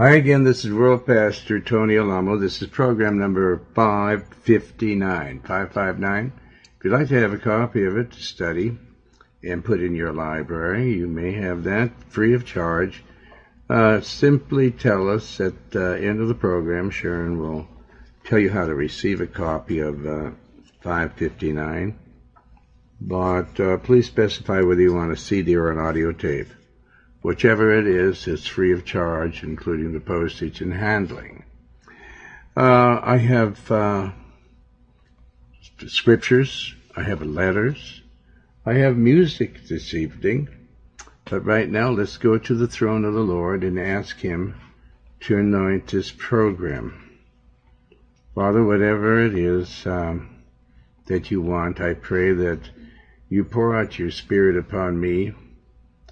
Hi 0.00 0.14
again, 0.14 0.44
this 0.44 0.64
is 0.64 0.72
World 0.72 1.06
Pastor 1.06 1.58
Tony 1.58 1.96
Alamo. 1.96 2.36
This 2.36 2.62
is 2.62 2.68
program 2.68 3.18
number 3.18 3.60
559. 3.74 5.40
559. 5.40 6.32
If 6.78 6.84
you'd 6.84 6.92
like 6.92 7.08
to 7.08 7.20
have 7.20 7.32
a 7.32 7.38
copy 7.38 7.84
of 7.84 7.96
it 7.96 8.12
to 8.12 8.22
study 8.22 8.78
and 9.42 9.64
put 9.64 9.82
in 9.82 9.96
your 9.96 10.12
library, 10.12 10.94
you 10.94 11.08
may 11.08 11.32
have 11.32 11.64
that 11.64 11.90
free 12.12 12.32
of 12.34 12.46
charge. 12.46 13.02
Uh, 13.68 14.00
simply 14.00 14.70
tell 14.70 15.10
us 15.10 15.40
at 15.40 15.72
the 15.72 15.98
end 16.00 16.20
of 16.20 16.28
the 16.28 16.34
program, 16.36 16.90
Sharon 16.90 17.40
will 17.40 17.66
tell 18.22 18.38
you 18.38 18.50
how 18.50 18.66
to 18.66 18.76
receive 18.76 19.20
a 19.20 19.26
copy 19.26 19.80
of 19.80 20.06
uh, 20.06 20.30
559. 20.80 21.98
But 23.00 23.58
uh, 23.58 23.78
please 23.78 24.06
specify 24.06 24.60
whether 24.60 24.80
you 24.80 24.94
want 24.94 25.10
a 25.10 25.16
CD 25.16 25.56
or 25.56 25.72
an 25.72 25.78
audio 25.80 26.12
tape. 26.12 26.50
Whichever 27.28 27.78
it 27.78 27.86
is, 27.86 28.26
it's 28.26 28.46
free 28.46 28.72
of 28.72 28.86
charge, 28.86 29.42
including 29.42 29.92
the 29.92 30.00
postage 30.00 30.62
and 30.62 30.72
handling. 30.72 31.44
Uh, 32.56 33.00
I 33.02 33.18
have 33.18 33.70
uh, 33.70 34.12
scriptures, 35.88 36.74
I 36.96 37.02
have 37.02 37.20
letters, 37.20 38.00
I 38.64 38.76
have 38.76 38.96
music 38.96 39.68
this 39.68 39.92
evening. 39.92 40.48
But 41.26 41.44
right 41.44 41.68
now, 41.68 41.90
let's 41.90 42.16
go 42.16 42.38
to 42.38 42.54
the 42.54 42.66
throne 42.66 43.04
of 43.04 43.12
the 43.12 43.20
Lord 43.20 43.62
and 43.62 43.78
ask 43.78 44.16
Him 44.16 44.54
to 45.20 45.36
anoint 45.36 45.88
this 45.88 46.10
program. 46.10 47.20
Father, 48.34 48.64
whatever 48.64 49.22
it 49.22 49.36
is 49.36 49.86
um, 49.86 50.44
that 51.08 51.30
you 51.30 51.42
want, 51.42 51.78
I 51.78 51.92
pray 51.92 52.32
that 52.32 52.70
you 53.28 53.44
pour 53.44 53.76
out 53.76 53.98
your 53.98 54.12
Spirit 54.12 54.56
upon 54.56 54.98
me 54.98 55.34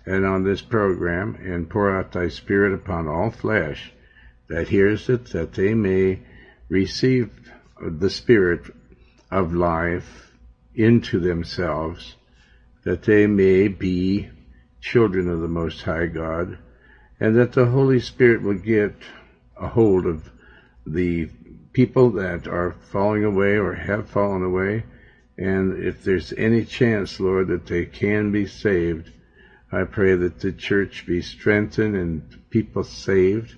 and 0.07 0.25
on 0.25 0.45
this 0.45 0.63
program, 0.63 1.35
and 1.43 1.69
pour 1.69 1.91
out 1.91 2.13
thy 2.13 2.29
Spirit 2.29 2.73
upon 2.73 3.09
all 3.09 3.31
flesh 3.31 3.93
that 4.49 4.69
hears 4.69 5.09
it, 5.09 5.27
that 5.27 5.53
they 5.55 5.75
may 5.75 6.21
receive 6.69 7.31
the 7.81 8.11
Spirit 8.11 8.61
of 9.31 9.53
life 9.53 10.33
into 10.75 11.19
themselves, 11.19 12.15
that 12.85 13.03
they 13.03 13.27
may 13.27 13.67
be 13.67 14.29
children 14.81 15.29
of 15.29 15.41
the 15.41 15.49
Most 15.49 15.83
High 15.83 16.07
God, 16.07 16.59
and 17.19 17.35
that 17.37 17.53
the 17.53 17.67
Holy 17.67 17.99
Spirit 17.99 18.43
will 18.43 18.55
get 18.55 18.95
a 19.57 19.67
hold 19.67 20.07
of 20.07 20.31
the 20.87 21.29
people 21.73 22.11
that 22.11 22.47
are 22.47 22.77
falling 22.93 23.25
away 23.25 23.57
or 23.57 23.75
have 23.75 24.09
fallen 24.09 24.43
away, 24.43 24.85
and 25.37 25.83
if 25.83 26.05
there's 26.05 26.33
any 26.35 26.65
chance, 26.65 27.19
Lord, 27.19 27.49
that 27.49 27.67
they 27.67 27.85
can 27.85 28.31
be 28.31 28.47
saved, 28.47 29.11
I 29.73 29.83
pray 29.83 30.15
that 30.15 30.39
the 30.39 30.53
church 30.53 31.07
be 31.07 31.21
strengthened 31.23 31.97
and 31.97 32.23
people 32.51 32.85
saved, 32.85 33.57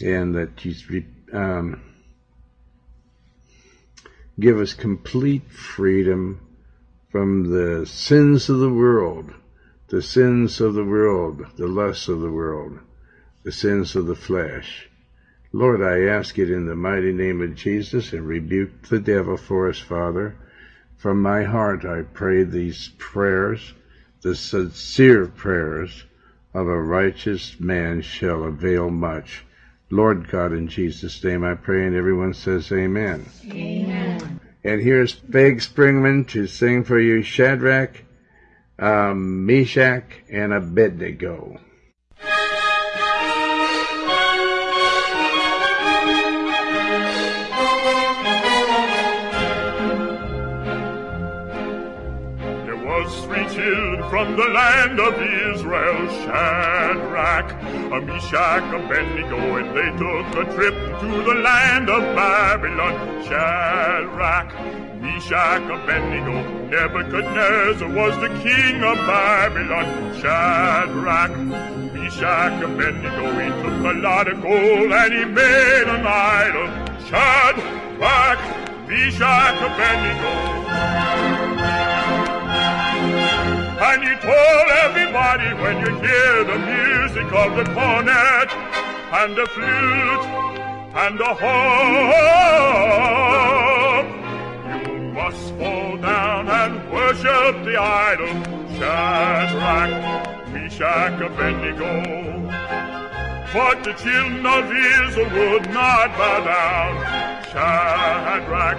and 0.00 0.34
that 0.34 0.64
you 0.64 1.04
um, 1.32 1.82
give 4.40 4.58
us 4.58 4.72
complete 4.72 5.50
freedom 5.50 6.40
from 7.10 7.50
the 7.50 7.84
sins 7.84 8.48
of 8.48 8.60
the 8.60 8.72
world, 8.72 9.32
the 9.88 10.00
sins 10.00 10.60
of 10.60 10.74
the 10.74 10.84
world, 10.84 11.44
the 11.56 11.66
lusts 11.66 12.08
of 12.08 12.20
the 12.20 12.30
world, 12.30 12.78
the 13.42 13.52
sins 13.52 13.94
of 13.94 14.06
the 14.06 14.14
flesh. 14.14 14.88
Lord, 15.52 15.82
I 15.82 16.00
ask 16.00 16.38
it 16.38 16.50
in 16.50 16.66
the 16.66 16.74
mighty 16.74 17.12
name 17.12 17.42
of 17.42 17.54
Jesus 17.54 18.12
and 18.12 18.26
rebuke 18.26 18.88
the 18.88 19.00
devil 19.00 19.36
for 19.36 19.68
us, 19.68 19.78
Father. 19.78 20.34
From 20.96 21.20
my 21.20 21.44
heart 21.44 21.84
I 21.84 22.02
pray 22.02 22.42
these 22.42 22.90
prayers 22.98 23.74
the 24.22 24.34
sincere 24.34 25.26
prayers 25.26 26.04
of 26.54 26.66
a 26.66 26.80
righteous 26.80 27.60
man 27.60 28.00
shall 28.00 28.44
avail 28.44 28.90
much. 28.90 29.44
Lord 29.90 30.28
God, 30.28 30.52
in 30.52 30.68
Jesus' 30.68 31.22
name 31.22 31.44
I 31.44 31.54
pray, 31.54 31.86
and 31.86 31.94
everyone 31.94 32.34
says 32.34 32.72
amen. 32.72 33.26
Amen. 33.44 34.40
And 34.64 34.80
here's 34.80 35.12
Beg 35.12 35.58
Springman 35.58 36.26
to 36.28 36.46
sing 36.46 36.82
for 36.84 36.98
you 36.98 37.22
Shadrach, 37.22 38.02
um, 38.78 39.46
Meshach, 39.46 40.10
and 40.28 40.52
Abednego. 40.52 41.60
From 54.16 54.34
the 54.34 54.48
land 54.48 54.98
of 54.98 55.12
Israel, 55.52 56.08
Shadrach, 56.24 57.48
Meshach, 58.06 58.64
Abednego, 58.72 59.40
and 59.58 59.68
they 59.76 59.90
took 60.00 60.28
a 60.42 60.44
trip 60.54 60.74
to 61.00 61.08
the 61.28 61.34
land 61.34 61.90
of 61.90 62.00
Babylon. 62.16 62.94
Shadrach, 63.24 64.48
Meshach, 65.02 65.64
Abednego, 65.76 66.36
Nebuchadnezzar 66.70 67.90
was 67.90 68.18
the 68.24 68.30
king 68.42 68.82
of 68.82 68.96
Babylon. 69.06 69.86
Shadrach, 70.18 71.36
Meshach, 71.92 72.62
Abednego, 72.62 73.26
he 73.42 73.48
took 73.62 73.80
a 73.92 73.96
lot 73.98 74.28
of 74.28 74.40
gold 74.40 74.92
and 74.92 75.12
he 75.12 75.24
made 75.26 75.88
an 75.88 76.06
idol. 76.06 76.68
Shadrach, 77.06 78.40
Meshach, 78.88 79.60
Abednego. 79.60 80.56
And 83.78 84.02
you 84.02 84.16
told 84.20 84.68
everybody 84.84 85.52
when 85.62 85.78
you 85.80 85.94
hear 86.00 86.44
the 86.44 86.58
music 86.58 87.30
of 87.30 87.56
the 87.56 87.64
cornet 87.74 88.50
and 89.12 89.36
the 89.36 89.46
flute 89.46 90.26
and 90.96 91.18
the 91.20 91.34
harp, 91.34 91.66
you 94.82 94.98
must 95.12 95.54
fall 95.56 95.96
down 95.98 96.48
and 96.48 96.90
worship 96.90 97.64
the 97.64 97.76
idol 97.78 98.56
Shadrach, 98.78 99.90
Meshach, 100.48 101.20
Abednego. 101.20 101.92
But 103.52 103.84
the 103.84 103.92
children 103.92 104.44
of 104.44 104.70
Israel 104.70 105.30
would 105.30 105.70
not 105.70 106.08
bow 106.18 106.44
down. 106.44 106.96
Shadrach, 107.52 108.78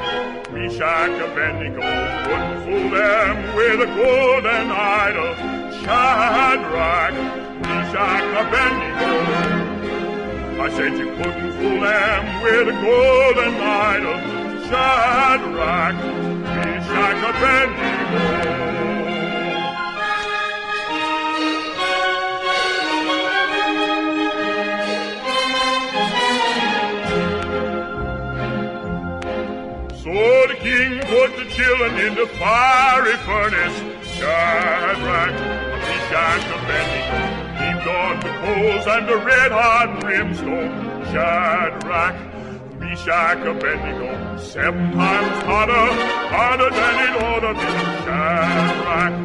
Meshach, 0.52 1.22
Abednego, 1.22 1.82
couldn't 2.26 2.64
fool 2.64 2.90
them 2.92 3.56
with 3.56 3.82
a 3.82 3.86
golden 3.96 4.72
idol. 4.72 5.36
Shadrach, 5.82 7.14
Meshach, 7.62 8.26
Abednego. 8.44 9.12
I 10.62 10.70
said 10.76 10.98
you 10.98 11.08
couldn't 11.16 11.52
fool 11.54 11.80
them 11.82 12.44
with 12.44 12.68
a 12.68 12.78
golden 12.84 13.54
idol. 13.62 14.20
Shadrach, 14.68 15.96
Meshach, 16.44 17.20
Abednego. 17.36 18.67
Children 31.58 31.98
in 31.98 32.14
the 32.14 32.28
fiery 32.38 33.18
furnace. 33.26 33.78
Shadrach, 34.14 35.34
Meshach, 35.82 36.46
Abednego, 36.54 37.20
heaped 37.58 37.88
on 37.88 38.20
the 38.20 38.34
coals 38.46 38.86
and 38.86 39.10
the 39.10 39.18
red 39.26 39.52
hot 39.52 40.00
brimstone. 40.00 40.70
Shadrach, 41.12 42.16
Meshach, 42.80 43.40
Abednego, 43.40 44.38
seven 44.38 44.92
times 44.92 45.44
hotter, 45.50 45.88
hotter 46.30 46.70
than 46.70 46.96
it 47.08 47.14
ought 47.26 47.40
to 47.40 47.54
be. 47.56 47.70
Shadrach, 48.06 49.16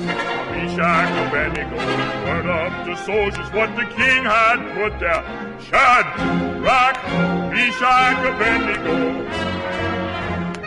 Meshach, 0.53 1.12
Abednego, 1.28 1.76
burn 2.25 2.49
up 2.49 2.87
the 2.87 2.97
soldiers 3.04 3.53
what 3.53 3.76
the 3.76 3.84
king 3.94 4.25
had 4.25 4.59
put 4.72 4.99
there. 4.99 5.22
Shadrach, 5.69 6.97
Meshach, 7.52 8.25
Abednego, 8.25 9.51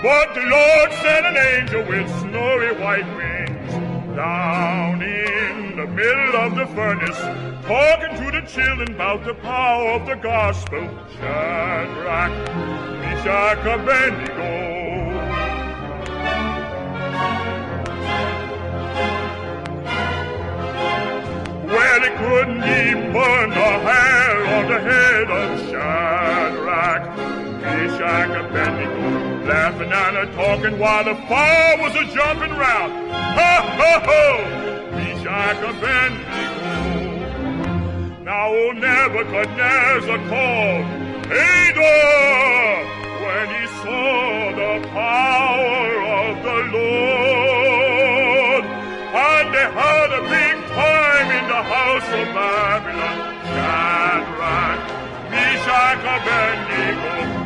but 0.05 0.35
the 0.35 0.41
Lord 0.41 0.93
sent 1.01 1.25
an 1.25 1.35
angel 1.35 1.81
with 1.81 2.07
snowy 2.19 2.73
white 2.79 3.09
wings 3.17 3.73
down 4.15 5.01
in 5.01 5.75
the 5.77 5.87
middle 5.87 6.35
of 6.35 6.53
the 6.53 6.67
furnace, 6.75 7.17
talking 7.65 8.15
to 8.23 8.29
the 8.29 8.45
children 8.45 8.93
about 8.93 9.25
the 9.25 9.33
power 9.33 9.93
of 9.93 10.05
the 10.05 10.13
gospel. 10.13 10.87
Shadrach, 11.17 12.31
Meshach, 13.01 13.65
Abednego. 13.65 14.53
Well, 21.65 22.03
it 22.03 22.15
couldn't 22.21 22.63
even 22.63 23.11
burn 23.11 23.49
the 23.49 23.71
hair 23.89 24.45
on 24.55 24.67
the 24.69 24.79
head 24.81 25.31
of 25.31 25.59
Shadrach, 25.71 27.17
Meshach, 27.63 28.45
Abednego 28.45 29.34
laughing 29.45 29.91
and 29.91 30.17
a 30.17 30.25
talking 30.33 30.79
while 30.79 31.03
the 31.03 31.15
fire 31.27 31.77
was 31.77 31.95
a 31.95 32.05
jumping 32.13 32.51
round. 32.51 32.91
Ha 33.11 33.61
Ho 33.77 33.79
ho 33.79 33.91
ho! 34.09 34.25
Me 34.97 35.07
Shack 35.21 35.57
Abednego. 35.61 37.05
Now 38.23 38.47
oh, 38.49 38.65
old 38.65 38.77
Nebuchadnezzar 38.77 40.17
called 40.29 40.85
Ador 41.29 42.85
when 43.21 43.45
he 43.53 43.63
saw 43.85 44.49
the 44.61 44.73
power 44.89 45.93
of 46.25 46.33
the 46.41 46.59
Lord, 46.73 48.63
and 49.13 49.45
they 49.53 49.69
had 49.77 50.09
a 50.09 50.21
big 50.25 50.55
time 50.73 51.27
in 51.37 51.45
the 51.53 51.61
house 51.69 52.09
of 52.09 52.25
Babylon. 52.33 53.17
Shadrach, 53.53 54.79
Meshach, 55.29 56.01
Abednego. 56.01 57.44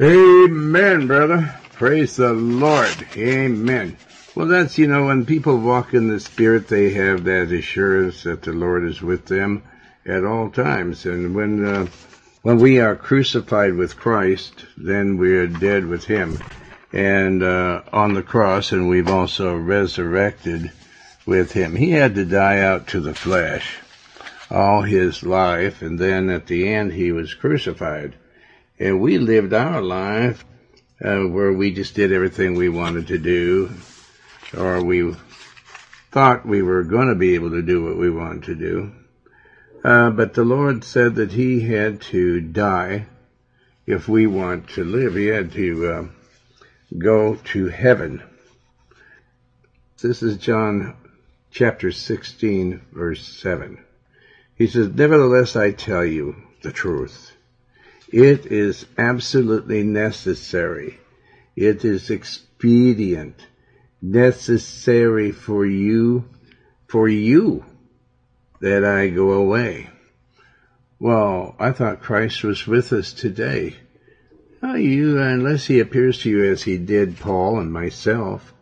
Amen, 0.00 1.06
brother. 1.06 1.54
Praise 1.72 2.16
the 2.16 2.32
Lord. 2.32 3.06
Amen. 3.16 3.96
Well, 4.34 4.46
that's, 4.46 4.78
you 4.78 4.86
know, 4.86 5.06
when 5.06 5.26
people 5.26 5.58
walk 5.58 5.92
in 5.94 6.08
the 6.08 6.20
Spirit, 6.20 6.68
they 6.68 6.90
have 6.92 7.24
that 7.24 7.50
assurance 7.50 8.22
that 8.22 8.42
the 8.42 8.52
Lord 8.52 8.84
is 8.84 9.02
with 9.02 9.26
them 9.26 9.64
at 10.06 10.24
all 10.24 10.50
times. 10.50 11.04
And 11.04 11.34
when, 11.34 11.64
uh, 11.64 11.86
when 12.42 12.58
we 12.58 12.78
are 12.78 12.94
crucified 12.94 13.74
with 13.74 13.96
Christ, 13.96 14.64
then 14.76 15.18
we 15.18 15.36
are 15.36 15.48
dead 15.48 15.86
with 15.86 16.04
Him. 16.04 16.38
And, 16.92 17.42
uh, 17.42 17.82
on 17.92 18.14
the 18.14 18.22
cross, 18.22 18.72
and 18.72 18.88
we've 18.88 19.10
also 19.10 19.56
resurrected 19.56 20.70
with 21.26 21.52
Him. 21.52 21.74
He 21.74 21.90
had 21.90 22.14
to 22.14 22.24
die 22.24 22.60
out 22.60 22.88
to 22.88 23.00
the 23.00 23.14
flesh 23.14 23.78
all 24.52 24.82
His 24.82 25.22
life, 25.22 25.82
and 25.82 25.98
then 25.98 26.28
at 26.28 26.46
the 26.46 26.68
end, 26.68 26.92
He 26.92 27.10
was 27.10 27.34
crucified. 27.34 28.14
And 28.78 29.00
we 29.00 29.18
lived 29.18 29.52
our 29.52 29.80
life 29.80 30.44
uh, 31.02 31.20
where 31.20 31.52
we 31.52 31.72
just 31.72 31.94
did 31.94 32.12
everything 32.12 32.54
we 32.54 32.68
wanted 32.68 33.08
to 33.08 33.18
do, 33.18 33.72
or 34.56 34.84
we 34.84 35.14
thought 36.10 36.46
we 36.46 36.62
were 36.62 36.84
going 36.84 37.08
to 37.08 37.14
be 37.14 37.34
able 37.34 37.50
to 37.50 37.62
do 37.62 37.82
what 37.84 37.96
we 37.96 38.10
wanted 38.10 38.44
to 38.44 38.54
do. 38.54 38.92
Uh, 39.82 40.10
but 40.10 40.34
the 40.34 40.44
Lord 40.44 40.84
said 40.84 41.16
that 41.16 41.32
He 41.32 41.60
had 41.60 42.02
to 42.02 42.40
die 42.40 43.06
if 43.86 44.08
we 44.08 44.26
want 44.26 44.68
to 44.70 44.84
live. 44.84 45.14
He 45.14 45.26
had 45.26 45.52
to 45.52 45.92
uh, 45.92 46.04
go 46.98 47.36
to 47.36 47.68
heaven. 47.68 48.22
This 50.00 50.22
is 50.22 50.36
John 50.36 50.96
chapter 51.50 51.90
16, 51.90 52.82
verse 52.92 53.26
7. 53.26 53.84
He 54.56 54.66
says, 54.66 54.88
Nevertheless, 54.88 55.56
I 55.56 55.72
tell 55.72 56.04
you 56.04 56.36
the 56.62 56.72
truth. 56.72 57.32
It 58.08 58.46
is 58.46 58.86
absolutely 58.98 59.82
necessary. 59.82 60.98
It 61.56 61.84
is 61.84 62.10
expedient, 62.10 63.36
necessary 64.00 65.32
for 65.32 65.64
you, 65.64 66.28
for 66.86 67.08
you, 67.08 67.64
that 68.60 68.84
I 68.84 69.08
go 69.08 69.32
away. 69.32 69.88
Well, 70.98 71.56
I 71.58 71.72
thought 71.72 72.02
Christ 72.02 72.44
was 72.44 72.66
with 72.66 72.92
us 72.92 73.12
today. 73.12 73.74
You, 74.62 75.20
unless 75.20 75.66
he 75.66 75.80
appears 75.80 76.20
to 76.20 76.30
you 76.30 76.44
as 76.44 76.62
he 76.62 76.78
did 76.78 77.18
Paul 77.18 77.58
and 77.58 77.72
myself, 77.72 78.54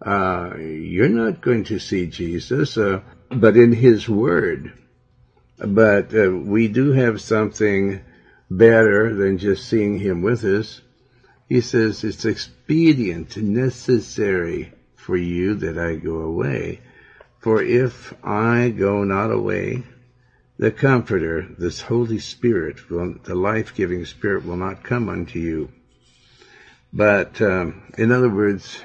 uh, 0.00 0.54
you're 0.56 1.08
not 1.08 1.42
going 1.42 1.64
to 1.64 1.78
see 1.78 2.06
Jesus, 2.06 2.78
uh, 2.78 3.02
but 3.30 3.56
in 3.56 3.72
his 3.72 4.08
word. 4.08 4.72
But 5.58 6.14
uh, 6.14 6.30
we 6.30 6.68
do 6.68 6.92
have 6.92 7.20
something 7.20 8.00
better 8.50 9.14
than 9.14 9.38
just 9.38 9.68
seeing 9.68 9.98
him 9.98 10.22
with 10.22 10.44
us. 10.44 10.80
He 11.48 11.60
says 11.60 12.02
it's 12.02 12.24
expedient 12.24 13.36
necessary 13.36 14.72
for 14.96 15.16
you 15.16 15.54
that 15.56 15.78
I 15.78 15.96
go 15.96 16.20
away. 16.20 16.80
For 17.38 17.62
if 17.62 18.14
I 18.24 18.70
go 18.70 19.04
not 19.04 19.30
away, 19.30 19.84
the 20.58 20.70
Comforter, 20.70 21.46
this 21.58 21.80
Holy 21.80 22.18
Spirit, 22.18 22.88
will, 22.88 23.16
the 23.22 23.34
life-giving 23.34 24.06
Spirit 24.06 24.46
will 24.46 24.56
not 24.56 24.82
come 24.82 25.08
unto 25.08 25.38
you. 25.38 25.70
But, 26.92 27.42
um, 27.42 27.82
in 27.98 28.12
other 28.12 28.30
words, 28.30 28.80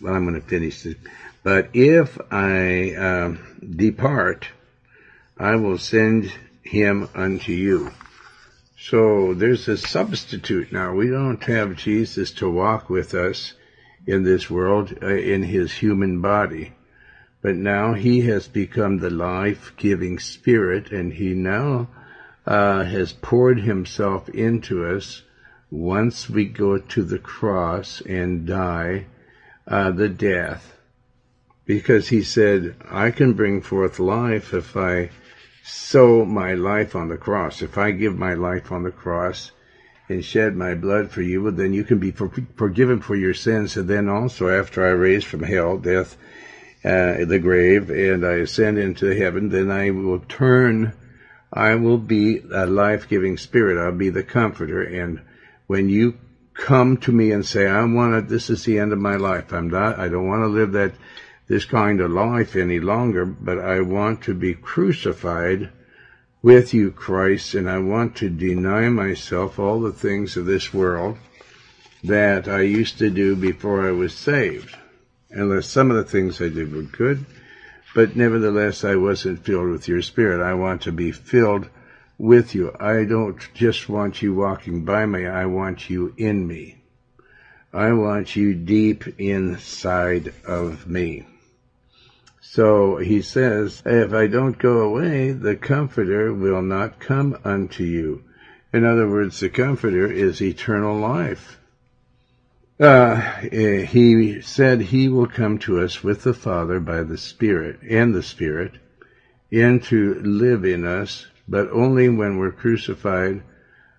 well, 0.00 0.14
I'm 0.14 0.26
going 0.28 0.40
to 0.40 0.46
finish 0.46 0.82
this. 0.82 0.96
But 1.42 1.70
if 1.74 2.18
I 2.30 2.94
um, 2.94 3.38
depart, 3.76 4.48
I 5.40 5.54
will 5.54 5.78
send 5.78 6.32
him 6.62 7.08
unto 7.14 7.52
you. 7.52 7.92
So 8.76 9.34
there's 9.34 9.68
a 9.68 9.76
substitute 9.76 10.72
now. 10.72 10.94
We 10.94 11.08
don't 11.08 11.42
have 11.44 11.76
Jesus 11.76 12.32
to 12.32 12.50
walk 12.50 12.90
with 12.90 13.14
us 13.14 13.54
in 14.06 14.24
this 14.24 14.50
world 14.50 14.98
uh, 15.00 15.06
in 15.06 15.44
his 15.44 15.72
human 15.72 16.20
body. 16.20 16.72
But 17.40 17.54
now 17.54 17.94
he 17.94 18.22
has 18.22 18.48
become 18.48 18.98
the 18.98 19.10
life-giving 19.10 20.18
spirit 20.18 20.90
and 20.90 21.12
he 21.12 21.34
now 21.34 21.88
uh, 22.44 22.82
has 22.82 23.12
poured 23.12 23.60
himself 23.60 24.28
into 24.30 24.86
us 24.86 25.22
once 25.70 26.28
we 26.28 26.46
go 26.46 26.78
to 26.78 27.04
the 27.04 27.18
cross 27.18 28.00
and 28.00 28.46
die 28.46 29.06
uh, 29.68 29.92
the 29.92 30.08
death. 30.08 30.74
Because 31.64 32.08
he 32.08 32.22
said, 32.22 32.74
I 32.90 33.10
can 33.12 33.34
bring 33.34 33.60
forth 33.60 33.98
life 33.98 34.54
if 34.54 34.76
I 34.76 35.10
sow 35.68 36.24
my 36.24 36.54
life 36.54 36.96
on 36.96 37.08
the 37.08 37.16
cross. 37.16 37.62
If 37.62 37.76
I 37.76 37.90
give 37.90 38.16
my 38.16 38.34
life 38.34 38.72
on 38.72 38.82
the 38.82 38.90
cross 38.90 39.52
and 40.08 40.24
shed 40.24 40.56
my 40.56 40.74
blood 40.74 41.10
for 41.10 41.20
you, 41.20 41.42
well, 41.42 41.52
then 41.52 41.74
you 41.74 41.84
can 41.84 41.98
be 41.98 42.10
for, 42.10 42.32
forgiven 42.56 43.00
for 43.00 43.14
your 43.14 43.34
sins. 43.34 43.76
And 43.76 43.88
then 43.88 44.08
also, 44.08 44.48
after 44.48 44.86
I 44.86 44.90
raise 44.90 45.24
from 45.24 45.42
hell, 45.42 45.76
death, 45.76 46.16
uh, 46.84 47.24
the 47.24 47.38
grave, 47.38 47.90
and 47.90 48.24
I 48.24 48.34
ascend 48.34 48.78
into 48.78 49.14
heaven, 49.14 49.50
then 49.50 49.70
I 49.70 49.90
will 49.90 50.20
turn. 50.20 50.94
I 51.52 51.74
will 51.74 51.98
be 51.98 52.42
a 52.52 52.66
life-giving 52.66 53.36
spirit. 53.36 53.78
I'll 53.78 53.92
be 53.92 54.10
the 54.10 54.22
comforter. 54.22 54.82
And 54.82 55.20
when 55.66 55.88
you 55.88 56.18
come 56.54 56.96
to 56.98 57.12
me 57.12 57.30
and 57.32 57.44
say, 57.44 57.66
I 57.66 57.84
want 57.84 58.14
it, 58.14 58.28
this 58.28 58.48
is 58.48 58.64
the 58.64 58.78
end 58.78 58.92
of 58.92 58.98
my 58.98 59.16
life. 59.16 59.52
I'm 59.52 59.68
not, 59.68 59.98
I 59.98 60.08
don't 60.08 60.28
want 60.28 60.42
to 60.42 60.48
live 60.48 60.72
that 60.72 60.94
this 61.48 61.64
kind 61.64 62.00
of 62.00 62.10
life 62.10 62.54
any 62.54 62.78
longer, 62.78 63.24
but 63.24 63.58
I 63.58 63.80
want 63.80 64.22
to 64.24 64.34
be 64.34 64.54
crucified 64.54 65.70
with 66.42 66.72
you, 66.74 66.92
Christ, 66.92 67.54
and 67.54 67.68
I 67.68 67.78
want 67.78 68.16
to 68.16 68.28
deny 68.28 68.88
myself 68.90 69.58
all 69.58 69.80
the 69.80 69.92
things 69.92 70.36
of 70.36 70.44
this 70.44 70.72
world 70.72 71.16
that 72.04 72.46
I 72.46 72.60
used 72.60 72.98
to 72.98 73.10
do 73.10 73.34
before 73.34 73.88
I 73.88 73.92
was 73.92 74.14
saved. 74.14 74.76
Unless 75.30 75.66
some 75.66 75.90
of 75.90 75.96
the 75.96 76.04
things 76.04 76.40
I 76.40 76.48
did 76.48 76.72
were 76.72 76.82
good, 76.82 77.24
but 77.94 78.14
nevertheless 78.14 78.84
I 78.84 78.96
wasn't 78.96 79.44
filled 79.44 79.70
with 79.70 79.88
your 79.88 80.02
spirit. 80.02 80.44
I 80.44 80.54
want 80.54 80.82
to 80.82 80.92
be 80.92 81.12
filled 81.12 81.68
with 82.18 82.54
you. 82.54 82.74
I 82.78 83.04
don't 83.04 83.38
just 83.54 83.88
want 83.88 84.22
you 84.22 84.34
walking 84.34 84.84
by 84.84 85.06
me, 85.06 85.26
I 85.26 85.46
want 85.46 85.88
you 85.88 86.14
in 86.16 86.46
me. 86.46 86.82
I 87.72 87.92
want 87.92 88.36
you 88.36 88.54
deep 88.54 89.18
inside 89.18 90.32
of 90.46 90.86
me. 90.86 91.26
So 92.50 92.96
he 92.96 93.20
says, 93.20 93.82
if 93.84 94.14
I 94.14 94.26
don't 94.26 94.58
go 94.58 94.80
away, 94.80 95.32
the 95.32 95.54
Comforter 95.54 96.32
will 96.32 96.62
not 96.62 96.98
come 96.98 97.36
unto 97.44 97.84
you. 97.84 98.24
In 98.72 98.86
other 98.86 99.06
words, 99.06 99.38
the 99.38 99.50
Comforter 99.50 100.10
is 100.10 100.40
eternal 100.40 100.96
life. 100.96 101.60
Uh, 102.80 103.16
he 103.20 104.40
said 104.40 104.80
he 104.80 105.10
will 105.10 105.26
come 105.26 105.58
to 105.58 105.80
us 105.80 106.02
with 106.02 106.22
the 106.22 106.32
Father 106.32 106.80
by 106.80 107.02
the 107.02 107.18
Spirit 107.18 107.80
and 107.82 108.14
the 108.14 108.22
Spirit 108.22 108.72
and 109.52 109.82
to 109.84 110.14
live 110.14 110.64
in 110.64 110.86
us, 110.86 111.26
but 111.46 111.70
only 111.70 112.08
when 112.08 112.38
we're 112.38 112.50
crucified, 112.50 113.42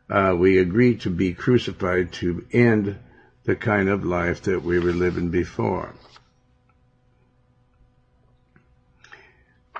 uh, 0.10 0.36
we 0.36 0.58
agree 0.58 0.96
to 0.96 1.12
be 1.12 1.34
crucified 1.34 2.12
to 2.14 2.44
end 2.52 2.98
the 3.44 3.56
kind 3.56 3.90
of 3.90 4.04
life 4.04 4.42
that 4.44 4.64
we 4.64 4.80
were 4.80 4.92
living 4.92 5.30
before. 5.30 5.94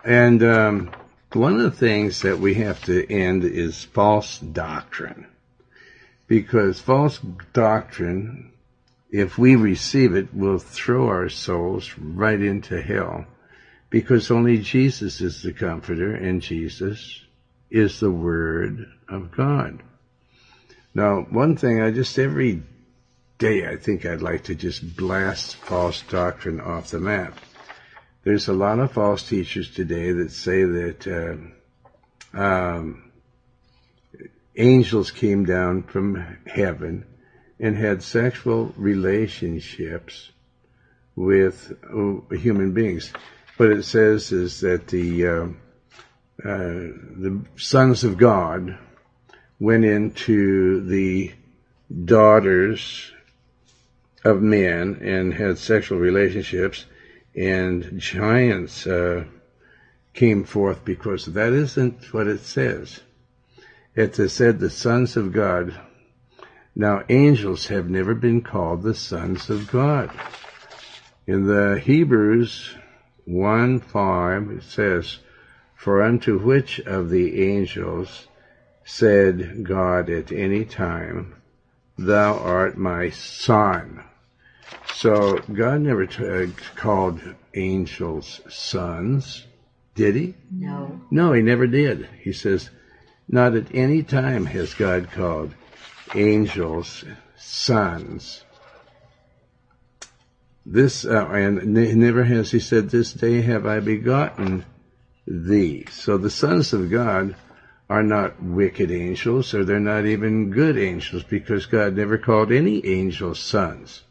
And 0.10 0.42
um, 0.42 0.92
one 1.34 1.58
of 1.58 1.62
the 1.62 1.70
things 1.70 2.24
that 2.24 2.40
we 2.40 2.56
have 2.56 2.84
to 2.86 3.14
end 3.14 3.44
is 3.44 3.84
false 3.84 4.40
doctrine. 4.40 5.28
Because 6.26 6.80
false 6.80 7.20
doctrine, 7.54 8.52
if 9.12 9.38
we 9.38 9.56
receive 9.56 10.16
it, 10.16 10.34
will 10.34 10.58
throw 10.58 11.10
our 11.10 11.30
souls 11.30 11.96
right 11.96 12.42
into 12.42 12.82
hell. 12.82 13.28
Because 13.92 14.32
only 14.32 14.58
Jesus 14.58 15.22
is 15.22 15.44
the 15.44 15.54
comforter 15.54 16.16
and 16.16 16.42
Jesus 16.42 17.24
is 17.70 18.00
the 18.00 18.10
Word 18.10 18.90
of 19.08 19.30
God. 19.30 19.84
Now, 20.96 21.22
one 21.22 21.56
thing 21.56 21.84
I 21.84 21.92
just 21.92 22.18
every 22.18 22.64
day 23.38 23.68
I 23.68 23.76
think 23.76 24.08
I'd 24.08 24.24
like 24.24 24.46
to 24.46 24.56
just 24.56 24.98
blast 24.98 25.58
false 25.58 26.02
doctrine 26.02 26.60
off 26.60 26.90
the 26.90 27.00
map 27.00 27.38
there's 28.24 28.48
a 28.48 28.54
lot 28.54 28.80
of 28.80 28.92
false 28.92 29.28
teachers 29.28 29.72
today 29.72 30.12
that 30.12 30.32
say 30.32 30.64
that 30.64 31.08
uh, 32.36 32.38
um, 32.38 33.12
angels 34.56 35.12
came 35.12 35.46
down 35.46 35.84
from 35.84 36.38
heaven 36.46 37.06
and 37.60 37.78
had 37.78 38.04
sexual 38.04 38.74
relationships 38.76 40.32
with 41.16 41.72
uh, 41.94 42.36
human 42.36 42.74
beings. 42.74 43.12
What 43.58 43.72
it 43.72 43.84
says 43.84 44.32
is 44.32 44.62
that 44.62 44.88
the 44.88 45.28
uh, 45.28 45.48
uh, 46.44 46.88
the 47.18 47.42
sons 47.58 48.06
of 48.06 48.18
God 48.18 48.78
went 49.60 49.84
into 49.84 50.86
the 50.86 51.34
daughters 52.06 53.12
of 54.24 54.42
men 54.42 55.00
and 55.02 55.34
had 55.34 55.58
sexual 55.58 55.98
relationships 55.98 56.86
and 57.40 57.98
giants 57.98 58.86
uh, 58.86 59.24
came 60.14 60.44
forth 60.44 60.84
because 60.84 61.26
that 61.28 61.54
isn't 61.54 62.14
what 62.14 62.28
it 62.28 62.42
says. 62.42 63.00
It 63.96 64.16
said 64.30 64.60
the 64.60 64.70
sons 64.70 65.16
of 65.16 65.32
God. 65.32 65.74
Now 66.76 67.04
angels 67.08 67.68
have 67.68 67.90
never 67.90 68.14
been 68.14 68.42
called 68.42 68.84
the 68.84 68.94
sons 68.94 69.50
of 69.50 69.72
God. 69.72 70.12
In 71.28 71.46
the 71.46 71.80
Hebrews 71.80 72.76
1 73.24 73.80
5 73.80 74.50
it 74.52 74.64
says, 74.64 75.20
For 75.76 76.04
unto 76.04 76.40
which 76.40 76.82
of 76.82 77.10
the 77.10 77.42
angels 77.42 78.28
said 78.84 79.64
God 79.64 80.10
at 80.10 80.34
any 80.34 80.66
time, 80.66 81.36
Thou 81.98 82.38
art 82.38 82.78
my 82.78 83.12
son? 83.12 84.04
So 84.94 85.38
God 85.54 85.82
never 85.82 86.06
t- 86.06 86.28
uh, 86.28 86.48
called 86.76 87.22
angels 87.54 88.42
sons, 88.50 89.46
did 89.96 90.16
he? 90.16 90.36
No. 90.52 91.02
No, 91.10 91.34
he 91.34 91.42
never 91.42 91.68
did. 91.68 92.10
He 92.22 92.34
says, 92.34 92.70
not 93.28 93.56
at 93.56 93.74
any 93.76 94.04
time 94.04 94.46
has 94.48 94.74
God 94.74 95.12
called 95.12 95.54
angels 96.16 97.06
sons. 97.38 98.44
This, 100.66 101.06
uh, 101.06 101.28
and 101.28 101.74
never 101.74 102.24
has 102.24 102.52
he 102.52 102.60
said, 102.60 102.90
This 102.90 103.14
day 103.14 103.42
have 103.42 103.66
I 103.66 103.80
begotten 103.80 104.66
thee. 105.26 105.86
So 105.92 106.18
the 106.18 106.30
sons 106.30 106.74
of 106.74 106.90
God 106.92 107.36
are 107.90 108.04
not 108.04 108.42
wicked 108.42 108.92
angels, 108.92 109.54
or 109.54 109.64
they're 109.64 109.80
not 109.80 110.06
even 110.06 110.52
good 110.52 110.78
angels, 110.78 111.24
because 111.24 111.66
God 111.66 111.96
never 111.96 112.18
called 112.18 112.52
any 112.52 112.86
angels 112.86 113.40
sons. 113.40 114.04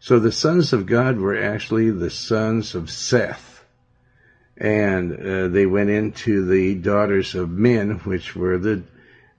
So 0.00 0.18
the 0.18 0.32
sons 0.32 0.72
of 0.72 0.86
God 0.86 1.18
were 1.18 1.36
actually 1.36 1.90
the 1.90 2.10
sons 2.10 2.74
of 2.74 2.90
Seth. 2.90 3.64
And 4.56 5.12
uh, 5.12 5.48
they 5.48 5.66
went 5.66 5.90
into 5.90 6.44
the 6.46 6.74
daughters 6.74 7.34
of 7.34 7.50
men, 7.50 7.98
which 8.00 8.34
were 8.34 8.58
the 8.58 8.82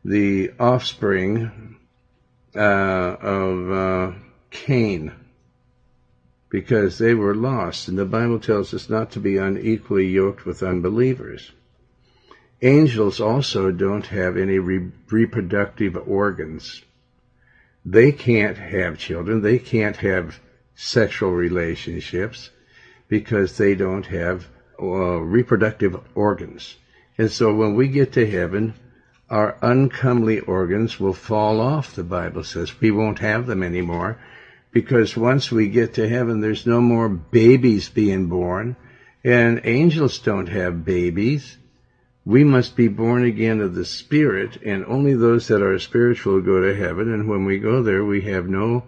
the 0.06 0.51
offspring 0.60 1.78
uh, 2.56 2.60
of 2.60 3.72
uh, 3.72 4.18
Cain, 4.50 5.12
because 6.50 6.98
they 6.98 7.13
were 7.13 7.36
lost. 7.36 7.89
And 7.89 7.98
the 7.98 8.06
Bible 8.06 8.39
tells 8.39 8.74
us 8.74 8.89
not 8.89 9.12
to 9.12 9.20
be 9.20 9.38
unequally 9.38 10.08
yoked 10.08 10.46
with 10.46 10.63
unbelievers. 10.63 11.51
Angels 12.62 13.20
also 13.20 13.72
don't 13.72 14.06
have 14.08 14.38
any 14.38 14.60
re- 14.60 14.92
reproductive 15.10 15.98
organs. 15.98 16.82
They 17.86 18.12
can't 18.12 18.58
have 18.58 18.98
children. 18.98 19.42
They 19.42 19.60
can't 19.60 19.98
have 19.98 20.39
sexual 20.81 21.31
relationships 21.31 22.50
because 23.09 23.57
they 23.57 23.75
don't 23.75 24.05
have 24.05 24.48
uh, 24.81 24.86
reproductive 24.86 26.00
organs. 26.15 26.77
And 27.17 27.29
so 27.29 27.53
when 27.53 27.75
we 27.75 27.89
get 27.89 28.13
to 28.13 28.29
heaven, 28.29 28.74
our 29.29 29.57
uncomely 29.62 30.39
organs 30.39 30.98
will 30.98 31.13
fall 31.13 31.59
off, 31.59 31.95
the 31.95 32.03
Bible 32.03 32.45
says. 32.45 32.79
We 32.79 32.91
won't 32.91 33.19
have 33.19 33.45
them 33.45 33.62
anymore 33.62 34.19
because 34.71 35.17
once 35.17 35.51
we 35.51 35.67
get 35.67 35.95
to 35.95 36.07
heaven, 36.07 36.39
there's 36.39 36.65
no 36.65 36.79
more 36.79 37.09
babies 37.09 37.89
being 37.89 38.27
born 38.27 38.77
and 39.21 39.59
angels 39.65 40.19
don't 40.19 40.48
have 40.48 40.86
babies. 40.86 41.57
We 42.24 42.45
must 42.45 42.77
be 42.77 42.88
born 42.88 43.25
again 43.25 43.59
of 43.59 43.75
the 43.75 43.83
Spirit 43.83 44.62
and 44.63 44.86
only 44.86 45.13
those 45.13 45.50
that 45.50 45.62
are 45.62 45.77
spiritual 45.77 46.39
go 46.39 46.62
to 46.62 46.74
heaven. 46.74 47.13
And 47.13 47.27
when 47.27 47.43
we 47.43 47.59
go 47.59 47.83
there, 47.83 48.05
we 48.05 48.21
have 48.21 48.48
no 48.48 48.86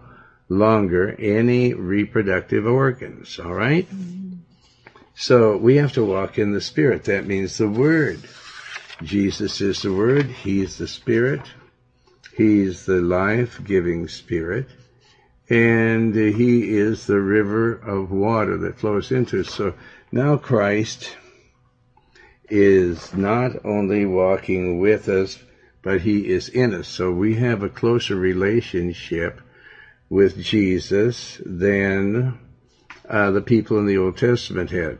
longer 0.51 1.15
any 1.17 1.73
reproductive 1.73 2.65
organs, 2.67 3.39
all 3.39 3.53
right? 3.53 3.87
So 5.15 5.55
we 5.55 5.77
have 5.77 5.93
to 5.93 6.03
walk 6.03 6.37
in 6.37 6.51
the 6.51 6.59
Spirit. 6.59 7.05
That 7.05 7.25
means 7.25 7.57
the 7.57 7.69
Word. 7.69 8.19
Jesus 9.01 9.61
is 9.61 9.81
the 9.81 9.93
Word. 9.93 10.25
He's 10.25 10.77
the 10.77 10.89
Spirit. 10.89 11.41
He's 12.35 12.85
the 12.85 13.01
life-giving 13.01 14.09
Spirit. 14.09 14.67
And 15.49 16.13
He 16.13 16.77
is 16.77 17.07
the 17.07 17.21
river 17.21 17.73
of 17.73 18.11
water 18.11 18.57
that 18.57 18.79
flows 18.79 19.11
into 19.11 19.39
us. 19.39 19.49
So 19.53 19.73
now 20.11 20.35
Christ 20.35 21.15
is 22.49 23.13
not 23.13 23.63
only 23.63 24.05
walking 24.05 24.79
with 24.79 25.07
us, 25.07 25.39
but 25.81 26.01
He 26.01 26.27
is 26.27 26.49
in 26.49 26.73
us. 26.73 26.89
So 26.89 27.09
we 27.09 27.35
have 27.35 27.63
a 27.63 27.69
closer 27.69 28.17
relationship 28.17 29.39
with 30.11 30.43
Jesus 30.43 31.41
than 31.45 32.37
uh, 33.07 33.31
the 33.31 33.41
people 33.41 33.79
in 33.79 33.85
the 33.85 33.97
Old 33.97 34.17
Testament 34.17 34.69
had, 34.69 34.99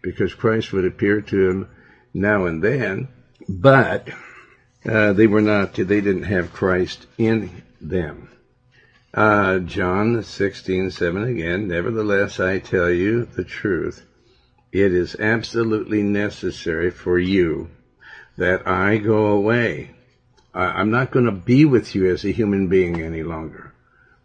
because 0.00 0.32
Christ 0.32 0.72
would 0.72 0.84
appear 0.84 1.20
to 1.22 1.48
them 1.48 1.68
now 2.14 2.46
and 2.46 2.62
then, 2.62 3.08
but 3.48 4.08
uh, 4.88 5.12
they 5.12 5.26
were 5.26 5.40
not. 5.40 5.74
They 5.74 6.00
didn't 6.00 6.22
have 6.22 6.52
Christ 6.52 7.04
in 7.18 7.64
them. 7.80 8.30
Uh, 9.12 9.58
John 9.58 10.22
sixteen 10.22 10.92
seven 10.92 11.24
again. 11.24 11.66
Nevertheless, 11.66 12.38
I 12.38 12.60
tell 12.60 12.90
you 12.90 13.24
the 13.24 13.44
truth. 13.44 14.06
It 14.70 14.92
is 14.94 15.16
absolutely 15.16 16.04
necessary 16.04 16.92
for 16.92 17.18
you 17.18 17.70
that 18.36 18.68
I 18.68 18.98
go 18.98 19.26
away. 19.26 19.90
I'm 20.54 20.92
not 20.92 21.10
going 21.10 21.24
to 21.24 21.32
be 21.32 21.64
with 21.64 21.96
you 21.96 22.08
as 22.12 22.24
a 22.24 22.30
human 22.30 22.68
being 22.68 23.02
any 23.02 23.24
longer. 23.24 23.72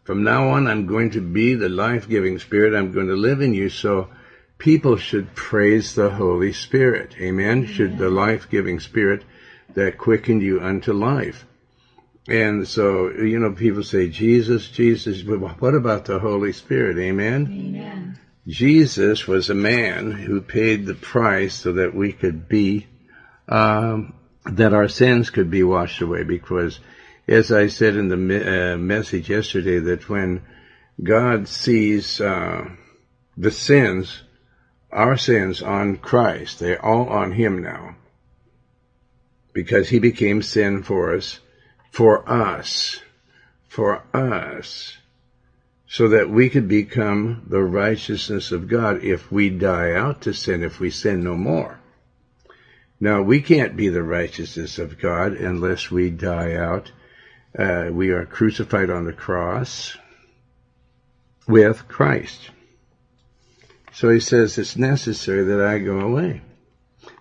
From 0.03 0.23
now 0.23 0.49
on, 0.49 0.67
I'm 0.67 0.85
going 0.85 1.11
to 1.11 1.21
be 1.21 1.55
the 1.55 1.69
life-giving 1.69 2.39
Spirit. 2.39 2.77
I'm 2.77 2.91
going 2.91 3.07
to 3.07 3.15
live 3.15 3.41
in 3.41 3.53
you. 3.53 3.69
So 3.69 4.09
people 4.57 4.97
should 4.97 5.33
praise 5.35 5.95
the 5.95 6.09
Holy 6.09 6.53
Spirit. 6.53 7.15
Amen. 7.19 7.59
Amen. 7.59 7.65
Should 7.65 7.97
the 7.97 8.09
life-giving 8.09 8.79
Spirit 8.79 9.23
that 9.75 9.97
quickened 9.97 10.41
you 10.41 10.59
unto 10.59 10.93
life. 10.93 11.45
And 12.27 12.67
so, 12.67 13.09
you 13.11 13.39
know, 13.39 13.51
people 13.51 13.83
say, 13.83 14.07
Jesus, 14.07 14.69
Jesus, 14.69 15.21
but 15.23 15.39
what 15.61 15.73
about 15.73 16.05
the 16.05 16.19
Holy 16.19 16.53
Spirit? 16.53 16.97
Amen? 16.97 17.47
Amen. 17.51 18.19
Jesus 18.47 19.27
was 19.27 19.49
a 19.49 19.55
man 19.55 20.11
who 20.11 20.41
paid 20.41 20.85
the 20.85 20.95
price 20.95 21.55
so 21.55 21.73
that 21.73 21.95
we 21.95 22.13
could 22.13 22.47
be, 22.47 22.87
um, 23.47 24.13
that 24.45 24.73
our 24.73 24.87
sins 24.87 25.29
could 25.29 25.49
be 25.49 25.63
washed 25.63 26.01
away 26.01 26.23
because 26.23 26.79
as 27.27 27.51
I 27.51 27.67
said 27.67 27.95
in 27.95 28.09
the 28.09 28.73
uh, 28.73 28.77
message 28.77 29.29
yesterday, 29.29 29.79
that 29.79 30.09
when 30.09 30.41
God 31.01 31.47
sees 31.47 32.19
uh, 32.19 32.69
the 33.37 33.51
sins, 33.51 34.23
our 34.91 35.17
sins 35.17 35.61
on 35.61 35.97
Christ, 35.97 36.59
they're 36.59 36.83
all 36.83 37.07
on 37.09 37.31
Him 37.31 37.61
now. 37.61 37.95
Because 39.53 39.89
He 39.89 39.99
became 39.99 40.41
sin 40.41 40.83
for 40.83 41.15
us, 41.15 41.39
for 41.91 42.29
us, 42.29 42.99
for 43.67 44.03
us, 44.13 44.97
so 45.87 46.09
that 46.09 46.29
we 46.29 46.49
could 46.49 46.67
become 46.67 47.43
the 47.47 47.63
righteousness 47.63 48.51
of 48.51 48.67
God 48.67 49.03
if 49.03 49.31
we 49.31 49.49
die 49.49 49.93
out 49.93 50.21
to 50.23 50.33
sin, 50.33 50.63
if 50.63 50.79
we 50.79 50.89
sin 50.89 51.23
no 51.23 51.35
more. 51.35 51.79
Now, 52.99 53.21
we 53.21 53.41
can't 53.41 53.77
be 53.77 53.89
the 53.89 54.03
righteousness 54.03 54.79
of 54.79 54.99
God 54.99 55.33
unless 55.33 55.89
we 55.89 56.09
die 56.09 56.55
out 56.55 56.91
uh, 57.57 57.89
we 57.91 58.09
are 58.09 58.25
crucified 58.25 58.89
on 58.89 59.05
the 59.05 59.13
cross 59.13 59.97
with 61.47 61.87
Christ. 61.87 62.49
So 63.91 64.09
he 64.09 64.19
says 64.19 64.57
it's 64.57 64.75
necessary 64.75 65.43
that 65.43 65.61
I 65.61 65.79
go 65.79 65.99
away. 65.99 66.41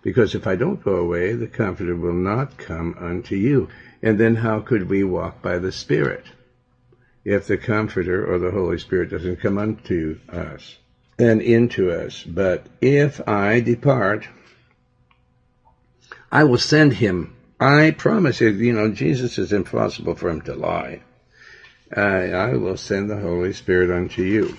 Because 0.02 0.34
if 0.34 0.46
I 0.46 0.56
don't 0.56 0.82
go 0.82 0.96
away, 0.96 1.34
the 1.34 1.46
Comforter 1.46 1.94
will 1.94 2.14
not 2.14 2.56
come 2.56 2.96
unto 2.98 3.36
you. 3.36 3.68
And 4.02 4.18
then 4.18 4.36
how 4.36 4.60
could 4.60 4.88
we 4.88 5.04
walk 5.04 5.42
by 5.42 5.58
the 5.58 5.72
Spirit? 5.72 6.24
If 7.24 7.46
the 7.46 7.56
Comforter 7.56 8.24
or 8.26 8.38
the 8.38 8.50
Holy 8.50 8.78
Spirit 8.78 9.10
doesn't 9.10 9.40
come 9.40 9.58
unto 9.58 10.18
us 10.28 10.78
and 11.18 11.42
into 11.42 11.90
us. 11.90 12.22
But 12.22 12.66
if 12.80 13.26
I 13.28 13.60
depart, 13.60 14.26
I 16.30 16.44
will 16.44 16.58
send 16.58 16.94
him 16.94 17.36
I 17.62 17.92
promise 17.92 18.40
you, 18.40 18.48
you 18.48 18.72
know, 18.72 18.90
Jesus 18.90 19.38
is 19.38 19.52
impossible 19.52 20.16
for 20.16 20.28
him 20.28 20.40
to 20.42 20.54
lie. 20.54 21.02
I, 21.96 22.32
I 22.32 22.52
will 22.54 22.76
send 22.76 23.08
the 23.08 23.20
Holy 23.20 23.52
Spirit 23.52 23.88
unto 23.88 24.22
you. 24.22 24.56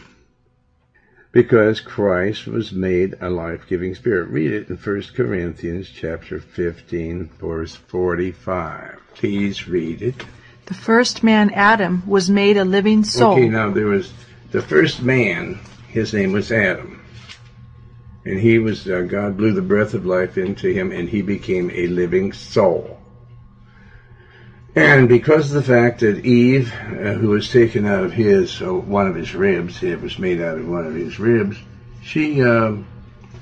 Because 1.33 1.81
Christ 1.81 2.47
was 2.47 2.71
made 2.71 3.15
a 3.19 3.29
life-giving 3.29 3.95
spirit. 3.95 4.29
Read 4.29 4.53
it 4.53 4.69
in 4.69 4.77
1 4.77 5.03
Corinthians 5.15 5.89
chapter 5.89 6.39
15, 6.39 7.29
verse 7.41 7.75
45. 7.75 8.99
Please 9.15 9.67
read 9.67 10.01
it. 10.01 10.23
The 10.67 10.73
first 10.73 11.23
man, 11.23 11.49
Adam, 11.49 12.03
was 12.07 12.29
made 12.29 12.55
a 12.55 12.63
living 12.63 13.03
soul. 13.03 13.33
Okay, 13.33 13.49
now 13.49 13.69
there 13.71 13.87
was 13.87 14.13
the 14.51 14.61
first 14.61 15.01
man, 15.01 15.59
his 15.89 16.13
name 16.13 16.31
was 16.31 16.53
Adam. 16.53 16.92
And 18.25 18.39
he 18.39 18.59
was, 18.59 18.87
uh, 18.87 19.01
God 19.01 19.37
blew 19.37 19.53
the 19.53 19.61
breath 19.61 19.93
of 19.93 20.05
life 20.05 20.37
into 20.37 20.71
him 20.71 20.91
and 20.91 21.09
he 21.09 21.21
became 21.21 21.69
a 21.71 21.87
living 21.87 22.31
soul. 22.31 22.99
And 24.75 25.07
because 25.07 25.53
of 25.53 25.55
the 25.55 25.73
fact 25.73 25.99
that 25.99 26.25
Eve, 26.25 26.73
uh, 26.73 27.13
who 27.13 27.29
was 27.29 27.51
taken 27.51 27.85
out 27.85 28.03
of 28.03 28.13
his, 28.13 28.61
uh, 28.61 28.73
one 28.73 29.07
of 29.07 29.15
his 29.15 29.35
ribs, 29.35 29.83
it 29.83 30.01
was 30.01 30.17
made 30.17 30.41
out 30.41 30.57
of 30.57 30.67
one 30.67 30.87
of 30.87 30.95
his 30.95 31.19
ribs, 31.19 31.57
she, 32.01 32.41
uh, 32.41 32.77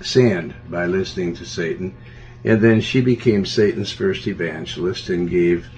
sinned 0.02 0.54
by 0.70 0.88
listening 0.88 1.36
to 1.36 1.46
Satan. 1.46 1.96
And 2.44 2.60
then 2.60 2.82
she 2.82 3.02
became 3.02 3.46
Satan's 3.46 3.92
first 3.92 4.28
evangelist 4.28 5.10
and 5.10 5.30
gave 5.30 5.70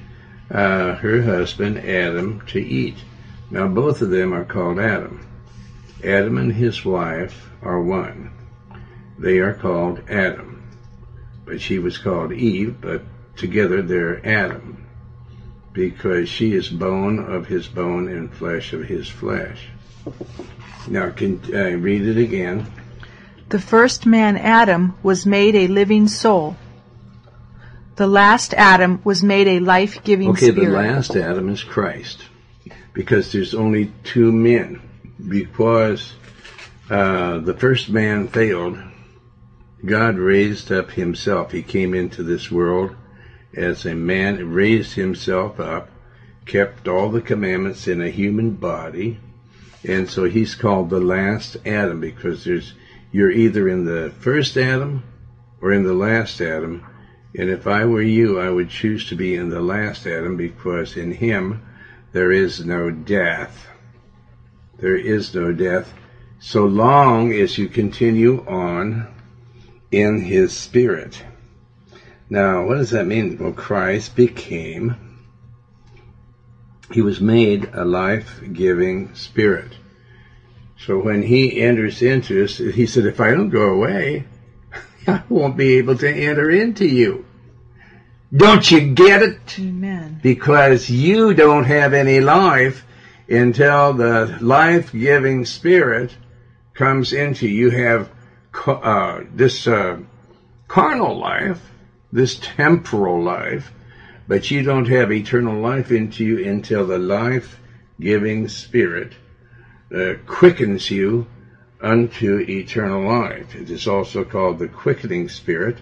uh, 0.50 0.96
her 0.96 1.22
husband 1.22 1.78
Adam 1.80 2.42
to 2.48 2.60
eat. 2.60 2.98
Now 3.52 3.68
both 3.68 4.02
of 4.02 4.10
them 4.10 4.34
are 4.34 4.46
called 4.46 4.80
Adam. 4.80 5.28
Adam 6.04 6.38
and 6.38 6.54
his 6.54 6.84
wife 6.84 7.50
are 7.62 7.82
one. 7.82 8.32
They 9.18 9.40
are 9.40 9.54
called 9.54 10.02
Adam. 10.10 10.70
But 11.46 11.62
she 11.62 11.80
was 11.80 11.98
called 11.98 12.32
Eve, 12.32 12.80
but 12.80 13.04
together 13.36 13.82
they're 13.82 14.26
Adam. 14.26 14.86
Because 15.74 16.30
she 16.30 16.54
is 16.54 16.70
bone 16.70 17.20
of 17.20 17.48
his 17.48 17.68
bone 17.68 18.08
and 18.08 18.34
flesh 18.34 18.74
of 18.74 18.84
his 18.84 19.10
flesh. 19.10 19.68
Now, 20.88 21.10
can 21.12 21.42
uh, 21.54 21.78
read 21.78 22.06
it 22.08 22.18
again. 22.18 22.72
The 23.50 23.60
first 23.60 24.06
man, 24.06 24.38
Adam, 24.38 24.96
was 25.04 25.26
made 25.26 25.56
a 25.56 25.68
living 25.68 26.08
soul. 26.08 26.56
The 27.96 28.08
last 28.08 28.54
Adam 28.56 29.02
was 29.04 29.24
made 29.24 29.48
a 29.48 29.60
life-giving 29.60 30.30
Okay, 30.30 30.52
spirit. 30.52 30.58
Okay, 30.58 30.66
the 30.66 30.74
last 30.74 31.16
Adam 31.16 31.50
is 31.50 31.64
Christ. 31.64 32.24
Because 32.94 33.32
there's 33.32 33.54
only 33.54 33.92
two 34.04 34.32
men. 34.32 34.82
Because 35.28 36.14
uh, 36.90 37.40
the 37.40 37.54
first 37.54 37.90
man 37.90 38.28
failed, 38.28 38.80
God 39.86 40.18
raised 40.18 40.72
up 40.72 40.92
himself. 40.92 41.52
He 41.52 41.62
came 41.62 41.94
into 41.94 42.24
this 42.24 42.50
world 42.50 42.96
as 43.54 43.86
a 43.86 43.94
man, 43.94 44.54
raised 44.54 44.94
himself 44.94 45.60
up, 45.60 45.90
kept 46.46 46.88
all 46.88 47.10
the 47.10 47.22
commandments 47.22 47.88
in 47.88 48.02
a 48.02 48.10
human 48.10 48.52
body, 48.52 49.20
and 49.84 50.10
so 50.10 50.24
he's 50.24 50.56
called 50.56 50.90
the 50.90 51.02
last 51.02 51.58
Adam 51.66 52.00
because 52.00 52.46
there's 52.46 52.74
you're 53.12 53.32
either 53.32 53.68
in 53.68 53.86
the 53.86 54.12
first 54.20 54.58
Adam 54.58 55.04
or 55.62 55.72
in 55.72 55.84
the 55.84 55.94
last 55.94 56.42
Adam. 56.42 56.84
And 57.38 57.50
if 57.50 57.68
I 57.68 57.86
were 57.86 58.02
you, 58.02 58.40
I 58.40 58.50
would 58.50 58.70
choose 58.70 59.08
to 59.10 59.16
be 59.16 59.36
in 59.36 59.50
the 59.50 59.62
last 59.62 60.08
Adam 60.08 60.38
because 60.38 60.98
in 60.98 61.12
him 61.12 61.62
there 62.12 62.32
is 62.32 62.66
no 62.66 62.90
death. 62.90 63.68
There 64.80 64.96
is 64.96 65.34
no 65.36 65.52
death 65.52 65.94
so 66.40 66.66
long 66.66 67.32
as 67.32 67.58
you 67.58 67.68
continue 67.68 68.44
on 68.48 69.13
in 69.94 70.22
his 70.22 70.52
spirit. 70.58 71.24
Now, 72.30 72.66
what 72.66 72.78
does 72.78 72.90
that 72.90 73.06
mean? 73.06 73.38
Well, 73.38 73.52
Christ 73.52 74.16
became, 74.16 74.96
he 76.92 77.02
was 77.02 77.22
made 77.22 77.70
a 77.74 77.86
life 77.86 78.42
giving 78.52 79.14
spirit. 79.14 79.74
So 80.78 81.00
when 81.00 81.22
he 81.22 81.62
enters 81.62 82.02
into 82.02 82.44
us, 82.44 82.58
he 82.58 82.88
said, 82.88 83.06
if 83.06 83.20
I 83.20 83.32
don't 83.32 83.50
go 83.50 83.70
away, 83.70 84.26
I 85.08 85.22
won't 85.30 85.58
be 85.58 85.78
able 85.78 85.98
to 85.98 86.10
enter 86.10 86.50
into 86.50 86.88
you. 86.88 87.26
Don't 88.36 88.70
you 88.72 88.94
get 88.96 89.22
it? 89.22 89.60
Amen. 89.60 90.20
Because 90.24 90.90
you 90.90 91.36
don't 91.36 91.66
have 91.66 91.94
any 91.94 92.20
life 92.20 92.84
until 93.30 93.94
the 93.94 94.38
life 94.42 94.92
giving 94.92 95.46
spirit 95.46 96.16
comes 96.74 97.14
into 97.14 97.48
you. 97.48 97.70
You 97.70 97.70
have 97.70 98.10
uh, 98.68 99.22
this 99.34 99.68
uh, 99.68 100.00
carnal 100.68 101.18
life, 101.18 101.62
this 102.12 102.40
temporal 102.40 103.22
life, 103.24 103.72
but 104.28 104.50
you 104.52 104.64
don't 104.64 104.88
have 104.88 105.12
eternal 105.12 105.60
life 105.60 105.92
into 105.92 106.24
you 106.24 106.50
until 106.50 106.86
the 106.88 107.00
life 107.00 107.60
giving 108.00 108.48
spirit 108.48 109.14
uh, 109.94 110.14
quickens 110.26 110.90
you 110.90 111.28
unto 111.82 112.40
eternal 112.40 113.08
life. 113.08 113.56
It 113.56 113.70
is 113.70 113.88
also 113.88 114.24
called 114.24 114.60
the 114.60 114.68
quickening 114.68 115.30
spirit. 115.30 115.78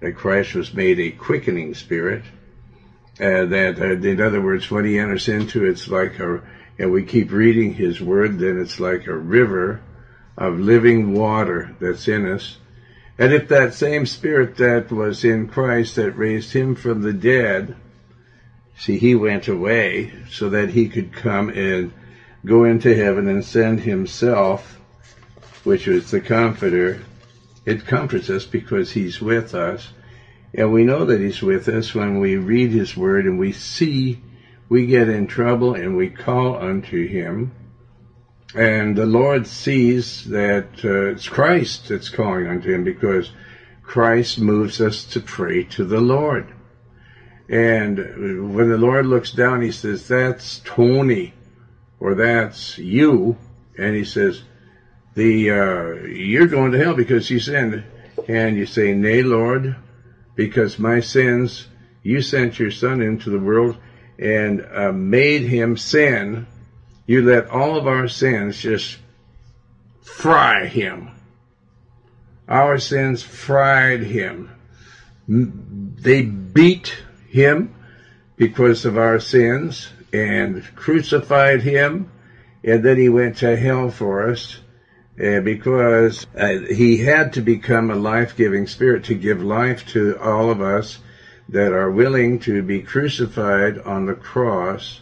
That 0.00 0.14
Christ 0.14 0.54
was 0.54 0.72
made 0.72 1.00
a 1.00 1.10
quickening 1.10 1.74
spirit. 1.74 2.22
Uh, 3.20 3.46
that, 3.46 3.80
uh, 3.80 3.96
in 3.96 4.20
other 4.20 4.40
words, 4.40 4.70
when 4.70 4.84
he 4.84 4.98
enters 4.98 5.28
into 5.28 5.64
it's 5.64 5.88
like 5.88 6.20
a, 6.20 6.40
and 6.78 6.92
we 6.92 7.02
keep 7.02 7.32
reading 7.32 7.74
his 7.74 8.00
word, 8.00 8.38
then 8.38 8.60
it's 8.60 8.78
like 8.78 9.08
a 9.08 9.16
river 9.16 9.80
of 10.38 10.60
living 10.60 11.12
water 11.12 11.76
that's 11.80 12.06
in 12.08 12.26
us. 12.26 12.56
And 13.18 13.32
if 13.32 13.48
that 13.48 13.74
same 13.74 14.06
spirit 14.06 14.56
that 14.56 14.92
was 14.92 15.24
in 15.24 15.48
Christ 15.48 15.96
that 15.96 16.12
raised 16.12 16.52
him 16.52 16.76
from 16.76 17.02
the 17.02 17.12
dead, 17.12 17.76
see, 18.78 18.96
he 18.96 19.16
went 19.16 19.48
away 19.48 20.12
so 20.30 20.48
that 20.50 20.70
he 20.70 20.88
could 20.88 21.12
come 21.12 21.48
and 21.50 21.92
go 22.46 22.64
into 22.64 22.94
heaven 22.94 23.28
and 23.28 23.44
send 23.44 23.80
himself, 23.80 24.80
which 25.64 25.88
was 25.88 26.12
the 26.12 26.20
comforter. 26.20 27.00
It 27.66 27.84
comforts 27.84 28.30
us 28.30 28.46
because 28.46 28.92
he's 28.92 29.20
with 29.20 29.54
us. 29.54 29.92
And 30.54 30.72
we 30.72 30.84
know 30.84 31.04
that 31.04 31.20
he's 31.20 31.42
with 31.42 31.68
us 31.68 31.94
when 31.94 32.20
we 32.20 32.36
read 32.36 32.70
his 32.70 32.96
word 32.96 33.26
and 33.26 33.38
we 33.38 33.52
see 33.52 34.22
we 34.68 34.86
get 34.86 35.08
in 35.08 35.26
trouble 35.26 35.74
and 35.74 35.96
we 35.96 36.10
call 36.10 36.56
unto 36.56 37.06
him. 37.06 37.50
And 38.54 38.96
the 38.96 39.06
Lord 39.06 39.46
sees 39.46 40.24
that 40.26 40.84
uh, 40.84 41.12
it's 41.12 41.28
Christ 41.28 41.88
that's 41.88 42.08
calling 42.08 42.46
unto 42.46 42.72
him 42.72 42.82
because 42.82 43.30
Christ 43.82 44.38
moves 44.38 44.80
us 44.80 45.04
to 45.04 45.20
pray 45.20 45.64
to 45.64 45.84
the 45.84 46.00
Lord. 46.00 46.52
And 47.48 48.54
when 48.54 48.68
the 48.68 48.78
Lord 48.78 49.06
looks 49.06 49.32
down, 49.32 49.62
he 49.62 49.72
says, 49.72 50.08
that's 50.08 50.60
Tony 50.64 51.34
or 52.00 52.14
that's 52.14 52.78
you. 52.78 53.36
And 53.76 53.94
he 53.94 54.04
says, 54.04 54.42
the, 55.14 55.50
uh, 55.50 56.06
you're 56.06 56.46
going 56.46 56.72
to 56.72 56.78
hell 56.78 56.94
because 56.94 57.30
you 57.30 57.40
sinned. 57.40 57.84
And 58.28 58.56
you 58.56 58.66
say, 58.66 58.92
nay, 58.92 59.22
Lord, 59.22 59.76
because 60.34 60.78
my 60.78 61.00
sins, 61.00 61.66
you 62.02 62.20
sent 62.20 62.58
your 62.58 62.70
son 62.70 63.00
into 63.00 63.30
the 63.30 63.38
world 63.38 63.76
and 64.18 64.66
uh, 64.70 64.92
made 64.92 65.42
him 65.42 65.76
sin. 65.76 66.46
You 67.08 67.22
let 67.22 67.48
all 67.48 67.78
of 67.78 67.86
our 67.86 68.06
sins 68.06 68.58
just 68.58 68.98
fry 70.02 70.66
him. 70.66 71.10
Our 72.46 72.78
sins 72.78 73.22
fried 73.22 74.02
him. 74.02 74.50
They 75.26 76.20
beat 76.20 76.94
him 77.30 77.74
because 78.36 78.84
of 78.84 78.98
our 78.98 79.20
sins 79.20 79.88
and 80.12 80.62
crucified 80.76 81.62
him. 81.62 82.10
And 82.62 82.84
then 82.84 82.98
he 82.98 83.08
went 83.08 83.38
to 83.38 83.56
hell 83.56 83.90
for 83.90 84.28
us 84.28 84.58
uh, 85.18 85.40
because 85.40 86.26
uh, 86.36 86.58
he 86.58 86.98
had 86.98 87.32
to 87.32 87.40
become 87.40 87.90
a 87.90 87.96
life-giving 87.96 88.66
spirit 88.66 89.04
to 89.04 89.14
give 89.14 89.42
life 89.42 89.86
to 89.92 90.18
all 90.20 90.50
of 90.50 90.60
us 90.60 90.98
that 91.48 91.72
are 91.72 91.90
willing 91.90 92.38
to 92.40 92.62
be 92.62 92.82
crucified 92.82 93.78
on 93.78 94.04
the 94.04 94.14
cross 94.14 95.00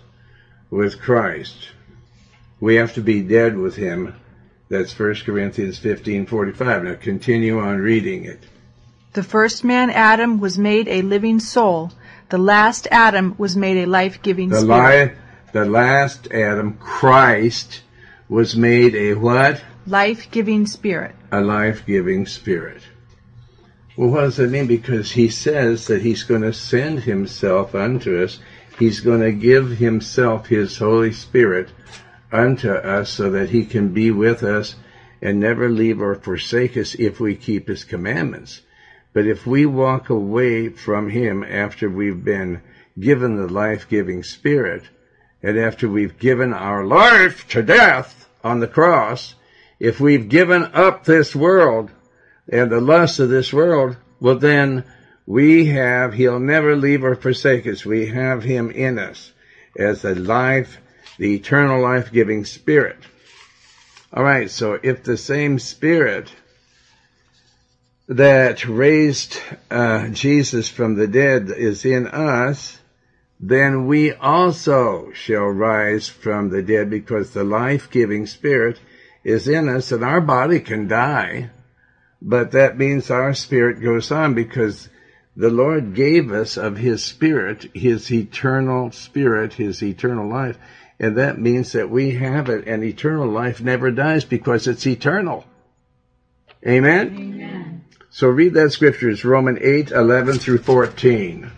with 0.71 1.01
Christ. 1.01 1.71
We 2.61 2.77
have 2.77 2.95
to 2.95 3.01
be 3.03 3.23
dead 3.23 3.57
with 3.57 3.77
him. 3.77 4.15
That's 4.69 4.93
1 4.99 5.25
Corinthians 5.25 5.79
15:45. 5.79 6.85
Now 6.85 6.95
continue 6.95 7.59
on 7.61 7.79
reading 7.79 8.25
it. 8.25 8.41
The 9.13 9.23
first 9.23 9.65
man, 9.65 9.91
Adam, 9.91 10.41
was 10.41 10.59
made 10.59 10.89
a 10.89 11.03
living 11.03 11.41
soul. 11.41 11.93
The 12.29 12.39
last 12.39 12.89
Adam 12.91 13.35
was 13.39 13.57
made 13.57 13.79
a 13.79 13.87
life-giving 13.87 14.49
The 14.51 14.61
spirit. 14.61 15.09
li- 15.09 15.15
the 15.53 15.65
last 15.65 16.29
Adam, 16.33 16.75
Christ, 16.81 17.83
was 18.29 18.57
made 18.57 18.95
a 18.95 19.15
what? 19.15 19.63
Life-giving 19.87 20.67
spirit. 20.67 21.15
a 21.31 21.41
life-giving 21.41 22.27
spirit. 22.27 22.83
Well, 23.97 24.11
what 24.11 24.23
does 24.23 24.37
that 24.37 24.51
mean? 24.51 24.67
Because 24.67 25.13
he 25.13 25.29
says 25.29 25.87
that 25.87 26.03
he's 26.03 26.25
going 26.25 26.43
to 26.43 26.53
send 26.53 27.01
himself 27.01 27.75
unto 27.75 28.23
us. 28.23 28.41
He's 28.79 29.01
going 29.01 29.21
to 29.21 29.33
give 29.33 29.71
himself 29.79 30.47
his 30.49 30.77
Holy 30.77 31.13
Spirit 31.13 31.69
unto 32.33 32.71
us 32.71 33.11
so 33.11 33.31
that 33.31 33.51
he 33.51 33.65
can 33.65 33.93
be 33.93 34.11
with 34.11 34.43
us 34.43 34.77
and 35.23 35.41
never 35.41 35.69
leave 35.69 36.01
or 36.01 36.15
forsake 36.15 36.77
us 36.77 36.95
if 36.95 37.21
we 37.21 37.35
keep 37.35 37.69
his 37.69 37.85
commandments. 37.85 38.61
But 39.13 39.27
if 39.27 39.47
we 39.47 39.65
walk 39.65 40.11
away 40.11 40.69
from 40.69 41.09
him 41.09 41.43
after 41.43 41.89
we've 41.89 42.23
been 42.23 42.61
given 42.99 43.37
the 43.37 43.49
life-giving 43.49 44.23
spirit 44.23 44.83
and 45.43 45.59
after 45.59 45.89
we've 45.89 46.19
given 46.19 46.53
our 46.53 46.85
life 46.85 47.49
to 47.49 47.63
death 47.63 48.29
on 48.45 48.61
the 48.61 48.67
cross, 48.67 49.35
if 49.81 50.01
we've 50.01 50.29
given 50.29 50.65
up 50.65 51.05
this 51.05 51.35
world 51.35 51.91
and 52.49 52.71
the 52.71 52.81
lust 52.81 53.19
of 53.19 53.29
this 53.29 53.53
world, 53.53 53.97
well 54.21 54.39
then 54.39 54.85
we 55.27 55.67
have, 55.67 56.15
he'll 56.15 56.39
never 56.39 56.77
leave 56.77 57.05
or 57.05 57.17
forsake 57.17 57.67
us. 57.67 57.85
We 57.85 58.07
have 58.07 58.43
him 58.43 58.71
in 58.71 58.99
us 58.99 59.33
as 59.79 60.03
the 60.03 60.15
life, 60.15 60.79
the 61.19 61.35
eternal 61.35 61.81
life 61.81 62.13
giving 62.13 62.45
spirit. 62.45 62.99
Alright, 64.15 64.51
so 64.51 64.79
if 64.83 65.03
the 65.03 65.17
same 65.17 65.59
spirit 65.59 66.31
that 68.09 68.67
raised 68.67 69.39
uh, 69.71 70.09
Jesus 70.09 70.69
from 70.69 70.95
the 70.95 71.09
dead 71.09 71.51
is 71.51 71.85
in 71.85 72.07
us, 72.07 72.79
then 73.41 73.87
we 73.87 74.13
also 74.13 75.11
shall 75.13 75.45
rise 75.45 76.09
from 76.09 76.49
the 76.49 76.63
dead 76.63 76.89
because 76.89 77.33
the 77.33 77.45
life 77.45 77.91
giving 77.91 78.27
spirit 78.27 78.79
is 79.25 79.49
in 79.49 79.69
us 79.69 79.93
and 79.93 80.05
our 80.05 80.21
body 80.21 80.61
can 80.61 80.87
die, 80.87 81.51
but 82.23 82.53
that 82.53 82.79
means 82.79 83.11
our 83.11 83.35
spirit 83.35 83.83
goes 83.83 84.11
on 84.11 84.35
because 84.35 84.89
the 85.37 85.51
Lord 85.51 85.95
gave 85.95 86.33
us 86.33 86.57
of 86.57 86.79
His 86.79 87.05
Spirit, 87.05 87.71
His 87.75 88.11
eternal 88.11 88.91
Spirit, 88.91 89.53
His 89.53 89.83
eternal 89.83 90.29
life. 90.29 90.57
And 90.99 91.17
that 91.17 91.39
means 91.39 91.73
that 91.73 91.91
we 91.91 92.13
have 92.13 92.49
it 92.49 92.67
and 92.67 92.83
eternal 92.83 93.29
life 93.29 93.61
never 93.61 93.91
dies 93.91 94.25
because 94.25 94.67
it's 94.67 94.87
eternal. 94.87 95.45
Amen? 96.67 97.17
Amen. 97.17 97.85
So 98.11 98.29
read 98.29 98.55
that 98.55 98.73
scripture. 98.73 99.11
It's 99.11 99.25
Romans 99.25 99.59
8, 99.61 99.91
11 99.91 100.39
through 100.39 100.59
14. 100.59 101.51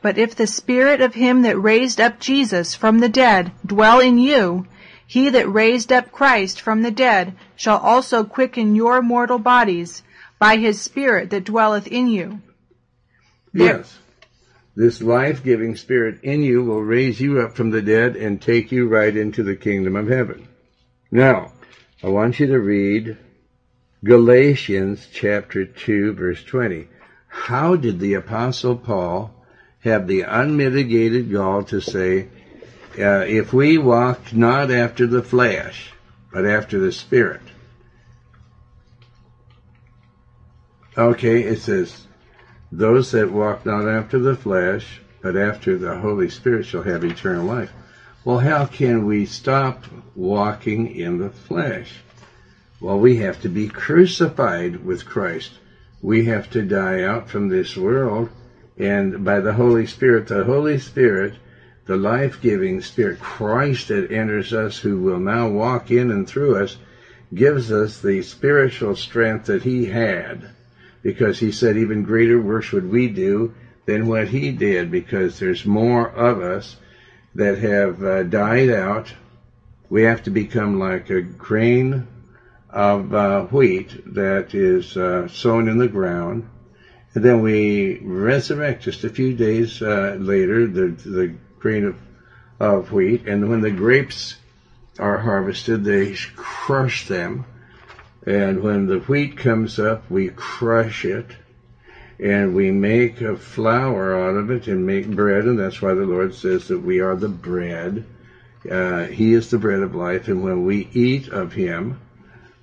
But 0.00 0.18
if 0.18 0.34
the 0.34 0.48
Spirit 0.48 1.00
of 1.00 1.14
Him 1.14 1.42
that 1.42 1.56
raised 1.56 2.00
up 2.00 2.18
Jesus 2.18 2.74
from 2.74 2.98
the 2.98 3.08
dead 3.08 3.52
dwell 3.64 4.00
in 4.00 4.18
you, 4.18 4.66
he 5.06 5.28
that 5.28 5.46
raised 5.46 5.92
up 5.92 6.10
Christ 6.10 6.60
from 6.60 6.80
the 6.80 6.90
dead 6.90 7.34
shall 7.54 7.76
also 7.78 8.24
quicken 8.24 8.74
your 8.74 9.02
mortal 9.02 9.38
bodies 9.38 10.02
by 10.38 10.56
his 10.56 10.80
Spirit 10.80 11.30
that 11.30 11.44
dwelleth 11.44 11.86
in 11.86 12.08
you. 12.08 12.40
Yes. 13.52 13.98
This 14.74 15.02
life-giving 15.02 15.76
Spirit 15.76 16.20
in 16.22 16.42
you 16.42 16.64
will 16.64 16.82
raise 16.82 17.20
you 17.20 17.40
up 17.40 17.56
from 17.56 17.70
the 17.70 17.82
dead 17.82 18.16
and 18.16 18.40
take 18.40 18.72
you 18.72 18.88
right 18.88 19.14
into 19.14 19.42
the 19.42 19.56
kingdom 19.56 19.96
of 19.96 20.08
heaven. 20.08 20.48
Now, 21.10 21.52
I 22.02 22.08
want 22.08 22.40
you 22.40 22.46
to 22.46 22.58
read 22.58 23.18
Galatians 24.02 25.06
chapter 25.12 25.66
2 25.66 26.14
verse 26.14 26.42
20. 26.42 26.88
How 27.28 27.76
did 27.76 28.00
the 28.00 28.14
apostle 28.14 28.76
Paul 28.76 29.34
have 29.80 30.06
the 30.06 30.22
unmitigated 30.22 31.30
gall 31.30 31.64
to 31.64 31.80
say, 31.80 32.28
uh, 32.98 33.24
if 33.26 33.52
we 33.52 33.78
walk 33.78 34.32
not 34.32 34.70
after 34.70 35.06
the 35.06 35.22
flesh, 35.22 35.92
but 36.32 36.46
after 36.46 36.78
the 36.78 36.92
Spirit, 36.92 37.42
Okay, 40.96 41.44
it 41.44 41.60
says, 41.60 42.06
those 42.72 43.10
that 43.10 43.30
walk 43.30 43.66
not 43.66 43.86
after 43.86 44.18
the 44.18 44.34
flesh, 44.34 45.02
but 45.20 45.36
after 45.36 45.76
the 45.76 45.98
Holy 45.98 46.30
Spirit 46.30 46.64
shall 46.64 46.82
have 46.82 47.04
eternal 47.04 47.44
life. 47.44 47.70
Well, 48.24 48.38
how 48.38 48.64
can 48.64 49.04
we 49.04 49.26
stop 49.26 49.84
walking 50.14 50.86
in 50.96 51.18
the 51.18 51.28
flesh? 51.28 52.02
Well, 52.80 52.98
we 52.98 53.16
have 53.16 53.42
to 53.42 53.50
be 53.50 53.68
crucified 53.68 54.82
with 54.82 55.04
Christ. 55.04 55.52
We 56.00 56.24
have 56.24 56.48
to 56.50 56.62
die 56.62 57.02
out 57.02 57.28
from 57.28 57.48
this 57.48 57.76
world, 57.76 58.30
and 58.78 59.22
by 59.22 59.40
the 59.40 59.52
Holy 59.52 59.84
Spirit, 59.84 60.28
the 60.28 60.44
Holy 60.44 60.78
Spirit, 60.78 61.34
the 61.84 61.96
life-giving 61.96 62.80
Spirit, 62.80 63.20
Christ 63.20 63.88
that 63.88 64.10
enters 64.10 64.54
us, 64.54 64.78
who 64.78 64.98
will 64.98 65.20
now 65.20 65.46
walk 65.46 65.90
in 65.90 66.10
and 66.10 66.26
through 66.26 66.56
us, 66.56 66.78
gives 67.34 67.70
us 67.70 68.00
the 68.00 68.22
spiritual 68.22 68.96
strength 68.96 69.46
that 69.46 69.64
He 69.64 69.86
had 69.86 70.48
because 71.02 71.38
he 71.38 71.52
said 71.52 71.76
even 71.76 72.04
greater 72.04 72.40
works 72.40 72.72
would 72.72 72.90
we 72.90 73.08
do 73.08 73.54
than 73.86 74.06
what 74.06 74.28
he 74.28 74.52
did 74.52 74.90
because 74.90 75.38
there's 75.38 75.66
more 75.66 76.08
of 76.08 76.40
us 76.40 76.76
that 77.34 77.58
have 77.58 78.02
uh, 78.02 78.22
died 78.22 78.70
out. 78.70 79.12
We 79.90 80.02
have 80.02 80.22
to 80.24 80.30
become 80.30 80.78
like 80.78 81.10
a 81.10 81.20
grain 81.20 82.06
of 82.70 83.12
uh, 83.12 83.44
wheat 83.46 84.14
that 84.14 84.54
is 84.54 84.96
uh, 84.96 85.28
sown 85.28 85.68
in 85.68 85.78
the 85.78 85.88
ground. 85.88 86.48
And 87.14 87.24
then 87.24 87.42
we 87.42 87.98
resurrect 87.98 88.84
just 88.84 89.04
a 89.04 89.10
few 89.10 89.34
days 89.34 89.82
uh, 89.82 90.16
later, 90.18 90.66
the, 90.66 90.88
the 90.88 91.34
grain 91.58 91.84
of, 91.84 91.96
of 92.58 92.92
wheat. 92.92 93.26
And 93.26 93.50
when 93.50 93.60
the 93.60 93.70
grapes 93.70 94.36
are 94.98 95.18
harvested, 95.18 95.84
they 95.84 96.14
crush 96.36 97.08
them 97.08 97.44
and 98.24 98.62
when 98.62 98.86
the 98.86 99.00
wheat 99.00 99.36
comes 99.36 99.78
up, 99.78 100.08
we 100.08 100.28
crush 100.28 101.04
it 101.04 101.26
and 102.20 102.54
we 102.54 102.70
make 102.70 103.20
a 103.20 103.36
flour 103.36 104.16
out 104.16 104.36
of 104.36 104.50
it 104.50 104.68
and 104.68 104.86
make 104.86 105.10
bread. 105.10 105.44
And 105.44 105.58
that's 105.58 105.82
why 105.82 105.94
the 105.94 106.06
Lord 106.06 106.34
says 106.34 106.68
that 106.68 106.78
we 106.78 107.00
are 107.00 107.16
the 107.16 107.28
bread. 107.28 108.04
Uh, 108.70 109.06
he 109.06 109.32
is 109.32 109.50
the 109.50 109.58
bread 109.58 109.80
of 109.80 109.96
life. 109.96 110.28
And 110.28 110.44
when 110.44 110.64
we 110.64 110.88
eat 110.92 111.28
of 111.28 111.52
Him, 111.52 112.00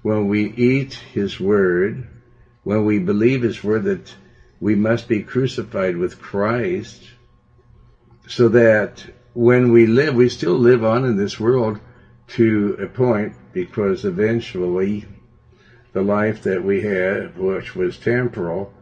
when 0.01 0.29
we 0.29 0.45
eat 0.45 0.93
His 0.93 1.39
Word, 1.41 2.07
when 2.63 2.85
we 2.85 2.99
believe 2.99 3.41
His 3.41 3.61
Word 3.61 3.83
that 3.83 4.15
we 4.61 4.75
must 4.75 5.09
be 5.09 5.23
crucified 5.23 5.97
with 5.97 6.21
Christ, 6.21 7.03
so 8.27 8.47
that 8.49 9.05
when 9.33 9.73
we 9.73 9.87
live, 9.87 10.15
we 10.15 10.29
still 10.29 10.57
live 10.57 10.85
on 10.85 11.03
in 11.03 11.17
this 11.17 11.37
world 11.37 11.79
to 12.27 12.77
a 12.79 12.87
point 12.87 13.33
because 13.51 14.05
eventually 14.05 15.05
the 15.93 16.01
life 16.01 16.43
that 16.43 16.63
we 16.63 16.81
had, 16.81 17.37
which 17.37 17.75
was 17.75 17.97
temporal, 17.97 18.73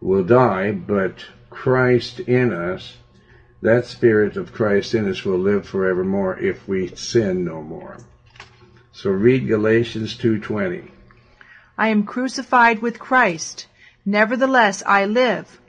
will 0.00 0.24
die, 0.24 0.72
but 0.72 1.24
Christ 1.50 2.20
in 2.20 2.52
us, 2.52 2.96
that 3.62 3.86
spirit 3.86 4.36
of 4.36 4.52
Christ 4.52 4.94
in 4.94 5.08
us 5.08 5.24
will 5.24 5.38
live 5.38 5.66
forevermore 5.66 6.38
if 6.38 6.66
we 6.68 6.88
sin 6.88 7.44
no 7.44 7.62
more. 7.62 7.98
So 8.92 9.10
read 9.10 9.46
Galatians 9.46 10.16
2:20. 10.16 10.90
I 11.76 11.88
am 11.88 12.04
crucified 12.04 12.82
with 12.82 12.98
Christ, 12.98 13.66
nevertheless 14.04 14.82
I 14.86 15.04
live, 15.04 15.60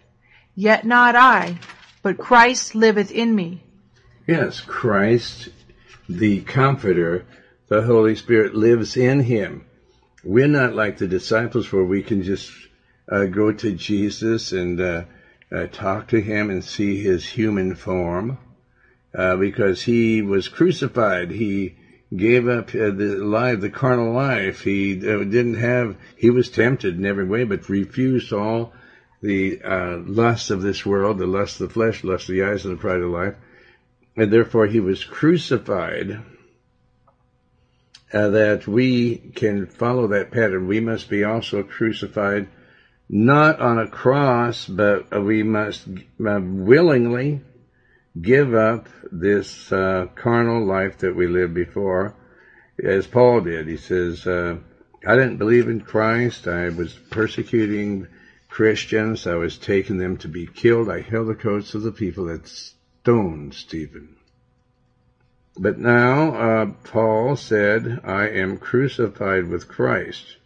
yet 0.55 0.85
not 0.85 1.15
I, 1.15 1.59
but 2.01 2.17
Christ 2.17 2.73
liveth 2.73 3.11
in 3.11 3.35
me. 3.35 3.63
Yes, 4.25 4.61
Christ, 4.61 5.49
the 6.07 6.41
comforter, 6.41 7.25
the 7.67 7.83
Holy 7.83 8.15
Spirit 8.15 8.55
lives 8.55 8.97
in 8.97 9.21
him. 9.21 9.65
We're 10.23 10.47
not 10.47 10.75
like 10.75 10.97
the 10.97 11.07
disciples 11.07 11.71
where 11.71 11.83
we 11.83 12.03
can 12.03 12.23
just 12.23 12.51
uh, 13.09 13.25
go 13.25 13.53
to 13.53 13.71
Jesus 13.71 14.51
and 14.51 14.79
uh, 14.79 15.03
uh, 15.49 15.67
talk 15.67 16.09
to 16.09 16.19
him 16.19 16.49
and 16.49 16.63
see 16.63 17.01
his 17.01 17.25
human 17.25 17.75
form 17.75 18.37
uh, 19.15 19.37
because 19.37 19.81
he 19.81 20.21
was 20.21 20.49
crucified. 20.49 21.31
He 21.31 21.77
gave 22.13 22.49
up 22.49 22.69
uh, 22.75 22.91
the 22.91 23.17
life, 23.23 23.61
the 23.61 23.69
carnal 23.69 24.11
life. 24.11 24.61
He 24.61 24.97
uh, 24.97 25.23
didn't 25.23 25.55
have, 25.55 25.95
he 26.17 26.29
was 26.29 26.49
tempted 26.49 26.97
in 26.97 27.05
every 27.05 27.25
way, 27.25 27.45
but 27.45 27.69
refused 27.69 28.33
all 28.33 28.73
the 29.21 29.59
lusts 30.05 30.49
of 30.49 30.61
this 30.61 30.85
world, 30.85 31.17
the 31.17 31.27
lust 31.27 31.61
of 31.61 31.69
the 31.69 31.73
flesh, 31.73 32.03
lust 32.03 32.27
of 32.27 32.35
the 32.35 32.43
eyes, 32.43 32.65
and 32.65 32.77
the 32.77 32.81
pride 32.81 33.01
of 33.01 33.09
life. 33.09 33.35
And 34.17 34.31
therefore 34.33 34.67
he 34.67 34.81
was 34.81 35.03
crucified 35.03 36.21
uh, 38.11 38.29
that 38.29 38.67
we 38.67 39.17
can 39.35 39.67
follow 39.67 40.07
that 40.07 40.31
pattern. 40.31 40.67
We 40.67 40.79
must 40.79 41.09
be 41.09 41.23
also 41.23 41.63
crucified, 41.63 42.47
not 43.07 43.59
on 43.59 43.79
a 43.79 43.87
cross, 43.87 44.65
but 44.65 45.23
we 45.23 45.43
must 45.43 45.87
uh, 45.87 46.39
willingly 46.41 47.41
give 48.19 48.53
up 48.53 48.89
this 49.11 49.71
uh, 49.71 50.07
carnal 50.15 50.65
life 50.65 50.99
that 50.99 51.15
we 51.15 51.27
lived 51.27 51.53
before, 51.53 52.15
as 52.83 53.07
Paul 53.07 53.41
did. 53.41 53.67
He 53.67 53.77
says, 53.77 54.25
uh, 54.25 54.57
I 55.05 55.15
didn't 55.15 55.37
believe 55.37 55.69
in 55.69 55.81
Christ. 55.81 56.47
I 56.47 56.69
was 56.69 56.93
persecuting 56.93 58.07
Christians. 58.49 59.27
I 59.27 59.35
was 59.35 59.57
taking 59.57 59.97
them 59.97 60.17
to 60.17 60.27
be 60.27 60.47
killed. 60.47 60.89
I 60.89 61.01
held 61.01 61.27
the 61.27 61.35
coats 61.35 61.75
of 61.75 61.83
the 61.83 61.91
people 61.91 62.25
that 62.25 62.47
stoned 62.47 63.53
Stephen. 63.53 64.15
But 65.61 65.77
now 65.77 66.35
uh, 66.35 66.65
Paul 66.85 67.35
said, 67.35 67.99
I 68.05 68.29
am 68.29 68.59
crucified 68.59 69.49
with 69.49 69.67
Christ. 69.67 70.37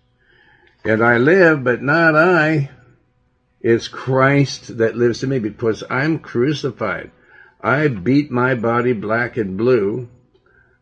And 0.83 1.03
I 1.03 1.17
live, 1.17 1.63
but 1.63 1.83
not 1.83 2.15
I. 2.15 2.71
It's 3.61 3.87
Christ 3.87 4.79
that 4.79 4.97
lives 4.97 5.21
in 5.23 5.29
me 5.29 5.37
because 5.37 5.83
I'm 5.87 6.17
crucified. 6.17 7.11
I 7.61 7.89
beat 7.89 8.31
my 8.31 8.55
body 8.55 8.93
black 8.93 9.37
and 9.37 9.55
blue. 9.55 10.09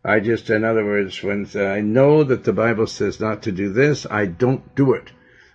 I 0.04 0.22
just, 0.22 0.50
in 0.50 0.64
other 0.64 0.86
words, 0.86 1.22
when 1.22 1.46
I 1.54 1.82
know 1.82 2.24
that 2.24 2.46
the 2.46 2.54
Bible 2.54 2.88
says 2.88 3.20
not 3.20 3.44
to 3.44 3.52
do 3.52 3.74
this, 3.74 4.08
I 4.10 4.28
don't 4.28 4.74
do 4.76 4.94
it. 4.94 5.12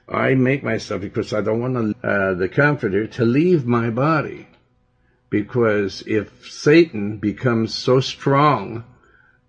I 0.07 0.35
make 0.35 0.62
myself 0.62 1.01
because 1.01 1.33
I 1.33 1.41
don't 1.41 1.62
want 1.62 1.97
uh, 2.05 2.35
the 2.35 2.49
Comforter 2.51 3.07
to 3.07 3.25
leave 3.25 3.65
my 3.65 3.89
body. 3.89 4.49
Because 5.31 6.03
if 6.07 6.51
Satan 6.51 7.19
becomes 7.19 7.75
so 7.75 8.01
strong 8.01 8.85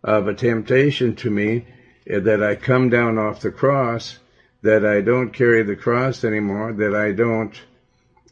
of 0.04 0.28
a 0.28 0.34
temptation 0.34 1.16
to 1.18 1.30
me 1.30 1.68
eh, 2.08 2.20
that 2.20 2.44
I 2.44 2.56
come 2.56 2.90
down 2.90 3.18
off 3.18 3.42
the 3.42 3.52
cross, 3.52 4.18
that 4.62 4.86
I 4.86 5.02
don't 5.02 5.32
carry 5.32 5.64
the 5.64 5.76
cross 5.76 6.24
anymore, 6.24 6.74
that 6.74 6.96
I 6.96 7.12
don't 7.12 7.54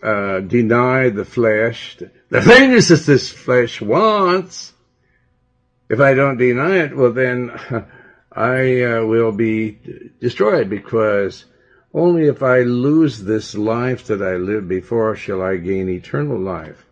uh, 0.02 0.40
deny 0.40 1.10
the 1.10 1.26
flesh, 1.26 1.98
the 2.30 2.42
things 2.42 2.90
that 2.90 3.02
this 3.02 3.32
flesh 3.32 3.82
wants, 3.82 4.74
if 5.90 6.00
I 6.00 6.14
don't 6.14 6.38
deny 6.38 6.78
it, 6.78 6.96
well 6.96 7.12
then 7.12 7.52
I 8.32 8.82
uh, 8.82 9.06
will 9.06 9.32
be 9.32 9.80
destroyed 10.20 10.70
because 10.70 11.46
only 11.94 12.28
if 12.28 12.44
I 12.44 12.60
lose 12.60 13.24
this 13.24 13.56
life 13.56 14.08
that 14.08 14.22
I 14.22 14.36
lived 14.36 14.68
before 14.68 15.16
shall 15.16 15.42
I 15.42 15.58
gain 15.58 15.88
eternal 15.90 16.38
life. 16.38 16.85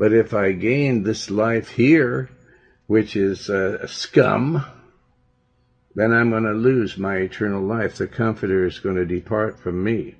But 0.00 0.14
if 0.14 0.32
I 0.32 0.52
gain 0.52 1.02
this 1.02 1.28
life 1.28 1.68
here, 1.68 2.30
which 2.86 3.16
is 3.16 3.50
uh, 3.50 3.86
scum, 3.86 4.64
then 5.94 6.10
I'm 6.10 6.30
going 6.30 6.44
to 6.44 6.52
lose 6.52 6.96
my 6.96 7.16
eternal 7.16 7.60
life. 7.60 7.98
The 7.98 8.06
Comforter 8.06 8.64
is 8.64 8.78
going 8.78 8.96
to 8.96 9.04
depart 9.04 9.60
from 9.60 9.84
me. 9.84 10.14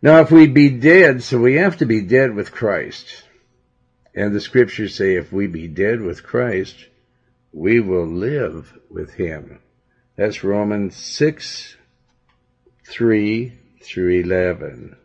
Now, 0.00 0.20
if 0.20 0.30
we 0.30 0.46
be 0.46 0.70
dead, 0.70 1.24
so 1.24 1.40
we 1.40 1.56
have 1.56 1.78
to 1.78 1.84
be 1.84 2.02
dead 2.02 2.36
with 2.36 2.52
Christ. 2.52 3.24
And 4.14 4.32
the 4.32 4.40
scriptures 4.40 4.94
say 4.94 5.16
if 5.16 5.32
we 5.32 5.48
be 5.48 5.66
dead 5.66 6.00
with 6.00 6.22
Christ, 6.22 6.76
we 7.52 7.80
will 7.80 8.06
live 8.06 8.72
with 8.90 9.14
him. 9.14 9.58
That's 10.14 10.44
Romans 10.44 10.94
6, 10.94 11.74
3 12.86 13.58
through 13.82 14.20
11. 14.20 14.98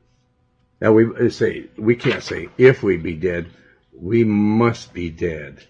Now 0.79 0.93
we 0.93 1.29
say, 1.29 1.69
we 1.77 1.95
can't 1.95 2.23
say 2.23 2.49
if 2.57 2.83
we 2.83 2.97
be 2.97 3.15
dead, 3.15 3.47
we 3.93 4.23
must 4.23 4.93
be 4.93 5.09
dead. 5.09 5.65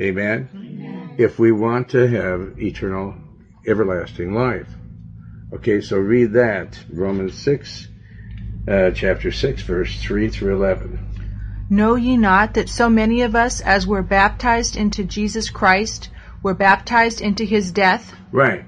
Amen? 0.00 0.48
Amen? 0.52 1.14
If 1.18 1.38
we 1.38 1.52
want 1.52 1.90
to 1.90 2.08
have 2.08 2.60
eternal, 2.60 3.14
everlasting 3.66 4.34
life. 4.34 4.68
Okay, 5.52 5.80
so 5.80 5.98
read 5.98 6.32
that. 6.32 6.78
Romans 6.90 7.34
6, 7.34 7.88
uh, 8.66 8.90
chapter 8.90 9.30
6, 9.30 9.62
verse 9.62 10.02
3 10.02 10.28
through 10.30 10.56
11. 10.56 11.66
Know 11.70 11.94
ye 11.94 12.16
not 12.16 12.54
that 12.54 12.68
so 12.68 12.90
many 12.90 13.22
of 13.22 13.36
us 13.36 13.60
as 13.60 13.86
were 13.86 14.02
baptized 14.02 14.76
into 14.76 15.04
Jesus 15.04 15.48
Christ 15.48 16.10
were 16.42 16.54
baptized 16.54 17.20
into 17.20 17.44
his 17.44 17.72
death? 17.72 18.14
Right. 18.32 18.64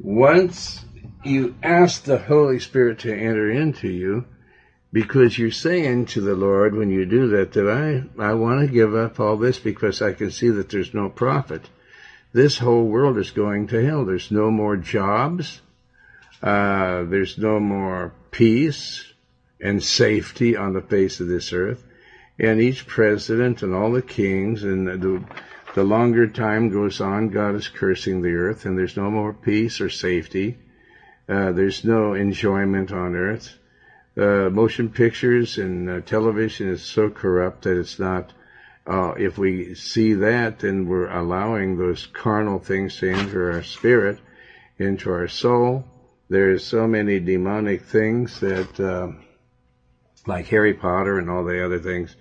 Once 0.00 0.84
you 1.24 1.54
ask 1.62 2.04
the 2.04 2.18
Holy 2.18 2.58
Spirit 2.58 3.00
to 3.00 3.12
enter 3.12 3.50
into 3.50 3.88
you, 3.88 4.24
because 4.92 5.38
you're 5.38 5.50
saying 5.50 6.06
to 6.06 6.20
the 6.20 6.34
Lord 6.34 6.74
when 6.74 6.90
you 6.90 7.06
do 7.06 7.28
that, 7.28 7.52
that 7.52 7.68
I, 8.18 8.22
I 8.22 8.34
want 8.34 8.60
to 8.60 8.72
give 8.72 8.94
up 8.94 9.20
all 9.20 9.36
this 9.36 9.58
because 9.58 10.02
I 10.02 10.12
can 10.12 10.30
see 10.30 10.48
that 10.50 10.68
there's 10.68 10.94
no 10.94 11.08
profit. 11.08 11.62
This 12.32 12.58
whole 12.58 12.84
world 12.84 13.18
is 13.18 13.30
going 13.30 13.68
to 13.68 13.84
hell. 13.84 14.04
There's 14.04 14.30
no 14.30 14.50
more 14.50 14.76
jobs. 14.76 15.60
Uh, 16.42 17.04
there's 17.04 17.38
no 17.38 17.60
more 17.60 18.12
peace 18.30 19.04
and 19.60 19.82
safety 19.82 20.56
on 20.56 20.72
the 20.72 20.80
face 20.80 21.20
of 21.20 21.28
this 21.28 21.52
earth. 21.52 21.84
And 22.38 22.60
each 22.60 22.86
president 22.86 23.62
and 23.62 23.74
all 23.74 23.92
the 23.92 24.02
kings 24.02 24.64
and 24.64 24.86
the, 24.86 25.24
the 25.74 25.84
longer 25.84 26.26
time 26.26 26.70
goes 26.70 27.00
on, 27.00 27.28
God 27.28 27.54
is 27.54 27.68
cursing 27.68 28.22
the 28.22 28.32
earth 28.32 28.64
and 28.64 28.78
there's 28.78 28.96
no 28.96 29.10
more 29.10 29.34
peace 29.34 29.80
or 29.80 29.90
safety. 29.90 30.56
Uh, 31.28 31.52
there's 31.52 31.84
no 31.84 32.14
enjoyment 32.14 32.90
on 32.92 33.14
earth. 33.14 33.54
Uh, 34.16 34.50
motion 34.50 34.90
pictures 34.90 35.56
and 35.56 35.88
uh, 35.88 36.00
television 36.00 36.68
is 36.68 36.82
so 36.82 37.08
corrupt 37.08 37.62
that 37.62 37.78
it's 37.78 38.00
not. 38.00 38.32
Uh, 38.84 39.12
if 39.16 39.38
we 39.38 39.74
see 39.76 40.14
that, 40.14 40.58
then 40.58 40.88
we're 40.88 41.08
allowing 41.08 41.76
those 41.76 42.06
carnal 42.06 42.58
things 42.58 42.96
to 42.96 43.08
enter 43.08 43.52
our 43.52 43.62
spirit, 43.62 44.18
into 44.78 45.12
our 45.12 45.28
soul. 45.28 45.84
There's 46.28 46.64
so 46.64 46.88
many 46.88 47.20
demonic 47.20 47.84
things 47.84 48.40
that 48.40 48.80
uh, 48.80 49.12
like 50.26 50.46
Harry 50.48 50.74
Potter 50.74 51.18
and 51.20 51.30
all 51.30 51.44
the 51.44 51.64
other 51.64 51.78
things 51.78 52.16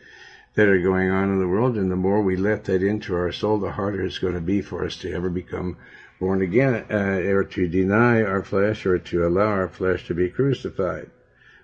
that 0.53 0.67
are 0.67 0.81
going 0.81 1.09
on 1.09 1.29
in 1.31 1.39
the 1.39 1.47
world. 1.47 1.75
And 1.75 1.89
the 1.89 1.95
more 1.95 2.21
we 2.21 2.35
let 2.35 2.65
that 2.65 2.83
into 2.83 3.15
our 3.15 3.31
soul, 3.31 3.57
the 3.57 3.71
harder 3.71 4.03
it's 4.03 4.19
going 4.19 4.35
to 4.35 4.41
be 4.41 4.61
for 4.61 4.85
us 4.85 4.97
to 4.97 5.11
ever 5.11 5.29
become 5.29 5.77
born 6.19 6.43
again, 6.43 6.85
uh, 6.91 7.31
or 7.31 7.45
to 7.45 7.67
deny 7.67 8.21
our 8.21 8.43
flesh, 8.43 8.85
or 8.85 8.99
to 8.99 9.25
allow 9.25 9.47
our 9.47 9.69
flesh 9.69 10.05
to 10.05 10.13
be 10.13 10.29
crucified 10.29 11.09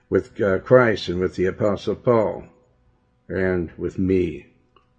with 0.09 0.39
uh, 0.41 0.59
Christ 0.59 1.09
and 1.09 1.19
with 1.19 1.35
the 1.35 1.45
Apostle 1.45 1.95
Paul 1.95 2.45
and 3.27 3.71
with 3.77 3.97
me. 3.97 4.47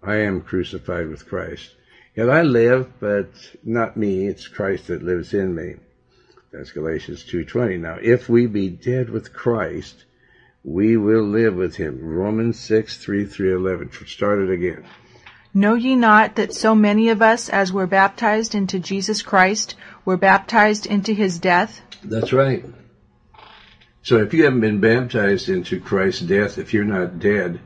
I 0.03 0.17
am 0.17 0.41
crucified 0.41 1.09
with 1.09 1.27
Christ. 1.27 1.73
Yet 2.15 2.29
I 2.29 2.41
live, 2.41 2.99
but 2.99 3.29
not 3.63 3.97
me, 3.97 4.27
it's 4.27 4.47
Christ 4.47 4.87
that 4.87 5.03
lives 5.03 5.33
in 5.33 5.53
me. 5.55 5.75
That's 6.51 6.71
Galatians 6.71 7.23
2.20. 7.25 7.79
Now, 7.79 7.97
if 8.01 8.29
we 8.29 8.47
be 8.47 8.69
dead 8.69 9.09
with 9.09 9.33
Christ, 9.33 10.05
we 10.63 10.97
will 10.97 11.23
live 11.23 11.55
with 11.55 11.75
him. 11.75 11.99
Romans 12.01 12.59
6, 12.59 12.97
3 12.97 13.25
through 13.25 13.57
11. 13.57 13.91
Start 14.07 14.39
it 14.39 14.49
again. 14.49 14.83
Know 15.53 15.75
ye 15.75 15.95
not 15.95 16.35
that 16.35 16.53
so 16.53 16.75
many 16.75 17.09
of 17.09 17.21
us 17.21 17.49
as 17.49 17.71
were 17.71 17.87
baptized 17.87 18.53
into 18.53 18.79
Jesus 18.79 19.21
Christ 19.21 19.75
were 20.05 20.17
baptized 20.17 20.85
into 20.85 21.13
his 21.13 21.39
death? 21.39 21.81
That's 22.03 22.33
right. 22.33 22.65
So 24.07 24.19
if 24.19 24.33
you 24.33 24.45
haven't 24.45 24.61
been 24.61 24.79
baptized 24.79 25.49
into 25.49 25.81
Christ's 25.81 26.21
death, 26.21 26.57
if 26.57 26.73
you're 26.73 26.85
not 26.85 27.19
dead, 27.19 27.59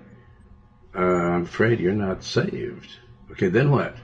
uh, 0.96 1.00
I'm 1.00 1.44
afraid 1.44 1.80
you're 1.80 1.94
not 1.94 2.24
saved. 2.24 2.90
Okay, 3.30 3.50
then 3.50 3.70
what? 3.70 3.96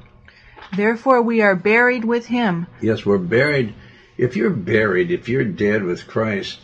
Therefore 0.76 1.23
we 1.23 1.41
are 1.41 1.56
buried 1.56 2.06
with 2.06 2.28
him. 2.28 2.67
Yes, 2.80 3.04
we're 3.04 3.17
buried. 3.17 3.73
If 4.19 4.36
you're 4.36 4.52
buried, 4.52 5.10
if 5.10 5.28
you're 5.28 5.45
dead 5.45 5.84
with 5.84 6.06
Christ, 6.06 6.60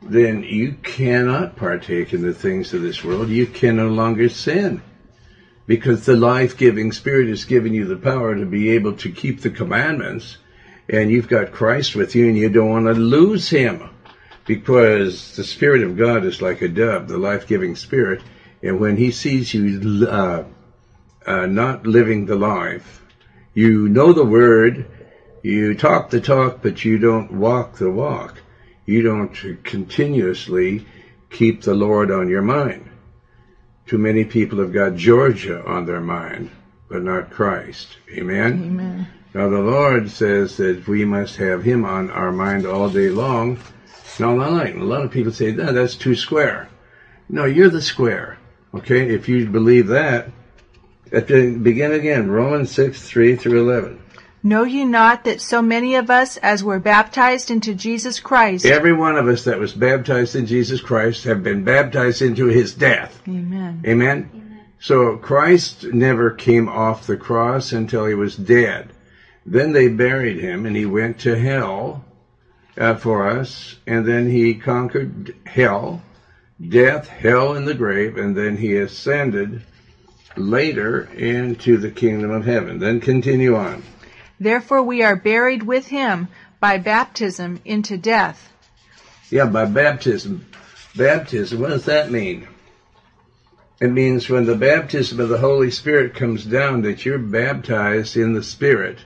then 0.00 0.42
you 0.42 0.72
cannot 0.82 1.54
partake 1.54 2.14
in 2.14 2.22
the 2.22 2.32
things 2.32 2.72
of 2.72 2.80
this 2.80 3.04
world. 3.04 3.28
You 3.28 3.46
can 3.46 3.76
no 3.76 3.88
longer 3.88 4.30
sin. 4.30 4.80
Because 5.66 6.06
the 6.06 6.16
life 6.16 6.56
giving 6.56 6.92
Spirit 6.92 7.28
has 7.28 7.44
given 7.44 7.74
you 7.74 7.84
the 7.84 7.96
power 7.96 8.34
to 8.34 8.46
be 8.46 8.70
able 8.70 8.94
to 8.94 9.12
keep 9.12 9.42
the 9.42 9.50
commandments, 9.50 10.38
and 10.88 11.10
you've 11.10 11.28
got 11.28 11.52
Christ 11.52 11.94
with 11.94 12.14
you, 12.14 12.26
and 12.26 12.38
you 12.38 12.48
don't 12.48 12.70
want 12.70 12.86
to 12.86 12.94
lose 12.94 13.50
Him. 13.50 13.90
Because 14.46 15.36
the 15.36 15.44
Spirit 15.44 15.82
of 15.82 15.96
God 15.96 16.24
is 16.24 16.42
like 16.42 16.62
a 16.62 16.68
dove, 16.68 17.08
the 17.08 17.18
life 17.18 17.46
giving 17.46 17.76
Spirit, 17.76 18.22
and 18.62 18.80
when 18.80 18.96
He 18.96 19.10
sees 19.10 19.54
you 19.54 20.06
uh, 20.08 20.44
uh, 21.26 21.46
not 21.46 21.86
living 21.86 22.26
the 22.26 22.36
life, 22.36 23.02
you 23.54 23.88
know 23.88 24.12
the 24.12 24.24
Word, 24.24 24.86
you 25.42 25.74
talk 25.74 26.10
the 26.10 26.20
talk, 26.20 26.62
but 26.62 26.84
you 26.84 26.98
don't 26.98 27.32
walk 27.32 27.76
the 27.76 27.90
walk 27.90 28.42
you 28.90 29.02
don't 29.02 29.32
continuously 29.62 30.84
keep 31.30 31.62
the 31.62 31.74
Lord 31.74 32.10
on 32.10 32.28
your 32.28 32.42
mind. 32.42 32.90
Too 33.86 33.98
many 33.98 34.24
people 34.24 34.58
have 34.58 34.72
got 34.72 34.96
Georgia 34.96 35.64
on 35.64 35.86
their 35.86 36.00
mind, 36.00 36.50
but 36.88 37.02
not 37.02 37.30
Christ. 37.30 37.96
Amen? 38.12 38.52
Amen. 38.52 39.08
Now 39.32 39.48
the 39.48 39.60
Lord 39.60 40.10
says 40.10 40.56
that 40.56 40.88
we 40.88 41.04
must 41.04 41.36
have 41.36 41.62
Him 41.62 41.84
on 41.84 42.10
our 42.10 42.32
mind 42.32 42.66
all 42.66 42.88
day 42.88 43.10
long. 43.10 43.58
Now, 44.18 44.36
like, 44.36 44.74
a 44.74 44.78
lot 44.78 45.04
of 45.04 45.10
people 45.10 45.32
say, 45.32 45.52
no, 45.52 45.72
that's 45.72 45.94
too 45.94 46.14
square. 46.14 46.68
No, 47.28 47.44
you're 47.44 47.70
the 47.70 47.82
square. 47.82 48.38
Okay? 48.74 49.14
If 49.14 49.28
you 49.28 49.48
believe 49.48 49.88
that, 49.88 50.30
begin 51.10 51.92
again. 51.92 52.30
Romans 52.30 52.70
6, 52.72 53.00
3 53.08 53.36
through 53.36 53.60
11. 53.60 54.00
Know 54.42 54.64
ye 54.64 54.84
not 54.86 55.24
that 55.24 55.40
so 55.40 55.60
many 55.60 55.96
of 55.96 56.08
us 56.08 56.38
as 56.38 56.64
were 56.64 56.78
baptized 56.78 57.50
into 57.50 57.74
Jesus 57.74 58.20
Christ 58.20 58.64
Every 58.64 58.94
one 58.94 59.16
of 59.16 59.28
us 59.28 59.44
that 59.44 59.58
was 59.58 59.74
baptized 59.74 60.34
in 60.34 60.46
Jesus 60.46 60.80
Christ 60.80 61.24
have 61.24 61.42
been 61.42 61.62
baptized 61.62 62.22
into 62.22 62.46
his 62.46 62.74
death. 62.74 63.20
Amen. 63.28 63.82
Amen? 63.86 64.60
So 64.78 65.18
Christ 65.18 65.84
never 65.84 66.30
came 66.30 66.70
off 66.70 67.06
the 67.06 67.18
cross 67.18 67.72
until 67.72 68.06
he 68.06 68.14
was 68.14 68.34
dead. 68.34 68.88
Then 69.44 69.72
they 69.72 69.88
buried 69.88 70.38
him 70.38 70.64
and 70.64 70.74
he 70.74 70.86
went 70.86 71.18
to 71.20 71.38
hell 71.38 72.04
uh, 72.80 72.96
for 72.96 73.28
us 73.28 73.76
and 73.86 74.06
then 74.06 74.28
he 74.28 74.54
conquered 74.54 75.36
hell, 75.44 76.02
death, 76.66 77.06
hell 77.08 77.54
and 77.54 77.68
the 77.68 77.74
grave 77.74 78.16
and 78.16 78.36
then 78.36 78.56
he 78.56 78.76
ascended 78.76 79.62
later 80.36 81.02
into 81.14 81.76
the 81.76 81.90
kingdom 81.90 82.30
of 82.30 82.44
heaven. 82.44 82.78
Then 82.78 83.00
continue 83.00 83.54
on. 83.56 83.82
Therefore 84.40 84.82
we 84.82 85.02
are 85.02 85.16
buried 85.16 85.62
with 85.62 85.86
him 85.86 86.28
by 86.58 86.78
baptism 86.78 87.60
into 87.64 87.98
death. 87.98 88.50
Yeah, 89.30 89.46
by 89.46 89.66
baptism. 89.66 90.46
Baptism, 90.96 91.60
what 91.60 91.70
does 91.70 91.84
that 91.84 92.10
mean? 92.10 92.48
It 93.80 93.90
means 93.92 94.28
when 94.28 94.44
the 94.44 94.56
baptism 94.56 95.20
of 95.20 95.28
the 95.28 95.38
Holy 95.38 95.70
Spirit 95.70 96.14
comes 96.14 96.44
down 96.44 96.82
that 96.82 97.04
you're 97.04 97.18
baptized 97.18 98.16
in 98.16 98.32
the 98.32 98.42
Spirit. 98.42 98.98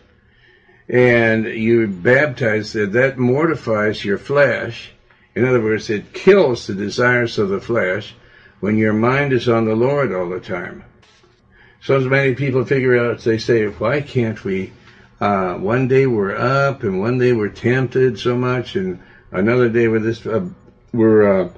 And 0.89 1.47
you're 1.47 1.87
baptized, 1.87 2.75
that 2.75 2.93
that 2.93 3.19
mortifies 3.19 4.05
your 4.05 4.19
flesh. 4.19 4.93
In 5.35 5.45
other 5.45 5.63
words, 5.63 5.89
it 5.91 6.13
kills 6.13 6.67
the 6.67 6.75
desires 6.75 7.39
of 7.39 7.49
the 7.49 7.61
flesh 7.61 8.15
when 8.61 8.77
your 8.77 8.93
mind 8.93 9.33
is 9.33 9.49
on 9.49 9.65
the 9.65 9.75
Lord 9.75 10.13
all 10.13 10.29
the 10.29 10.41
time. 10.41 10.85
So 11.81 11.97
as 11.97 12.07
many 12.07 12.35
people 12.35 12.65
figure 12.65 12.99
out, 12.99 13.21
they 13.21 13.39
say, 13.39 13.67
why 13.67 14.01
can't 14.01 14.43
we 14.45 14.73
uh, 15.21 15.55
one 15.55 15.89
day 15.89 16.07
we're 16.07 16.37
up 16.37 16.83
and 16.83 17.01
one 17.01 17.19
day 17.19 17.33
we're 17.33 17.49
tempted 17.49 18.19
so 18.19 18.37
much 18.37 18.77
and 18.77 19.01
another 19.31 19.69
day 19.69 19.89
we're 19.89 20.01
this, 20.01 20.27
uh, 20.27 20.47
we're, 20.93 21.43
uh, 21.43 21.51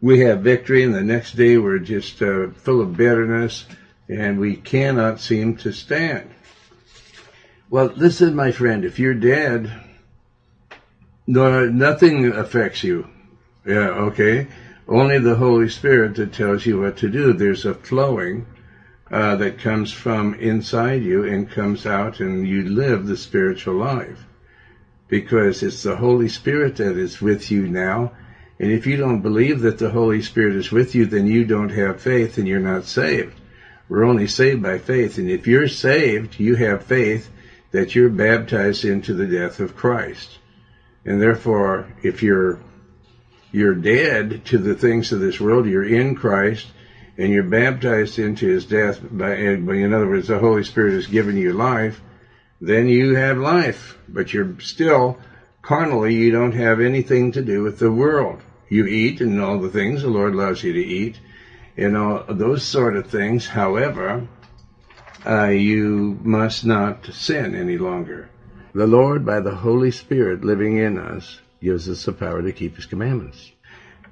we 0.00 0.20
have 0.20 0.40
victory 0.40 0.84
and 0.84 0.94
the 0.94 1.02
next 1.02 1.32
day 1.32 1.58
we're 1.58 1.78
just, 1.78 2.20
uh, 2.22 2.48
full 2.50 2.80
of 2.80 2.96
bitterness 2.96 3.64
and 4.08 4.38
we 4.38 4.56
cannot 4.56 5.20
seem 5.20 5.56
to 5.56 5.72
stand. 5.72 6.30
Well, 7.70 7.92
listen, 7.96 8.34
my 8.34 8.50
friend, 8.50 8.82
if 8.82 8.98
you're 8.98 9.12
dead, 9.12 9.70
no, 11.26 11.66
nothing 11.68 12.24
affects 12.32 12.82
you. 12.82 13.08
Yeah, 13.66 13.90
okay. 14.08 14.46
Only 14.88 15.18
the 15.18 15.34
Holy 15.34 15.68
Spirit 15.68 16.14
that 16.14 16.32
tells 16.32 16.64
you 16.64 16.80
what 16.80 16.96
to 16.98 17.10
do. 17.10 17.34
There's 17.34 17.66
a 17.66 17.74
flowing 17.74 18.46
uh, 19.10 19.36
that 19.36 19.58
comes 19.58 19.92
from 19.92 20.32
inside 20.32 21.02
you 21.02 21.24
and 21.24 21.50
comes 21.50 21.84
out, 21.84 22.20
and 22.20 22.48
you 22.48 22.62
live 22.62 23.06
the 23.06 23.18
spiritual 23.18 23.74
life. 23.74 24.24
Because 25.08 25.62
it's 25.62 25.82
the 25.82 25.96
Holy 25.96 26.30
Spirit 26.30 26.76
that 26.76 26.96
is 26.96 27.20
with 27.20 27.50
you 27.50 27.68
now. 27.68 28.12
And 28.58 28.72
if 28.72 28.86
you 28.86 28.96
don't 28.96 29.20
believe 29.20 29.60
that 29.60 29.76
the 29.76 29.90
Holy 29.90 30.22
Spirit 30.22 30.56
is 30.56 30.72
with 30.72 30.94
you, 30.94 31.04
then 31.04 31.26
you 31.26 31.44
don't 31.44 31.68
have 31.68 32.00
faith 32.00 32.38
and 32.38 32.48
you're 32.48 32.60
not 32.60 32.86
saved. 32.86 33.38
We're 33.90 34.04
only 34.04 34.26
saved 34.26 34.62
by 34.62 34.78
faith. 34.78 35.18
And 35.18 35.28
if 35.28 35.46
you're 35.46 35.68
saved, 35.68 36.40
you 36.40 36.54
have 36.54 36.86
faith 36.86 37.28
that 37.70 37.94
you're 37.94 38.08
baptized 38.08 38.84
into 38.84 39.14
the 39.14 39.26
death 39.26 39.60
of 39.60 39.76
Christ. 39.76 40.38
And 41.04 41.20
therefore, 41.20 41.92
if 42.02 42.22
you're 42.22 42.60
you're 43.50 43.74
dead 43.74 44.44
to 44.46 44.58
the 44.58 44.74
things 44.74 45.10
of 45.10 45.20
this 45.20 45.40
world, 45.40 45.66
you're 45.66 45.88
in 45.88 46.14
Christ, 46.14 46.66
and 47.16 47.32
you're 47.32 47.44
baptized 47.44 48.18
into 48.18 48.46
his 48.46 48.66
death 48.66 49.00
by 49.02 49.36
in 49.36 49.94
other 49.94 50.08
words, 50.08 50.28
the 50.28 50.38
Holy 50.38 50.64
Spirit 50.64 50.92
has 50.92 51.06
given 51.06 51.36
you 51.36 51.52
life, 51.52 52.00
then 52.60 52.88
you 52.88 53.16
have 53.16 53.38
life. 53.38 53.98
But 54.08 54.32
you're 54.32 54.60
still 54.60 55.18
carnally 55.62 56.14
you 56.14 56.30
don't 56.30 56.52
have 56.52 56.80
anything 56.80 57.32
to 57.32 57.42
do 57.42 57.62
with 57.62 57.78
the 57.78 57.92
world. 57.92 58.40
You 58.68 58.86
eat 58.86 59.20
and 59.20 59.40
all 59.40 59.58
the 59.58 59.70
things 59.70 60.02
the 60.02 60.08
Lord 60.08 60.34
allows 60.34 60.62
you 60.62 60.74
to 60.74 60.84
eat 60.84 61.18
and 61.76 61.96
all 61.96 62.24
those 62.28 62.62
sort 62.62 62.96
of 62.96 63.06
things. 63.06 63.46
However, 63.46 64.28
uh, 65.26 65.46
you 65.48 66.18
must 66.22 66.64
not 66.64 67.06
sin 67.06 67.54
any 67.54 67.78
longer. 67.78 68.28
The 68.74 68.86
Lord, 68.86 69.24
by 69.24 69.40
the 69.40 69.54
Holy 69.54 69.90
Spirit 69.90 70.44
living 70.44 70.76
in 70.76 70.98
us, 70.98 71.40
gives 71.60 71.88
us 71.88 72.04
the 72.04 72.12
power 72.12 72.42
to 72.42 72.52
keep 72.52 72.76
His 72.76 72.86
commandments. 72.86 73.52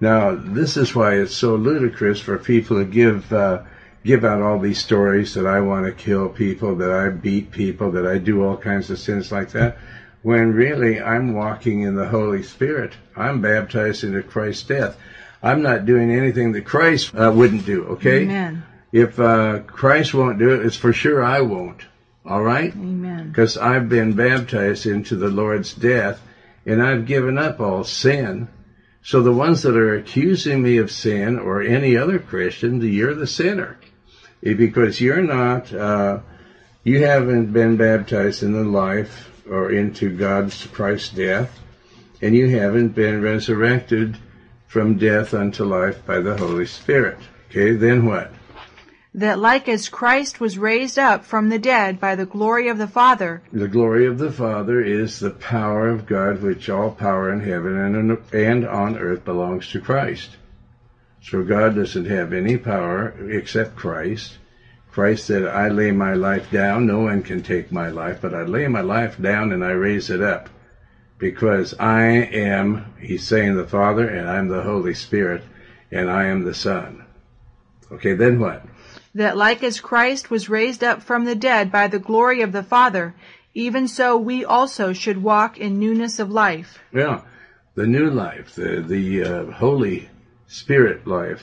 Now, 0.01 0.35
this 0.35 0.77
is 0.77 0.95
why 0.95 1.15
it's 1.15 1.35
so 1.35 1.57
ludicrous 1.57 2.21
for 2.21 2.39
people 2.39 2.79
to 2.79 2.85
give 2.85 3.33
uh, 3.33 3.63
give 4.05 4.25
out 4.25 4.41
all 4.41 4.59
these 4.59 4.79
stories 4.79 5.35
that 5.35 5.47
I 5.47 5.61
want 5.61 5.87
to 5.87 5.93
kill 5.93 6.29
people, 6.29 6.77
that 6.77 6.91
I 6.91 7.09
beat 7.11 7.51
people, 7.51 7.91
that 7.93 8.07
I 8.07 8.19
do 8.19 8.45
all 8.45 8.57
kinds 8.57 8.89
of 8.91 8.99
sins 8.99 9.33
like 9.33 9.51
that, 9.53 9.79
when 10.23 10.53
really 10.53 11.01
I'm 11.01 11.35
walking 11.35 11.81
in 11.81 11.97
the 11.97 12.09
Holy 12.09 12.43
Spirit. 12.43 12.93
I'm 13.17 13.41
baptized 13.41 14.05
into 14.05 14.23
Christ's 14.23 14.63
death. 14.63 14.97
I'm 15.43 15.63
not 15.63 15.87
doing 15.87 16.13
anything 16.13 16.53
that 16.53 16.65
Christ 16.65 17.15
uh, 17.15 17.33
wouldn't 17.35 17.67
do. 17.67 17.85
Okay. 17.85 18.23
Amen. 18.23 18.65
If 18.97 19.21
uh, 19.21 19.59
Christ 19.67 20.15
won't 20.15 20.39
do 20.39 20.55
it, 20.55 20.65
it's 20.65 20.79
for 20.79 20.95
sure 20.95 21.23
I 21.23 21.43
won't. 21.43 21.83
All 22.25 22.43
right? 22.43 22.73
Amen. 22.73 23.29
Because 23.29 23.59
I've 23.59 23.91
been 23.91 24.15
baptized 24.15 24.87
into 24.87 25.17
the 25.17 25.29
Lord's 25.29 25.75
death 25.75 26.19
and 26.65 26.83
I've 26.83 27.05
given 27.05 27.37
up 27.37 27.61
all 27.61 27.85
sin. 27.85 28.49
So 29.03 29.21
the 29.21 29.35
ones 29.35 29.61
that 29.65 29.77
are 29.77 29.95
accusing 29.95 30.63
me 30.63 30.79
of 30.79 30.91
sin 30.91 31.39
or 31.39 31.61
any 31.61 31.95
other 31.95 32.19
Christian, 32.19 32.81
you're 32.81 33.15
the 33.15 33.27
sinner. 33.27 33.79
Because 34.41 34.99
you're 34.99 35.21
not, 35.21 35.75
uh, 35.75 36.21
you 36.83 37.05
haven't 37.05 37.53
been 37.53 37.77
baptized 37.77 38.43
in 38.43 38.53
the 38.53 38.65
life 38.65 39.31
or 39.47 39.71
into 39.71 40.17
God's 40.17 40.67
Christ's 40.69 41.11
death, 41.11 41.61
and 42.23 42.35
you 42.35 42.49
haven't 42.49 42.95
been 42.95 43.21
resurrected 43.21 44.17
from 44.69 44.97
death 44.97 45.35
unto 45.35 45.65
life 45.65 46.07
by 46.07 46.21
the 46.21 46.39
Holy 46.39 46.67
Spirit. 46.67 47.19
Okay, 47.51 47.73
then 47.73 48.07
what? 48.07 48.33
That 49.17 49.39
like 49.39 49.67
as 49.67 49.89
Christ 49.89 50.41
was 50.41 50.59
raised 50.59 50.99
up 50.99 51.25
from 51.25 51.49
the 51.49 51.59
dead 51.59 51.99
by 51.99 52.15
the 52.17 52.27
glory 52.27 52.69
of 52.69 52.77
the 52.77 52.87
Father, 52.87 53.41
The 53.51 53.67
glory 53.67 54.07
of 54.07 54.19
the 54.19 54.31
Father 54.31 54.83
is 54.83 55.19
the 55.19 55.31
power 55.31 55.89
of 55.89 56.05
God, 56.05 56.43
which 56.43 56.69
all 56.69 56.91
power 56.91 57.33
in 57.33 57.41
heaven 57.41 57.79
and, 57.79 58.19
and 58.35 58.69
on 58.69 58.99
earth 58.99 59.25
belongs 59.25 59.71
to 59.71 59.81
Christ. 59.81 60.37
So 61.23 61.43
God 61.43 61.77
doesn't 61.77 62.05
have 62.05 62.35
any 62.35 62.59
power 62.59 63.15
except 63.31 63.75
Christ. 63.75 64.37
Christ 64.93 65.25
said, 65.25 65.45
I 65.45 65.71
lay 65.71 65.93
my 65.93 66.13
life 66.13 66.51
down, 66.51 66.87
no 66.87 67.01
one 67.01 67.23
can 67.23 67.43
take 67.43 67.73
my 67.73 67.89
life, 67.89 68.19
but 68.21 68.35
I 68.35 68.43
lay 68.43 68.69
my 68.69 68.83
life 68.83 69.21
down 69.21 69.51
and 69.51 69.65
I 69.65 69.71
raise 69.71 70.11
it 70.11 70.21
up. 70.21 70.51
Because 71.19 71.73
I 71.81 72.03
am, 72.03 72.95
he's 73.01 73.27
saying 73.27 73.57
the 73.57 73.67
Father, 73.67 74.07
and 74.07 74.29
I'm 74.29 74.49
the 74.49 74.63
Holy 74.63 74.93
Spirit, 74.93 75.43
and 75.91 76.11
I 76.11 76.25
am 76.27 76.45
the 76.45 76.55
Son. 76.55 77.05
Okay, 77.91 78.13
then 78.13 78.39
what? 78.39 78.63
That 79.17 79.37
like 79.37 79.63
as 79.63 79.81
Christ 79.81 80.31
was 80.31 80.49
raised 80.49 80.85
up 80.85 81.03
from 81.03 81.25
the 81.25 81.35
dead 81.35 81.73
by 81.73 81.89
the 81.89 81.99
glory 81.99 82.43
of 82.43 82.53
the 82.53 82.63
Father, 82.63 83.15
even 83.55 83.89
so 83.89 84.17
we 84.17 84.45
also 84.45 84.93
should 84.93 85.23
walk 85.23 85.59
in 85.59 85.79
newness 85.79 86.19
of 86.19 86.31
life. 86.31 86.79
Yeah, 86.93 87.23
the 87.75 87.87
new 87.87 88.11
life, 88.11 88.55
the 88.55 88.83
the 88.83 89.25
uh, 89.25 89.51
Holy 89.53 90.09
Spirit 90.47 91.07
life, 91.07 91.43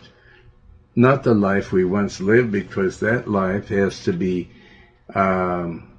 not 0.96 1.24
the 1.24 1.34
life 1.34 1.72
we 1.72 1.84
once 1.84 2.22
lived, 2.22 2.52
because 2.52 3.00
that 3.00 3.28
life 3.28 3.70
has 3.70 4.04
to 4.04 4.14
be 4.14 4.50
um, 5.16 5.92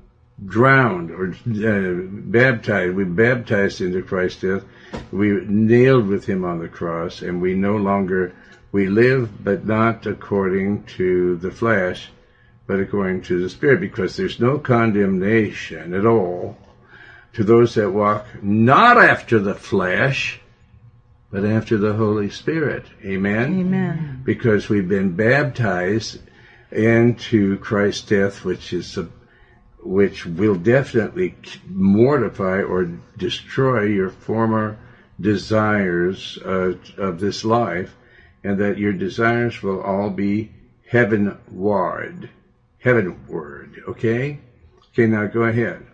drowned 0.44 1.10
or 1.10 1.32
uh, 1.32 2.06
baptized. 2.08 2.94
We 2.94 3.04
baptized 3.04 3.80
into 3.80 4.02
Christ's 4.02 4.42
death. 4.42 4.64
We 5.10 5.44
nailed 5.44 6.06
with 6.06 6.24
Him 6.24 6.44
on 6.44 6.60
the 6.60 6.68
cross, 6.68 7.22
and 7.22 7.42
we 7.42 7.54
no 7.54 7.76
longer 7.76 8.32
we 8.74 8.88
live, 8.88 9.44
but 9.44 9.64
not 9.64 10.04
according 10.04 10.82
to 10.82 11.37
the 11.37 11.52
flesh, 11.52 12.10
but 12.66 12.80
according 12.80 13.22
to 13.22 13.40
the 13.40 13.48
Spirit, 13.48 13.80
because 13.80 14.16
there's 14.16 14.40
no 14.40 14.58
condemnation 14.58 15.94
at 15.94 16.04
all 16.04 16.58
to 17.34 17.44
those 17.44 17.76
that 17.76 17.92
walk 17.92 18.26
not 18.42 18.98
after 18.98 19.38
the 19.38 19.54
flesh, 19.54 20.40
but 21.30 21.44
after 21.44 21.78
the 21.78 21.92
Holy 21.92 22.28
Spirit. 22.28 22.84
Amen? 23.04 23.60
Amen. 23.60 24.22
Because 24.24 24.68
we've 24.68 24.88
been 24.88 25.14
baptized 25.14 26.18
into 26.72 27.58
Christ's 27.58 28.08
death, 28.08 28.44
which 28.44 28.72
is 28.72 28.98
a, 28.98 29.08
which 29.84 30.26
will 30.26 30.56
definitely 30.56 31.37
mortify 31.68 32.62
or 32.62 32.90
destroy 33.16 33.84
your 33.84 34.10
former 34.10 34.76
desires 35.20 36.40
uh, 36.44 36.74
of 36.98 37.20
this 37.20 37.44
life, 37.44 37.94
and 38.44 38.59
that 38.59 38.78
your 38.78 38.92
desires 38.92 39.62
will 39.62 39.80
all 39.80 40.11
be 40.11 40.52
heavenward. 40.87 42.28
Heavenward, 42.78 43.83
okay? 43.88 44.38
Okay, 44.92 45.07
now 45.07 45.26
go 45.26 45.42
ahead. 45.42 45.85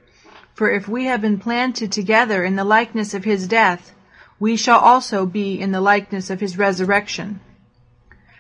For 0.55 0.71
if 0.71 0.89
we 0.89 1.05
have 1.05 1.23
been 1.23 1.39
planted 1.39 1.93
together 1.93 2.45
in 2.45 2.57
the 2.57 2.65
likeness 2.65 3.15
of 3.15 3.25
his 3.25 3.49
death, 3.49 3.95
we 4.39 4.57
shall 4.57 4.81
also 4.81 5.25
be 5.25 5.61
in 5.61 5.71
the 5.71 5.81
likeness 5.81 6.29
of 6.29 6.41
his 6.41 6.59
resurrection. 6.59 7.41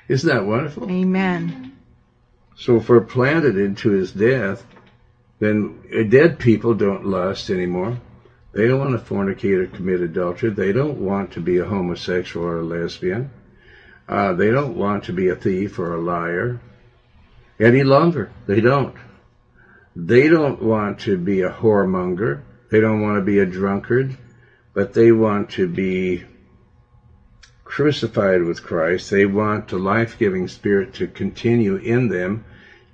Isn't 0.08 0.28
that 0.28 0.44
wonderful? 0.44 0.90
Amen. 0.90 1.76
So 2.56 2.76
if 2.76 2.88
we're 2.88 3.00
planted 3.00 3.56
into 3.56 3.90
his 3.90 4.12
death, 4.12 4.66
then 5.38 6.08
dead 6.10 6.38
people 6.38 6.74
don't 6.74 7.06
lust 7.06 7.48
anymore. 7.48 7.98
They 8.52 8.66
don't 8.66 8.80
want 8.80 8.98
to 8.98 9.14
fornicate 9.14 9.62
or 9.62 9.66
commit 9.68 10.00
adultery. 10.00 10.50
They 10.50 10.72
don't 10.72 10.98
want 10.98 11.32
to 11.32 11.40
be 11.40 11.58
a 11.58 11.64
homosexual 11.64 12.44
or 12.44 12.58
a 12.58 12.64
lesbian. 12.64 13.30
Uh, 14.10 14.32
they 14.32 14.50
don't 14.50 14.76
want 14.76 15.04
to 15.04 15.12
be 15.12 15.28
a 15.28 15.36
thief 15.36 15.78
or 15.78 15.94
a 15.94 16.00
liar 16.00 16.60
any 17.60 17.84
longer. 17.84 18.32
They 18.48 18.60
don't. 18.60 18.96
They 19.94 20.28
don't 20.28 20.60
want 20.60 20.98
to 21.00 21.16
be 21.16 21.42
a 21.42 21.50
whoremonger. 21.50 22.42
They 22.72 22.80
don't 22.80 23.02
want 23.02 23.18
to 23.18 23.24
be 23.24 23.38
a 23.38 23.46
drunkard, 23.46 24.16
but 24.74 24.94
they 24.94 25.12
want 25.12 25.50
to 25.52 25.68
be 25.68 26.24
crucified 27.62 28.42
with 28.42 28.64
Christ. 28.64 29.10
They 29.10 29.26
want 29.26 29.68
the 29.68 29.78
life-giving 29.78 30.48
spirit 30.48 30.94
to 30.94 31.06
continue 31.06 31.76
in 31.76 32.08
them 32.08 32.44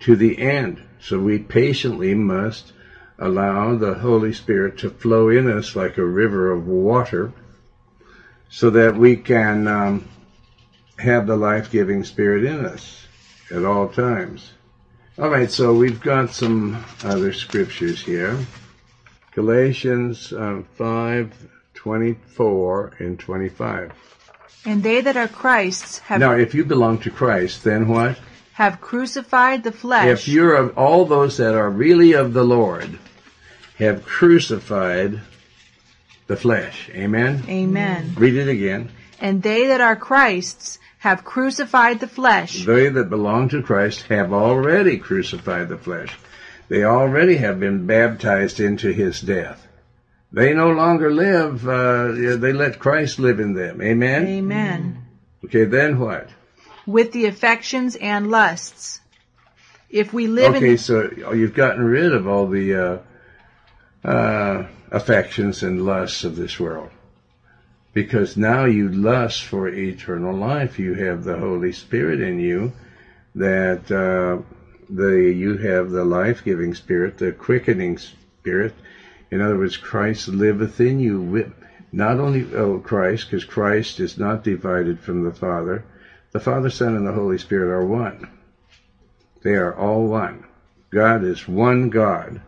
to 0.00 0.16
the 0.16 0.38
end. 0.38 0.83
So 1.00 1.18
we 1.18 1.38
patiently 1.38 2.14
must 2.14 2.74
allow 3.18 3.74
the 3.74 3.94
Holy 3.94 4.35
Spirit 4.35 4.76
to 4.78 4.90
flow 4.90 5.30
in 5.30 5.51
us 5.51 5.74
like 5.74 5.97
a 5.97 6.05
river 6.05 6.53
of 6.53 6.66
water 6.66 7.32
so 8.51 8.68
that 8.68 8.97
we 8.97 9.16
can 9.16 9.66
um, 9.66 10.09
have 10.99 11.26
the 11.26 11.36
life-giving 11.36 12.05
spirit 12.05 12.44
in 12.44 12.64
us 12.64 13.07
at 13.51 13.64
all 13.64 13.88
times. 13.88 14.53
All 15.18 15.30
right, 15.30 15.51
so 15.51 15.74
we've 15.74 16.01
got 16.01 16.30
some 16.30 16.84
other 17.05 17.32
scriptures 17.32 18.03
here. 18.03 18.38
Galatians 19.32 20.32
uh, 20.32 20.62
5, 20.76 21.49
24 21.74 22.92
and 22.99 23.18
25. 23.18 23.92
And 24.64 24.82
they 24.82 25.01
that 25.01 25.16
are 25.16 25.28
Christ's 25.28 25.99
have, 26.01 26.20
Now, 26.20 26.32
if 26.32 26.55
you 26.55 26.64
belong 26.64 26.99
to 27.01 27.11
Christ, 27.11 27.64
then 27.64 27.88
what? 27.88 28.18
have 28.57 28.80
crucified 28.80 29.62
the 29.64 29.70
flesh 29.70 30.07
If 30.07 30.28
you're 30.28 30.55
of 30.55 30.78
all 30.78 31.05
those 31.05 31.36
that 31.36 31.55
are 31.55 31.68
really 31.68 32.14
of 32.14 32.32
the 32.32 32.42
Lord, 32.42 32.99
have 33.76 34.03
crucified 34.07 35.20
the 36.26 36.36
flesh. 36.36 36.88
Amen? 36.94 37.44
Amen. 37.51 38.14
Read 38.16 38.34
it 38.34 38.49
again. 38.49 38.88
And 39.20 39.42
they 39.42 39.66
that 39.66 39.82
are 39.82 39.94
Christ's 39.94 40.78
have 40.99 41.24
crucified 41.24 42.01
the 42.01 42.09
flesh 42.09 42.64
They 42.64 42.88
that 42.88 43.11
belong 43.11 43.49
to 43.51 43.62
Christ 43.62 44.03
have 44.05 44.32
already 44.32 44.99
crucified 44.99 45.68
the 45.68 45.78
flesh. 45.78 46.16
They 46.68 46.84
already 46.84 47.36
have 47.36 47.61
been 47.61 47.86
baptized 47.86 48.59
into 48.61 48.92
his 48.92 49.20
death. 49.20 49.64
They 50.32 50.53
no 50.53 50.70
longer 50.70 51.12
live, 51.12 51.66
uh, 51.68 52.36
they 52.36 52.53
let 52.53 52.78
Christ 52.80 53.18
live 53.18 53.38
in 53.38 53.55
them. 53.55 53.80
Amen? 53.80 54.26
Amen. 54.26 55.05
Okay, 55.44 55.64
then 55.64 56.01
what? 56.01 56.28
with 56.86 57.12
the 57.12 57.26
affections 57.26 57.97
and 57.97 58.30
lusts. 58.30 59.01
If 59.90 60.12
we 60.12 60.26
live 60.28 60.55
Okay, 60.55 60.72
in 60.72 60.78
so 60.78 61.11
you've 61.34 61.55
gotten 61.55 61.84
rid 61.84 62.12
of 62.12 62.26
all 62.26 62.47
the 62.47 63.03
uh, 64.05 64.09
uh, 64.09 64.66
affections 64.90 65.62
and 65.62 65.84
lusts 65.84 66.24
of 66.24 66.36
this 66.36 66.59
world. 66.59 66.90
Because 67.97 68.36
now 68.36 68.66
you 68.66 68.90
lust 68.90 69.44
for 69.44 69.68
eternal 69.68 70.36
life. 70.36 70.78
You 70.78 70.92
have 70.92 71.24
the 71.24 71.38
Holy 71.38 71.72
Spirit 71.72 72.20
in 72.20 72.38
you 72.38 72.74
that 73.34 73.90
uh, 73.90 74.42
the 74.90 75.12
you 75.14 75.57
have 75.57 75.88
the 75.88 76.05
life-giving 76.05 76.74
spirit, 76.74 77.16
the 77.16 77.32
quickening 77.32 77.97
spirit. 77.97 78.74
In 79.30 79.40
other 79.40 79.57
words, 79.57 79.78
Christ 79.78 80.28
liveth 80.28 80.78
in 80.78 81.01
you. 81.01 81.51
Not 81.90 82.18
only 82.18 82.44
oh, 82.55 82.80
Christ, 82.80 83.30
because 83.30 83.47
Christ 83.47 83.99
is 83.99 84.18
not 84.18 84.44
divided 84.44 85.01
from 85.01 85.24
the 85.24 85.32
Father. 85.32 85.82
The 86.32 86.40
Father, 86.40 86.68
Son, 86.68 86.97
and 86.97 87.07
the 87.07 87.12
Holy 87.12 87.38
Spirit 87.38 87.72
are 87.72 87.86
one. 87.86 88.28
They 89.42 89.55
are 89.55 89.74
all 89.74 90.07
one. 90.07 90.44
God 90.90 91.24
is 91.24 91.49
one 91.49 91.88
God, 91.88 92.42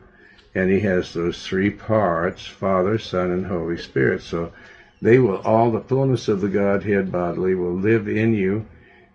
and 0.55 0.71
He 0.71 0.81
has 0.81 1.15
those 1.15 1.43
three 1.43 1.71
parts: 1.71 2.47
Father, 2.47 2.99
Son, 2.99 3.31
and 3.31 3.47
Holy 3.47 3.79
Spirit. 3.79 4.21
So 4.21 4.53
they 5.01 5.19
will 5.19 5.39
all 5.39 5.71
the 5.71 5.81
fullness 5.81 6.29
of 6.29 6.41
the 6.41 6.49
Godhead 6.49 7.13
bodily 7.13 7.55
will 7.55 7.75
live 7.75 8.09
in 8.09 8.35
you 8.35 8.67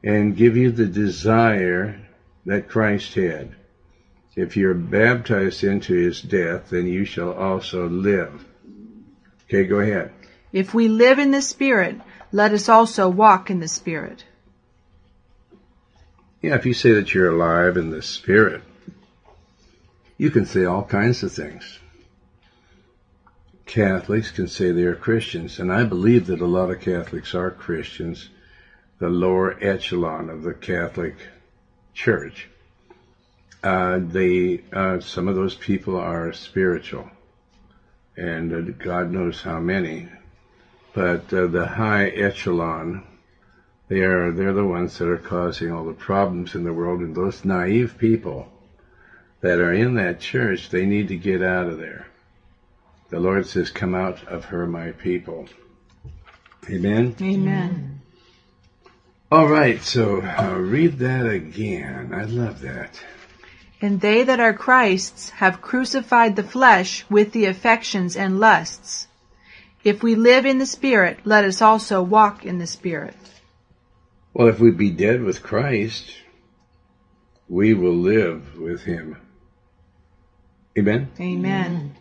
and 0.04 0.36
give 0.36 0.56
you 0.58 0.72
the 0.72 0.86
desire 0.86 2.00
that 2.46 2.70
Christ 2.70 3.14
had. 3.16 3.56
If 4.36 4.58
you're 4.58 4.74
baptized 4.74 5.64
into 5.64 5.94
his 5.94 6.22
death, 6.22 6.70
then 6.70 6.88
you 6.88 7.06
shall 7.06 7.34
also 7.34 7.88
live. 7.88 8.46
Okay, 9.46 9.66
go 9.66 9.80
ahead. 9.80 10.12
if 10.52 10.74
we 10.74 10.88
live 10.88 11.20
in 11.20 11.32
the 11.32 11.42
Spirit, 11.42 12.00
let 12.32 12.52
us 12.52 12.70
also 12.70 13.10
walk 13.10 13.50
in 13.50 13.60
the 13.60 13.68
Spirit. 13.68 14.26
Yeah, 16.42 16.56
if 16.56 16.66
you 16.66 16.74
say 16.74 16.94
that 16.94 17.14
you're 17.14 17.32
alive 17.32 17.78
in 17.78 17.90
the 17.90 18.02
Spirit, 18.02 18.62
you 20.18 20.30
can 20.32 20.46
say 20.46 20.66
all 20.66 20.84
kinds 20.84 21.24
of 21.24 21.32
things. 21.32 21.80
Catholics 23.66 24.30
can 24.32 24.48
say 24.48 24.72
they 24.72 24.84
are 24.84 24.96
Christians, 24.96 25.60
and 25.60 25.72
I 25.72 25.84
believe 25.84 26.28
that 26.28 26.42
a 26.42 26.46
lot 26.46 26.70
of 26.70 26.82
Catholics 26.82 27.34
are 27.34 27.50
Christians, 27.50 28.30
the 29.00 29.10
lower 29.10 29.58
echelon 29.62 30.30
of 30.30 30.44
the 30.44 30.54
Catholic 30.54 31.16
Church. 31.94 32.50
Uh, 33.64 34.00
they, 34.02 34.62
uh, 34.74 35.00
some 35.00 35.28
of 35.28 35.36
those 35.36 35.56
people 35.56 35.96
are 35.96 36.34
spiritual, 36.34 37.10
and 38.18 38.54
uh, 38.54 38.62
God 38.84 39.12
knows 39.12 39.42
how 39.42 39.60
many. 39.60 40.10
But 40.94 41.34
uh, 41.34 41.48
the 41.48 41.66
high 41.66 42.10
echelon, 42.10 43.04
they 43.88 44.02
are 44.02 44.32
they're 44.32 44.54
the 44.54 44.66
ones 44.66 44.98
that 44.98 45.08
are 45.08 45.18
causing 45.18 45.72
all 45.72 45.86
the 45.86 45.94
problems 45.94 46.56
in 46.56 46.66
the 46.66 46.74
world, 46.74 47.00
and 47.00 47.16
those 47.16 47.46
naive 47.46 47.98
people 47.98 48.52
that 49.40 49.60
are 49.60 49.74
in 49.74 49.96
that 49.96 50.20
church, 50.20 50.70
they 50.70 50.86
need 50.86 51.08
to 51.08 51.16
get 51.16 51.42
out 51.42 51.68
of 51.68 51.78
there. 51.78 52.08
The 53.14 53.20
Lord 53.20 53.46
says, 53.46 53.70
"Come 53.70 53.94
out 53.94 54.28
of 54.28 54.46
her, 54.46 54.66
my 54.66 54.90
people." 54.90 55.48
Amen. 56.68 57.16
Amen. 57.22 58.02
All 59.32 59.48
right, 59.48 59.80
so 59.84 60.20
uh, 60.24 60.58
read 60.58 60.98
that 60.98 61.28
again. 61.28 62.12
I 62.12 62.24
love 62.24 62.62
that. 62.62 63.00
And 63.80 64.02
they 64.02 64.24
that 64.24 64.40
are 64.40 64.56
Christ's 64.56 65.30
have 65.30 65.62
crucified 65.62 66.36
the 66.36 66.42
flesh 66.42 67.06
with 67.08 67.34
the 67.34 67.46
affections 67.46 68.18
and 68.18 68.40
lusts. 68.40 69.08
If 69.84 70.02
we 70.02 70.16
live 70.16 70.48
in 70.48 70.58
the 70.58 70.66
Spirit, 70.66 71.20
let 71.24 71.46
us 71.46 71.62
also 71.62 72.02
walk 72.02 72.48
in 72.48 72.58
the 72.58 72.66
Spirit. 72.66 73.14
Well, 74.34 74.48
if 74.48 74.60
we 74.60 74.72
be 74.72 74.90
dead 74.90 75.22
with 75.22 75.44
Christ, 75.44 76.12
we 77.48 77.76
will 77.76 77.96
live 77.96 78.58
with 78.58 78.82
Him. 78.82 79.18
Amen. 80.76 81.12
Amen. 81.22 81.96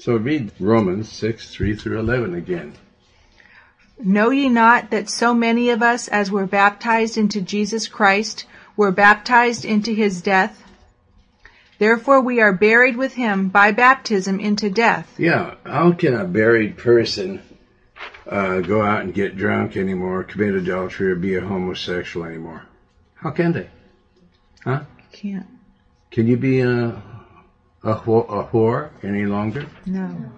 So 0.00 0.16
read 0.16 0.50
Romans 0.58 1.12
six 1.12 1.50
three 1.50 1.76
through 1.76 1.98
eleven 2.00 2.34
again. 2.34 2.72
Know 4.02 4.30
ye 4.30 4.48
not 4.48 4.90
that 4.92 5.10
so 5.10 5.34
many 5.34 5.68
of 5.68 5.82
us 5.82 6.08
as 6.08 6.30
were 6.30 6.46
baptized 6.46 7.18
into 7.18 7.42
Jesus 7.42 7.86
Christ 7.86 8.46
were 8.78 8.92
baptized 8.92 9.66
into 9.66 9.92
his 9.92 10.22
death? 10.22 10.64
Therefore 11.78 12.22
we 12.22 12.40
are 12.40 12.54
buried 12.54 12.96
with 12.96 13.12
him 13.12 13.50
by 13.50 13.72
baptism 13.72 14.40
into 14.40 14.70
death. 14.70 15.14
Yeah, 15.18 15.56
how 15.66 15.92
can 15.92 16.14
a 16.14 16.24
buried 16.24 16.78
person 16.78 17.42
uh, 18.26 18.60
go 18.60 18.80
out 18.80 19.02
and 19.02 19.12
get 19.12 19.36
drunk 19.36 19.76
anymore, 19.76 20.24
commit 20.24 20.54
adultery, 20.54 21.12
or 21.12 21.16
be 21.16 21.34
a 21.34 21.42
homosexual 21.42 22.24
anymore? 22.24 22.64
How 23.16 23.32
can 23.32 23.52
they? 23.52 23.68
Huh? 24.64 24.84
Can't. 25.12 25.46
Can 26.10 26.26
you 26.26 26.38
be 26.38 26.60
a 26.60 27.02
a, 27.82 27.94
wh- 27.94 28.28
a 28.28 28.48
whore 28.52 28.90
any 29.02 29.24
longer? 29.26 29.66
No. 29.86 30.32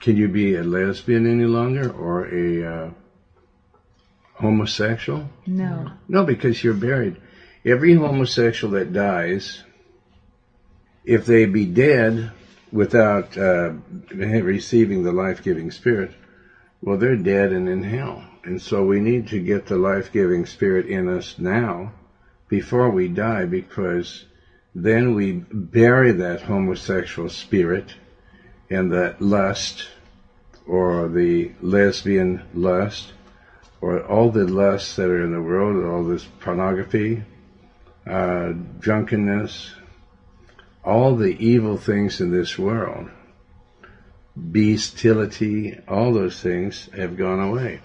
Can 0.00 0.16
you 0.16 0.28
be 0.28 0.54
a 0.54 0.62
lesbian 0.62 1.26
any 1.26 1.44
longer, 1.44 1.90
or 1.90 2.26
a 2.26 2.64
uh, 2.64 2.90
homosexual? 4.34 5.30
No. 5.46 5.90
No, 6.08 6.24
because 6.24 6.62
you're 6.62 6.74
buried. 6.74 7.16
Every 7.64 7.94
homosexual 7.94 8.74
that 8.74 8.92
dies, 8.92 9.62
if 11.04 11.24
they 11.24 11.46
be 11.46 11.64
dead 11.64 12.30
without 12.70 13.38
uh, 13.38 13.72
receiving 14.12 15.02
the 15.02 15.12
life-giving 15.12 15.70
spirit, 15.70 16.10
well, 16.82 16.98
they're 16.98 17.16
dead 17.16 17.52
and 17.52 17.68
in 17.68 17.82
hell. 17.82 18.24
And 18.44 18.60
so 18.60 18.84
we 18.84 19.00
need 19.00 19.28
to 19.28 19.38
get 19.40 19.66
the 19.66 19.78
life-giving 19.78 20.44
spirit 20.44 20.84
in 20.86 21.08
us 21.08 21.38
now 21.38 21.92
before 22.48 22.90
we 22.90 23.08
die 23.08 23.46
because 23.46 24.26
then 24.74 25.14
we 25.14 25.32
bury 25.32 26.12
that 26.12 26.42
homosexual 26.42 27.28
spirit 27.28 27.94
and 28.68 28.92
that 28.92 29.20
lust 29.22 29.88
or 30.66 31.08
the 31.08 31.52
lesbian 31.60 32.42
lust 32.54 33.12
or 33.80 34.02
all 34.04 34.30
the 34.30 34.46
lusts 34.46 34.96
that 34.96 35.08
are 35.08 35.22
in 35.22 35.32
the 35.32 35.42
world, 35.42 35.84
all 35.84 36.04
this 36.04 36.24
pornography, 36.40 37.22
uh, 38.06 38.52
drunkenness, 38.80 39.74
all 40.84 41.14
the 41.16 41.36
evil 41.44 41.76
things 41.76 42.20
in 42.20 42.30
this 42.30 42.58
world, 42.58 43.08
bestiality, 44.36 45.78
all 45.86 46.12
those 46.12 46.40
things 46.40 46.88
have 46.96 47.16
gone 47.16 47.40
away. 47.40 47.80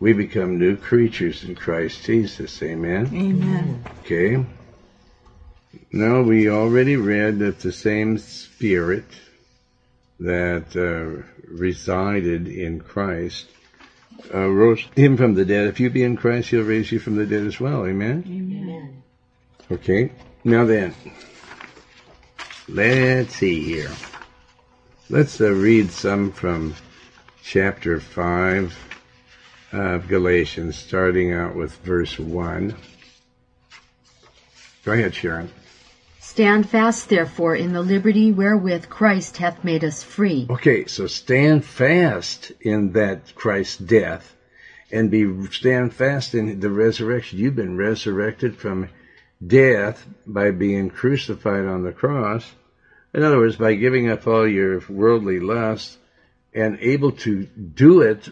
We 0.00 0.12
become 0.12 0.58
new 0.58 0.76
creatures 0.76 1.44
in 1.44 1.54
Christ 1.54 2.04
Jesus. 2.04 2.62
Amen. 2.62 3.10
Amen. 3.12 3.84
Okay. 4.00 4.44
Now 5.92 6.22
we 6.22 6.48
already 6.48 6.96
read 6.96 7.38
that 7.40 7.60
the 7.60 7.72
same 7.72 8.18
Spirit 8.18 9.04
that 10.18 10.76
uh, 10.76 11.22
resided 11.48 12.48
in 12.48 12.80
Christ 12.80 13.46
uh, 14.32 14.48
rose 14.48 14.84
him 14.94 15.16
from 15.16 15.34
the 15.34 15.44
dead. 15.44 15.66
If 15.66 15.80
you 15.80 15.90
be 15.90 16.02
in 16.02 16.16
Christ, 16.16 16.50
he'll 16.50 16.62
raise 16.62 16.92
you 16.92 16.98
from 16.98 17.16
the 17.16 17.26
dead 17.26 17.46
as 17.46 17.58
well. 17.58 17.86
Amen? 17.86 18.24
Amen. 18.26 19.02
Okay. 19.70 20.12
Now 20.44 20.64
then, 20.64 20.94
let's 22.68 23.34
see 23.36 23.62
here. 23.62 23.90
Let's 25.08 25.40
uh, 25.40 25.50
read 25.50 25.90
some 25.90 26.32
from 26.32 26.74
chapter 27.42 28.00
5 28.00 28.76
of 29.72 30.08
Galatians, 30.08 30.76
starting 30.76 31.32
out 31.32 31.54
with 31.56 31.76
verse 31.78 32.18
1. 32.18 32.76
Go 34.84 34.92
ahead, 34.92 35.14
Sharon. 35.14 35.50
Stand 36.30 36.70
fast, 36.70 37.08
therefore, 37.08 37.56
in 37.56 37.72
the 37.72 37.82
liberty 37.82 38.30
wherewith 38.30 38.88
Christ 38.88 39.38
hath 39.38 39.64
made 39.64 39.82
us 39.82 40.04
free. 40.04 40.46
Okay, 40.48 40.86
so 40.86 41.08
stand 41.08 41.64
fast 41.64 42.52
in 42.60 42.92
that 42.92 43.34
Christ's 43.34 43.78
death 43.78 44.36
and 44.92 45.10
be 45.10 45.26
stand 45.48 45.92
fast 45.92 46.36
in 46.36 46.60
the 46.60 46.70
resurrection. 46.70 47.40
You've 47.40 47.56
been 47.56 47.76
resurrected 47.76 48.56
from 48.56 48.90
death 49.44 50.06
by 50.24 50.52
being 50.52 50.88
crucified 50.88 51.64
on 51.64 51.82
the 51.82 51.90
cross. 51.90 52.48
In 53.12 53.24
other 53.24 53.38
words, 53.38 53.56
by 53.56 53.74
giving 53.74 54.08
up 54.08 54.28
all 54.28 54.46
your 54.46 54.84
worldly 54.88 55.40
lusts 55.40 55.98
and 56.54 56.78
able 56.80 57.10
to 57.26 57.42
do 57.42 58.02
it, 58.02 58.28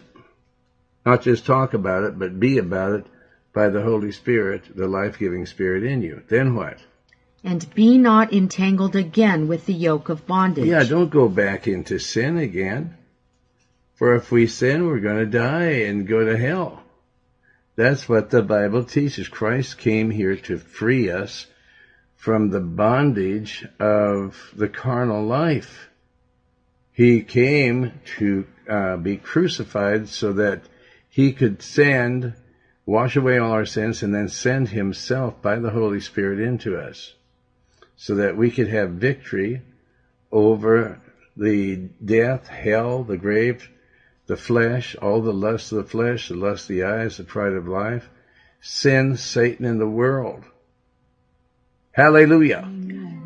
not 1.05 1.23
just 1.23 1.45
talk 1.45 1.73
about 1.73 2.05
it, 2.05 2.17
but 2.17 2.39
be 2.39 2.59
about 2.59 3.01
it 3.01 3.05
by 3.53 3.67
the 3.67 3.81
Holy 3.81 4.13
Spirit, 4.13 4.73
the 4.73 4.87
life-giving 4.87 5.45
Spirit 5.47 5.83
in 5.83 6.01
you. 6.01 6.23
Then 6.29 6.55
what? 6.55 6.77
And 7.43 7.73
be 7.73 7.97
not 7.97 8.33
entangled 8.33 8.95
again 8.95 9.47
with 9.47 9.65
the 9.65 9.73
yoke 9.73 10.09
of 10.09 10.27
bondage. 10.27 10.65
Yeah, 10.65 10.83
don't 10.83 11.09
go 11.09 11.29
back 11.29 11.67
into 11.67 11.99
sin 11.99 12.37
again. 12.37 12.97
For 13.95 14.15
if 14.15 14.31
we 14.31 14.47
sin, 14.47 14.85
we're 14.85 14.99
going 14.99 15.19
to 15.19 15.25
die 15.25 15.83
and 15.87 16.07
go 16.07 16.25
to 16.25 16.37
hell. 16.37 16.83
That's 17.75 18.09
what 18.09 18.29
the 18.29 18.41
Bible 18.41 18.83
teaches. 18.83 19.27
Christ 19.27 19.77
came 19.77 20.09
here 20.09 20.35
to 20.35 20.57
free 20.57 21.09
us 21.09 21.47
from 22.15 22.49
the 22.49 22.59
bondage 22.59 23.65
of 23.79 24.51
the 24.55 24.67
carnal 24.67 25.25
life. 25.25 25.89
He 26.91 27.21
came 27.21 27.93
to 28.17 28.45
uh, 28.69 28.97
be 28.97 29.15
crucified 29.15 30.09
so 30.09 30.33
that 30.33 30.63
he 31.07 31.31
could 31.31 31.61
send 31.61 32.33
wash 32.89 33.15
away 33.15 33.37
all 33.37 33.51
our 33.51 33.67
sins, 33.67 34.01
and 34.01 34.13
then 34.13 34.27
send 34.27 34.67
himself 34.69 35.39
by 35.43 35.59
the 35.59 35.69
Holy 35.69 35.99
Spirit 35.99 36.39
into 36.39 36.75
us 36.75 37.13
so 38.01 38.15
that 38.15 38.37
we 38.37 38.49
could 38.49 38.69
have 38.69 38.91
victory 38.91 39.61
over 40.31 41.01
the 41.35 41.75
death, 42.03 42.47
hell, 42.47 43.03
the 43.03 43.17
grave, 43.17 43.69
the 44.25 44.37
flesh, 44.37 44.95
all 44.95 45.21
the 45.21 45.33
lust 45.33 45.73
of 45.73 45.79
the 45.79 45.83
flesh, 45.83 46.29
the 46.29 46.35
lust 46.35 46.69
of 46.69 46.75
the 46.77 46.83
eyes, 46.83 47.17
the 47.17 47.25
pride 47.25 47.51
of 47.51 47.67
life, 47.67 48.09
sin, 48.61 49.17
Satan, 49.17 49.65
and 49.65 49.81
the 49.81 49.89
world. 49.89 50.45
Hallelujah. 51.91 52.71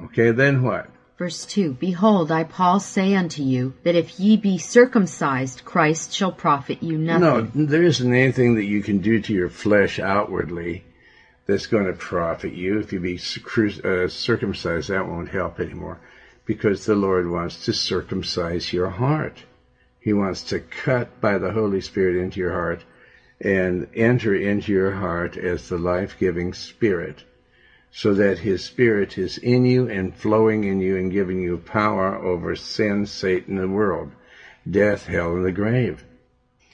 Okay, 0.06 0.32
then 0.32 0.64
what? 0.64 0.90
Verse 1.20 1.46
2 1.46 1.74
Behold, 1.74 2.32
I, 2.32 2.44
Paul, 2.44 2.80
say 2.80 3.14
unto 3.14 3.44
you, 3.44 3.76
that 3.84 3.96
if 3.96 4.20
ye 4.20 4.38
be 4.38 4.58
circumcised, 4.58 5.64
Christ 5.64 6.12
shall 6.12 6.32
profit 6.32 6.82
you 6.82 6.98
nothing. 6.98 7.52
No, 7.54 7.66
there 7.68 7.84
isn't 7.84 8.12
anything 8.12 8.56
that 8.56 8.66
you 8.66 8.82
can 8.82 8.98
do 8.98 9.22
to 9.22 9.34
your 9.34 9.50
flesh 9.50 10.00
outwardly 10.00 10.84
that's 11.46 11.68
going 11.68 11.86
to 11.86 11.94
profit 11.94 12.54
you. 12.54 12.80
If 12.80 12.94
you 12.94 13.00
be 13.00 13.16
uh, 13.16 14.08
circumcised, 14.08 14.89
that 14.89 15.08
won't 15.08 15.30
help 15.30 15.60
anymore 15.60 16.00
because 16.46 16.86
the 16.86 16.96
Lord 16.96 17.30
wants 17.30 17.66
to 17.66 17.74
circumcise 17.74 18.74
your 18.74 18.89
heart. 18.89 19.44
He 20.00 20.14
wants 20.14 20.44
to 20.46 20.60
cut 20.60 21.22
by 21.22 21.38
the 21.38 21.52
Holy 21.52 21.82
Spirit 21.82 22.22
into 22.22 22.39
your 22.39 22.52
heart 22.52 22.84
and 23.39 23.88
enter 23.96 24.36
into 24.36 24.72
your 24.72 24.91
heart 24.91 25.38
as 25.38 25.70
the 25.70 25.78
life-giving 25.78 26.54
Spirit 26.54 27.24
so 27.91 28.14
that 28.16 28.39
His 28.39 28.66
Spirit 28.66 29.18
is 29.18 29.38
in 29.38 29.66
you 29.66 29.88
and 29.88 30.16
flowing 30.16 30.64
in 30.64 30.82
you 30.82 30.98
and 30.98 31.12
giving 31.12 31.41
you 31.41 31.58
power 31.58 32.16
over 32.16 32.56
sin, 32.56 33.06
Satan, 33.06 33.56
the 33.56 33.68
world, 33.68 34.12
death, 34.70 35.06
hell, 35.06 35.36
and 35.36 35.46
the 35.46 35.52
grave. 35.52 36.04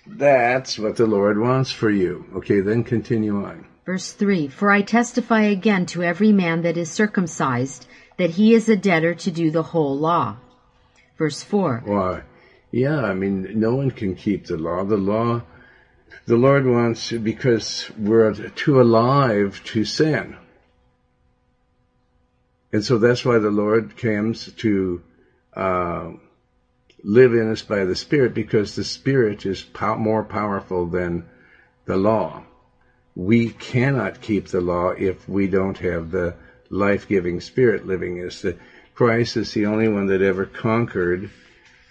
That's 0.07 0.79
what 0.79 0.95
the 0.95 1.05
Lord 1.05 1.37
wants 1.37 1.71
for 1.71 1.89
you. 1.89 2.25
Okay, 2.35 2.61
then 2.61 2.83
continue 2.83 3.43
on. 3.43 3.68
Verse 3.89 4.11
3 4.11 4.49
For 4.49 4.69
I 4.69 4.83
testify 4.83 5.41
again 5.45 5.87
to 5.87 6.03
every 6.03 6.31
man 6.31 6.61
that 6.61 6.77
is 6.77 6.91
circumcised 6.91 7.87
that 8.17 8.29
he 8.29 8.53
is 8.53 8.69
a 8.69 8.75
debtor 8.75 9.15
to 9.15 9.31
do 9.31 9.49
the 9.49 9.63
whole 9.63 9.97
law. 9.97 10.37
Verse 11.17 11.41
4. 11.41 11.81
Why? 11.85 12.21
Yeah, 12.69 13.01
I 13.01 13.15
mean, 13.15 13.59
no 13.59 13.73
one 13.73 13.89
can 13.89 14.13
keep 14.13 14.45
the 14.45 14.57
law. 14.57 14.83
The 14.83 14.95
law, 14.95 15.41
the 16.27 16.35
Lord 16.35 16.67
wants, 16.67 17.11
because 17.11 17.89
we're 17.97 18.35
too 18.49 18.79
alive 18.79 19.59
to 19.73 19.83
sin. 19.83 20.37
And 22.71 22.85
so 22.85 22.99
that's 22.99 23.25
why 23.25 23.39
the 23.39 23.49
Lord 23.49 23.97
comes 23.97 24.53
to 24.57 25.01
uh, 25.55 26.11
live 27.03 27.33
in 27.33 27.51
us 27.51 27.63
by 27.63 27.85
the 27.85 27.95
Spirit, 27.95 28.35
because 28.35 28.75
the 28.75 28.83
Spirit 28.83 29.47
is 29.47 29.65
more 29.97 30.23
powerful 30.23 30.85
than 30.85 31.27
the 31.85 31.97
law. 31.97 32.43
We 33.15 33.49
cannot 33.49 34.21
keep 34.21 34.47
the 34.47 34.61
law 34.61 34.89
if 34.89 35.27
we 35.27 35.47
don't 35.47 35.77
have 35.79 36.11
the 36.11 36.35
life-giving 36.69 37.41
Spirit 37.41 37.85
living 37.85 38.17
in 38.17 38.27
us. 38.27 38.41
The, 38.41 38.57
Christ 38.95 39.37
is 39.37 39.53
the 39.53 39.65
only 39.65 39.87
one 39.87 40.07
that 40.07 40.21
ever 40.21 40.45
conquered 40.45 41.29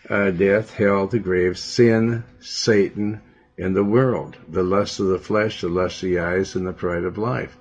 uh, 0.08 0.30
death, 0.30 0.74
hell, 0.74 1.06
the 1.06 1.18
grave, 1.18 1.58
sin, 1.58 2.24
Satan, 2.40 3.20
and 3.58 3.74
the 3.74 3.84
world, 3.84 4.36
the 4.48 4.62
lust 4.62 5.00
of 5.00 5.08
the 5.08 5.18
flesh, 5.18 5.60
the 5.60 5.68
lust 5.68 6.02
of 6.02 6.08
the 6.08 6.20
eyes, 6.20 6.54
and 6.54 6.66
the 6.66 6.72
pride 6.72 7.04
of 7.04 7.18
life. 7.18 7.56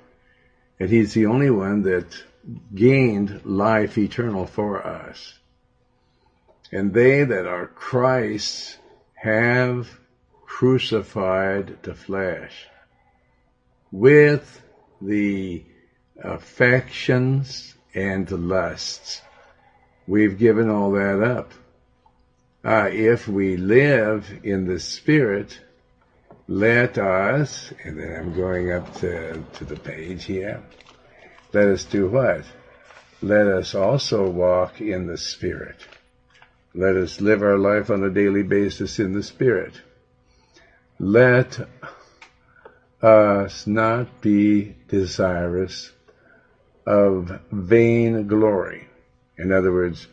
And 0.80 0.90
he's 0.90 1.14
the 1.14 1.26
only 1.26 1.50
one 1.50 1.82
that 1.84 2.24
gained 2.74 3.42
life 3.46 3.98
eternal 3.98 4.46
for 4.46 4.86
us. 4.86 5.34
And 6.72 6.94
they 6.94 7.24
that 7.24 7.48
are 7.48 7.68
Christ's 7.68 8.78
have 9.16 10.00
crucified 10.46 11.82
the 11.82 11.96
flesh 11.96 12.68
with 13.92 14.62
the 15.02 15.64
affections 16.22 17.76
and 17.94 18.30
lusts. 18.32 19.22
We've 20.08 20.38
given 20.38 20.70
all 20.70 20.92
that 20.92 21.22
up. 21.22 21.52
Uh, 22.64 22.90
if 22.92 23.28
we 23.28 23.58
live 23.58 24.42
in 24.44 24.66
the 24.66 24.80
Spirit, 24.80 25.60
let 26.48 26.98
us, 26.98 27.74
and 27.84 28.00
then 28.00 28.16
I'm 28.16 28.34
going 28.34 28.72
up 28.72 28.94
to, 28.96 29.44
to 29.54 29.66
the 29.66 29.76
page 29.76 30.26
here, 30.26 30.64
let 31.54 31.68
us 31.68 31.84
do 31.86 32.08
what? 32.08 32.44
Let 33.22 33.48
us 33.48 33.74
also 33.74 34.30
walk 34.30 34.82
in 34.82 35.08
the 35.08 35.18
Spirit. 35.18 35.78
Let 36.74 36.96
us 36.96 37.20
live 37.20 37.42
our 37.42 37.58
life 37.58 37.90
on 37.90 38.04
a 38.04 38.10
daily 38.10 38.44
basis 38.44 39.00
in 39.00 39.14
the 39.14 39.24
Spirit. 39.24 39.82
Let 41.00 41.60
us 43.02 43.68
not 43.68 44.22
be 44.22 44.76
desirous 44.88 45.92
of 46.86 47.40
vain 47.52 48.28
glory. 48.28 48.88
In 49.38 49.52
other 49.52 49.72
words, 49.72 50.08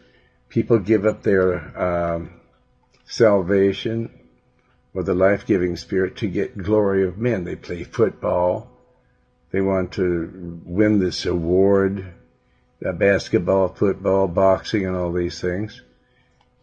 people 0.49 0.78
give 0.78 1.07
up 1.07 1.22
their 1.22 1.78
um, 1.80 2.41
salvation 3.07 4.11
or 4.93 5.03
the 5.03 5.14
life-giving 5.14 5.76
spirit 5.76 6.16
to 6.18 6.28
get 6.28 6.59
glory 6.59 7.07
of 7.07 7.18
men. 7.18 7.45
They 7.45 7.57
play 7.57 7.85
football, 7.85 8.70
they 9.51 9.61
want 9.61 9.93
to 9.93 10.61
win 10.64 10.99
this 10.99 11.26
award, 11.26 12.12
uh, 12.85 12.93
basketball, 12.93 13.68
football, 13.68 14.26
boxing, 14.28 14.85
and 14.85 14.97
all 14.97 15.12
these 15.12 15.41
things. 15.41 15.80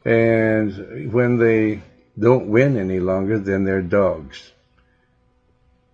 And 0.03 1.11
when 1.13 1.37
they 1.37 1.81
don't 2.19 2.49
win 2.49 2.77
any 2.77 2.99
longer, 2.99 3.39
then 3.39 3.63
they're 3.63 3.81
dogs. 3.81 4.51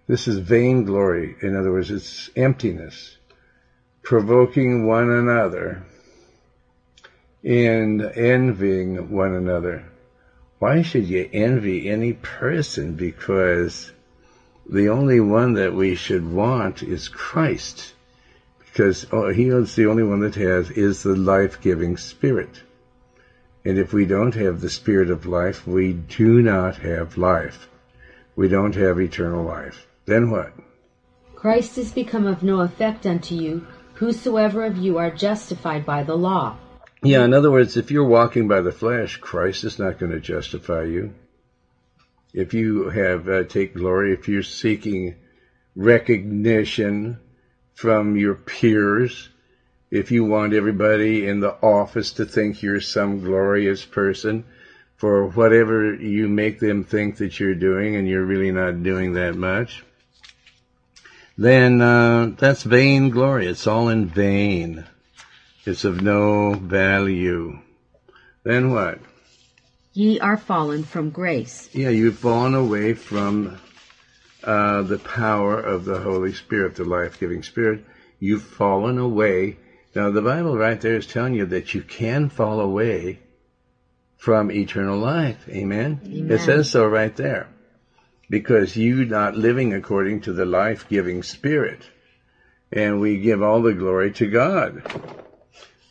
This 0.08 0.28
is 0.30 0.38
vainglory. 0.38 1.36
In 1.42 1.56
other 1.56 1.72
words, 1.72 1.92
it's 1.92 2.30
emptiness, 2.36 3.18
provoking 4.04 4.88
one 4.88 5.10
another 5.10 5.84
and 7.44 8.02
envying 8.02 9.12
one 9.12 9.34
another. 9.34 9.84
Why 10.60 10.82
should 10.82 11.08
you 11.08 11.30
envy 11.34 11.90
any 11.90 12.14
person? 12.14 12.94
Because 12.96 13.92
the 14.70 14.90
only 14.90 15.20
one 15.20 15.54
that 15.54 15.74
we 15.74 15.96
should 15.96 16.30
want 16.30 16.84
is 16.84 17.10
Christ, 17.10 17.94
because 18.60 19.06
oh, 19.12 19.30
he 19.30 19.50
is 19.50 19.76
the 19.76 19.88
only 19.88 20.04
one 20.04 20.22
that 20.22 20.36
has 20.36 20.72
is 20.72 21.04
the 21.04 21.16
life-giving 21.16 21.98
spirit. 21.98 22.64
And 23.66 23.78
if 23.78 23.92
we 23.92 24.06
don't 24.06 24.36
have 24.36 24.62
the 24.62 24.70
spirit 24.70 25.10
of 25.10 25.26
life, 25.26 25.68
we 25.68 25.92
do 25.92 26.42
not 26.42 26.78
have 26.78 27.18
life. 27.18 27.68
We 28.36 28.48
don't 28.48 28.76
have 28.76 29.00
eternal 29.00 29.44
life. 29.44 29.87
Then 30.08 30.32
what? 30.32 30.54
Christ 31.36 31.78
is 31.78 31.92
become 31.92 32.26
of 32.26 32.42
no 32.42 32.62
effect 32.62 33.06
unto 33.06 33.36
you, 33.36 33.68
whosoever 33.94 34.66
of 34.66 34.78
you 34.78 34.98
are 34.98 35.12
justified 35.12 35.86
by 35.86 36.02
the 36.02 36.16
law. 36.16 36.58
Yeah, 37.04 37.24
in 37.24 37.34
other 37.36 37.52
words, 37.52 37.78
if 37.78 37.92
you're 37.92 38.08
walking 38.08 38.48
by 38.48 38.62
the 38.62 38.72
flesh, 38.72 39.18
Christ 39.18 39.64
is 39.64 39.78
not 39.78 40.00
going 40.00 40.14
to 40.14 40.20
justify 40.20 40.84
you 40.86 41.14
if 42.38 42.54
you 42.54 42.90
have 42.90 43.28
uh, 43.28 43.44
take 43.46 43.74
glory, 43.74 44.14
if 44.14 44.28
you're 44.28 44.44
seeking 44.44 45.16
recognition 45.76 47.20
from 47.74 48.16
your 48.16 48.36
peers, 48.36 49.30
if 49.90 50.12
you 50.12 50.24
want 50.24 50.54
everybody 50.54 51.28
in 51.28 51.40
the 51.40 51.54
office 51.64 52.12
to 52.14 52.26
think 52.26 52.62
you're 52.62 52.80
some 52.80 53.22
glorious 53.22 53.84
person 53.84 54.44
for 54.98 55.28
whatever 55.28 55.96
you 55.96 56.28
make 56.28 56.60
them 56.60 56.84
think 56.84 57.18
that 57.18 57.40
you're 57.40 57.56
doing 57.56 57.96
and 57.96 58.08
you're 58.08 58.26
really 58.26 58.52
not 58.52 58.84
doing 58.84 59.14
that 59.14 59.36
much, 59.36 59.84
then 61.38 61.82
uh, 61.82 62.32
that's 62.38 62.64
vain 62.64 63.10
glory. 63.10 63.48
It's 63.48 63.68
all 63.68 63.90
in 63.90 64.08
vain. 64.08 64.86
It's 65.66 65.84
of 65.84 66.02
no 66.02 66.54
value. 66.54 67.60
Then 68.44 68.72
what? 68.72 69.00
Ye 69.94 70.20
are 70.20 70.38
fallen 70.38 70.84
from 70.84 71.10
grace. 71.10 71.70
Yeah, 71.74 71.90
you've 71.90 72.20
fallen 72.20 72.54
away 72.54 72.94
from 72.94 73.60
uh, 74.44 74.84
the 74.84 75.00
power 75.00 75.60
of 75.60 75.86
the 75.86 76.00
Holy 76.00 76.34
Spirit, 76.34 76.76
the 76.76 76.86
life-giving 76.86 77.44
Spirit. 77.44 77.84
You've 78.20 78.44
fallen 78.44 78.98
away. 78.98 79.58
Now, 79.96 80.12
the 80.12 80.22
Bible 80.22 80.58
right 80.58 80.80
there 80.80 80.96
is 80.96 81.08
telling 81.08 81.34
you 81.34 81.48
that 81.48 81.74
you 81.74 81.82
can 81.82 82.30
fall 82.30 82.60
away 82.60 83.20
from 84.18 84.52
eternal 84.52 84.98
life. 84.98 85.48
Amen? 85.50 86.02
Amen. 86.06 86.32
It 86.32 86.40
says 86.40 86.70
so 86.70 86.86
right 86.86 87.16
there. 87.16 87.48
Because 88.30 88.76
you 88.76 89.06
not 89.06 89.38
living 89.38 89.74
according 89.74 90.22
to 90.22 90.34
the 90.34 90.46
life-giving 90.46 91.24
Spirit. 91.24 91.82
And 92.72 93.00
we 93.00 93.20
give 93.20 93.42
all 93.42 93.62
the 93.62 93.74
glory 93.74 94.12
to 94.14 94.30
God. 94.30 94.84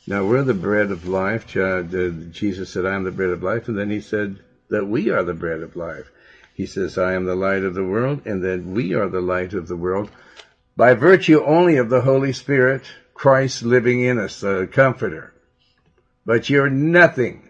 Now 0.07 0.25
we're 0.25 0.43
the 0.43 0.55
bread 0.55 0.91
of 0.91 1.09
life. 1.09 1.57
Uh, 1.57 1.83
Jesus 1.83 2.71
said, 2.71 2.87
I 2.87 2.95
am 2.95 3.05
the 3.05 3.11
bread 3.11 3.31
of 3.31 3.43
life. 3.43 3.69
And 3.69 3.79
then 3.79 3.91
he 3.91 4.01
said 4.01 4.39
that 4.69 4.87
we 4.87 5.11
are 5.11 5.23
the 5.23 5.35
bread 5.35 5.63
of 5.63 5.77
life. 5.77 6.11
He 6.55 6.67
says, 6.67 6.99
I 6.99 7.15
am 7.15 7.25
the 7.25 7.35
light 7.35 7.65
of 7.65 7.75
the 7.75 7.85
world. 7.85 8.27
And 8.27 8.45
then 8.45 8.75
we 8.75 8.95
are 8.95 9.09
the 9.09 9.21
light 9.21 9.55
of 9.55 9.69
the 9.69 9.77
world 9.77 10.11
by 10.77 10.95
virtue 10.95 11.43
only 11.43 11.79
of 11.79 11.89
the 11.89 12.03
Holy 12.03 12.33
Spirit, 12.33 12.83
Christ 13.15 13.63
living 13.63 14.03
in 14.03 14.19
us, 14.19 14.41
the 14.41 14.69
comforter. 14.71 15.33
But 16.27 16.51
you're 16.51 16.71
nothing. 16.71 17.49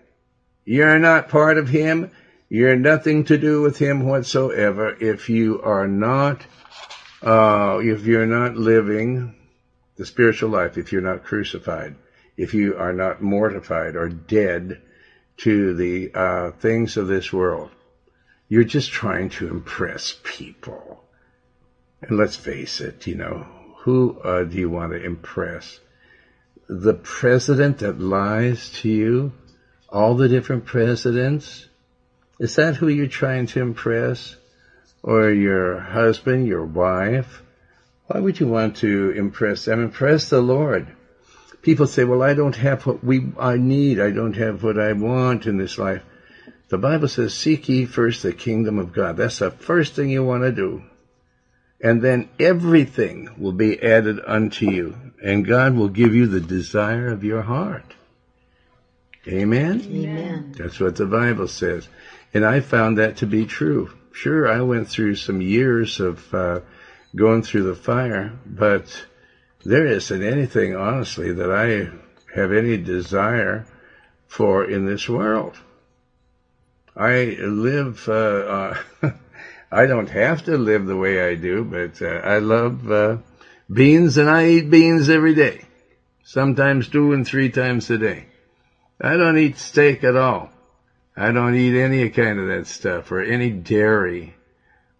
You're 0.64 0.99
not 0.99 1.28
part 1.28 1.59
of 1.59 1.68
him. 1.68 2.12
You're 2.49 2.76
nothing 2.76 3.24
to 3.24 3.38
do 3.38 3.61
with 3.61 3.78
him 3.78 4.07
whatsoever 4.07 4.97
if 5.01 5.28
you 5.28 5.61
are 5.62 5.88
not 5.88 6.47
uh, 7.22 7.80
if 7.82 8.07
you're 8.07 8.26
not 8.26 8.57
living 8.57 9.34
the 9.97 10.07
spiritual 10.07 10.51
life, 10.51 10.78
if 10.78 10.92
you're 10.92 11.01
not 11.01 11.24
crucified, 11.24 11.97
if 12.36 12.55
you 12.55 12.76
are 12.76 12.92
not 12.92 13.22
mortified 13.22 13.97
or 13.97 14.09
dead 14.09 14.82
to 15.38 15.74
the 15.74 16.12
uh, 16.14 16.51
things 16.53 16.97
of 16.97 17.09
this 17.09 17.32
world, 17.32 17.70
you're 18.49 18.64
just 18.64 18.90
trying 18.90 19.30
to 19.30 19.49
impress 19.49 20.14
people. 20.22 21.03
And 22.03 22.18
let's 22.18 22.36
face 22.36 22.80
it, 22.80 23.07
you 23.07 23.16
know, 23.16 23.47
who 23.78 24.20
uh, 24.20 24.44
do 24.44 24.57
you 24.59 24.70
want 24.70 24.92
to 24.92 25.03
impress? 25.03 25.80
The 26.68 26.94
president 26.94 27.78
that 27.78 28.01
lies 28.01 28.70
to 28.80 28.88
you? 28.88 29.32
All 29.88 30.14
the 30.14 30.28
different 30.28 30.66
presidents? 30.66 31.66
Is 32.39 32.57
that 32.57 32.76
who 32.76 32.89
you're 32.89 33.07
trying 33.07 33.47
to 33.49 33.61
impress? 33.61 34.37
Or 35.03 35.30
your 35.30 35.78
husband, 35.78 36.47
your 36.47 36.64
wife? 36.64 37.43
Why 38.07 38.20
would 38.20 38.41
you 38.41 38.49
want 38.49 38.76
to 38.78 39.11
impress 39.11 39.64
them? 39.64 39.82
Impress 39.82 40.30
the 40.30 40.41
Lord. 40.41 40.89
People 41.62 41.87
say, 41.87 42.05
well, 42.05 42.22
I 42.22 42.34
don't 42.34 42.57
have 42.57 42.87
what 42.87 43.03
we, 43.03 43.26
I 43.39 43.57
need. 43.57 44.01
I 44.01 44.11
don't 44.11 44.34
have 44.34 44.62
what 44.62 44.78
I 44.78 44.93
want 44.93 45.47
in 45.47 45.57
this 45.57 45.78
life. 45.78 46.03
The 46.68 46.78
Bible 46.78 47.09
says, 47.09 47.34
seek 47.34 47.68
ye 47.68 47.84
first 47.87 48.22
the 48.22 48.32
kingdom 48.32 48.78
of 48.78 48.93
God. 48.93 49.16
That's 49.16 49.39
the 49.39 49.51
first 49.51 49.95
thing 49.95 50.11
you 50.11 50.24
want 50.24 50.43
to 50.43 50.53
do. 50.53 50.82
And 51.80 52.03
then 52.03 52.28
everything 52.41 53.30
will 53.39 53.53
be 53.53 53.80
added 53.82 54.20
unto 54.24 54.70
you. 54.70 54.97
And 55.22 55.47
God 55.47 55.74
will 55.74 55.89
give 55.89 56.14
you 56.14 56.26
the 56.26 56.41
desire 56.41 57.09
of 57.09 57.24
your 57.24 57.43
heart. 57.43 57.95
Amen? 59.28 59.82
Amen. 59.82 60.55
That's 60.57 60.78
what 60.78 60.97
the 60.97 61.07
Bible 61.07 61.49
says. 61.49 61.89
And 62.34 62.44
I 62.44 62.60
found 62.60 62.98
that 62.98 63.18
to 63.18 63.26
be 63.26 63.46
true. 63.46 63.90
Sure, 64.12 64.48
I 64.48 64.60
went 64.62 64.88
through 64.88 65.16
some 65.16 65.40
years 65.40 66.00
of 66.00 66.34
uh, 66.34 66.60
going 67.14 67.42
through 67.42 67.64
the 67.64 67.74
fire, 67.74 68.32
but 68.46 69.06
there 69.64 69.86
isn't 69.86 70.22
anything, 70.22 70.76
honestly, 70.76 71.32
that 71.32 71.50
I 71.50 71.90
have 72.38 72.52
any 72.52 72.76
desire 72.76 73.66
for 74.26 74.64
in 74.64 74.86
this 74.86 75.08
world. 75.08 75.56
I 76.96 77.36
live, 77.40 78.08
uh, 78.08 78.74
uh, 79.02 79.10
I 79.72 79.86
don't 79.86 80.08
have 80.08 80.44
to 80.44 80.56
live 80.56 80.86
the 80.86 80.96
way 80.96 81.28
I 81.28 81.34
do, 81.34 81.64
but 81.64 82.00
uh, 82.00 82.06
I 82.06 82.38
love 82.38 82.90
uh, 82.90 83.18
beans 83.70 84.16
and 84.16 84.30
I 84.30 84.46
eat 84.46 84.70
beans 84.70 85.10
every 85.10 85.34
day. 85.34 85.62
Sometimes 86.24 86.88
two 86.88 87.12
and 87.12 87.26
three 87.26 87.50
times 87.50 87.90
a 87.90 87.98
day. 87.98 88.26
I 89.00 89.16
don't 89.16 89.38
eat 89.38 89.58
steak 89.58 90.04
at 90.04 90.16
all. 90.16 90.50
I 91.16 91.32
don't 91.32 91.54
eat 91.54 91.80
any 91.80 92.10
kind 92.10 92.38
of 92.38 92.48
that 92.48 92.66
stuff 92.66 93.10
or 93.10 93.22
any 93.22 93.50
dairy. 93.50 94.34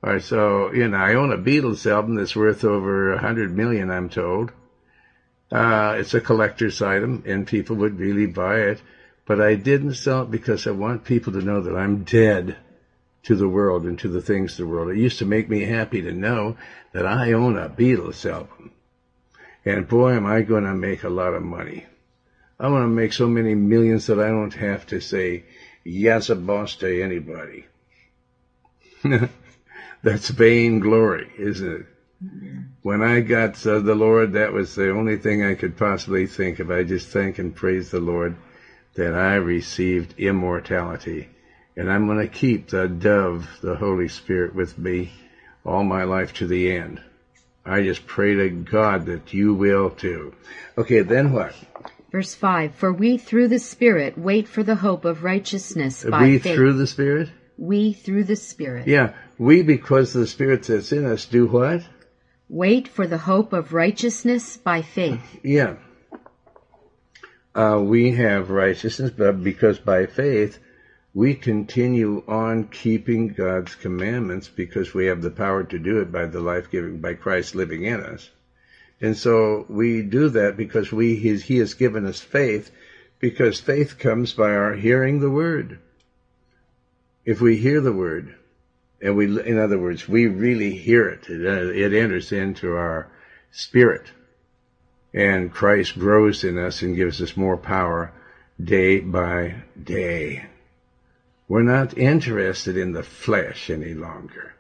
Or 0.02 0.20
so, 0.20 0.72
you 0.72 0.88
know, 0.88 0.96
I 0.96 1.14
own 1.14 1.32
a 1.32 1.38
Beatles 1.38 1.90
album 1.90 2.14
that's 2.14 2.36
worth 2.36 2.64
over 2.64 3.12
a 3.12 3.18
hundred 3.18 3.54
million, 3.54 3.90
I'm 3.90 4.08
told. 4.08 4.52
Uh, 5.50 5.96
it's 5.98 6.14
a 6.14 6.20
collector's 6.20 6.80
item 6.80 7.22
and 7.26 7.46
people 7.46 7.76
would 7.76 7.98
really 7.98 8.26
buy 8.26 8.60
it. 8.60 8.80
But 9.26 9.40
I 9.40 9.56
didn't 9.56 9.94
sell 9.94 10.22
it 10.22 10.30
because 10.30 10.66
I 10.66 10.70
want 10.70 11.04
people 11.04 11.32
to 11.32 11.42
know 11.42 11.60
that 11.60 11.76
I'm 11.76 12.04
dead 12.04 12.56
to 13.24 13.34
the 13.34 13.48
world 13.48 13.84
and 13.84 13.98
to 13.98 14.08
the 14.08 14.22
things 14.22 14.52
of 14.52 14.58
the 14.58 14.66
world. 14.66 14.90
It 14.90 14.98
used 14.98 15.18
to 15.18 15.26
make 15.26 15.48
me 15.48 15.64
happy 15.64 16.00
to 16.02 16.12
know 16.12 16.56
that 16.92 17.06
I 17.06 17.32
own 17.32 17.58
a 17.58 17.68
Beatles 17.68 18.24
album. 18.24 18.70
And 19.64 19.88
boy, 19.88 20.12
am 20.12 20.26
I 20.26 20.42
going 20.42 20.62
to 20.62 20.74
make 20.74 21.02
a 21.02 21.08
lot 21.08 21.34
of 21.34 21.42
money. 21.42 21.86
I 22.58 22.68
want 22.68 22.84
to 22.84 22.88
make 22.88 23.12
so 23.12 23.26
many 23.26 23.56
millions 23.56 24.06
that 24.06 24.20
I 24.20 24.28
don't 24.28 24.54
have 24.54 24.86
to 24.86 25.00
say, 25.00 25.44
yes, 25.87 26.30
a 26.30 26.34
boss 26.34 26.76
to 26.76 27.03
anybody. 27.03 27.66
That's 30.03 30.28
vain 30.28 30.80
glory, 30.80 31.30
isn't 31.39 31.72
it? 31.72 31.87
When 32.82 33.03
I 33.03 33.20
got 33.20 33.66
uh, 33.66 33.80
the 33.80 33.95
Lord, 33.95 34.32
that 34.32 34.53
was 34.53 34.74
the 34.74 34.91
only 34.91 35.16
thing 35.16 35.43
I 35.43 35.55
could 35.55 35.76
possibly 35.76 36.26
think 36.26 36.61
of. 36.61 36.70
I 36.70 36.82
just 36.82 37.09
thank 37.09 37.39
and 37.39 37.55
praise 37.55 37.91
the 37.91 38.01
Lord 38.01 38.37
that 38.95 39.14
I 39.14 39.34
received 39.34 40.18
immortality. 40.18 41.28
And 41.76 41.93
I'm 41.93 42.07
going 42.07 42.20
to 42.20 42.26
keep 42.26 42.68
the 42.68 42.89
dove, 42.89 43.59
the 43.61 43.76
Holy 43.76 44.09
Spirit, 44.09 44.55
with 44.55 44.78
me 44.78 45.12
all 45.64 45.84
my 45.84 46.05
life 46.05 46.32
to 46.34 46.47
the 46.47 46.72
end. 46.72 47.01
I 47.64 47.82
just 47.82 48.07
pray 48.07 48.34
to 48.34 48.49
God 48.49 49.07
that 49.07 49.34
you 49.34 49.53
will 49.53 49.91
too. 49.91 50.32
Okay, 50.78 51.03
then 51.03 51.32
what? 51.32 51.55
Verse 52.11 52.34
5 52.34 52.74
For 52.74 52.92
we 52.92 53.18
through 53.18 53.48
the 53.48 53.59
Spirit 53.59 54.16
wait 54.16 54.48
for 54.48 54.62
the 54.62 54.76
hope 54.76 55.04
of 55.04 55.24
righteousness 55.24 56.04
by 56.04 56.22
we 56.22 56.38
faith. 56.38 56.52
We 56.52 56.57
through 56.57 56.72
the 56.74 56.86
Spirit? 56.86 57.30
we 57.59 57.92
through 57.92 58.24
the 58.24 58.36
Spirit. 58.36 58.86
Yeah, 58.86 59.14
we 59.38 59.62
because 59.62 60.12
the 60.12 60.26
Spirit 60.26 60.64
that's 60.64 60.92
in 60.92 61.07
us 61.07 61.26
do 61.26 61.46
what? 61.46 61.82
Wait 62.48 62.86
for 62.86 63.07
the 63.07 63.18
hope 63.18 63.52
of 63.52 63.72
righteousness 63.72 64.57
by 64.57 64.82
faith. 64.82 65.40
Yeah. 65.42 65.76
Uh, 67.54 67.80
we 67.82 68.12
have 68.12 68.50
righteousness, 68.50 69.11
but 69.11 69.42
because 69.42 69.78
by 69.78 70.07
faith 70.07 70.59
we 71.14 71.34
continue 71.34 72.22
on 72.28 72.64
keeping 72.68 73.28
God's 73.28 73.74
commandments 73.74 74.48
because 74.48 74.92
we 74.92 75.07
have 75.07 75.22
the 75.22 75.30
power 75.30 75.64
to 75.64 75.78
do 75.78 76.00
it 76.00 76.12
by 76.12 76.26
the 76.26 76.40
life 76.40 76.70
giving 76.70 77.00
by 77.00 77.14
Christ 77.14 77.54
living 77.54 77.84
in 77.84 78.00
us. 78.00 78.30
And 79.01 79.16
so 79.16 79.66
we 79.68 80.03
do 80.03 80.30
that 80.30 80.57
because 80.57 80.90
we 80.90 81.16
he 81.16 81.59
has 81.59 81.74
given 81.74 82.07
us 82.07 82.20
faith 82.20 82.70
because 83.18 83.61
faith 83.61 83.99
comes 83.99 84.32
by 84.32 84.51
our 84.51 84.74
hearing 84.74 85.20
the 85.20 85.30
word. 85.30 85.78
If 87.24 87.40
we 87.40 87.57
hear 87.57 87.80
the 87.80 87.92
word 87.92 88.34
and 89.01 89.16
we 89.16 89.26
in 89.42 89.59
other 89.59 89.78
words 89.78 90.09
we 90.09 90.26
really 90.26 90.74
hear 90.76 91.09
it 91.09 91.28
it, 91.28 91.76
it 91.76 91.92
enters 91.92 92.32
into 92.32 92.74
our 92.74 93.11
spirit 93.51 94.11
and 95.12 95.53
Christ 95.53 95.99
grows 95.99 96.44
in 96.44 96.59
us 96.59 96.82
and 96.82 96.97
gives 96.97 97.20
us 97.20 97.36
more 97.36 97.57
power 97.57 98.12
day 98.62 99.01
by 99.01 99.62
day. 99.82 100.47
We're 101.49 101.62
not 101.62 101.97
interested 101.97 102.76
in 102.76 102.92
the 102.92 103.03
flesh 103.03 103.70
any 103.70 103.94
longer. 103.94 104.55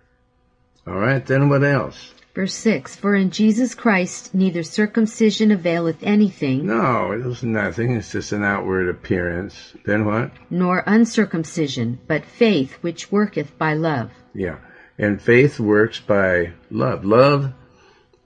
All 0.86 0.98
right, 0.98 1.24
then 1.24 1.48
what 1.48 1.64
else? 1.64 2.14
Verse 2.36 2.52
6 2.52 2.96
For 2.96 3.14
in 3.14 3.30
Jesus 3.30 3.74
Christ 3.74 4.34
neither 4.34 4.62
circumcision 4.62 5.50
availeth 5.50 6.02
anything, 6.02 6.66
No, 6.66 7.12
it 7.12 7.24
was 7.24 7.42
nothing. 7.42 7.92
It's 7.92 8.12
just 8.12 8.32
an 8.32 8.44
outward 8.44 8.90
appearance. 8.90 9.72
Then 9.86 10.04
what? 10.04 10.32
nor 10.50 10.84
uncircumcision, 10.86 11.98
but 12.06 12.26
faith 12.26 12.74
which 12.82 13.10
worketh 13.10 13.56
by 13.56 13.72
love. 13.72 14.10
Yeah. 14.34 14.58
And 14.98 15.20
faith 15.20 15.58
works 15.58 15.98
by 15.98 16.52
love. 16.70 17.06
Love, 17.06 17.54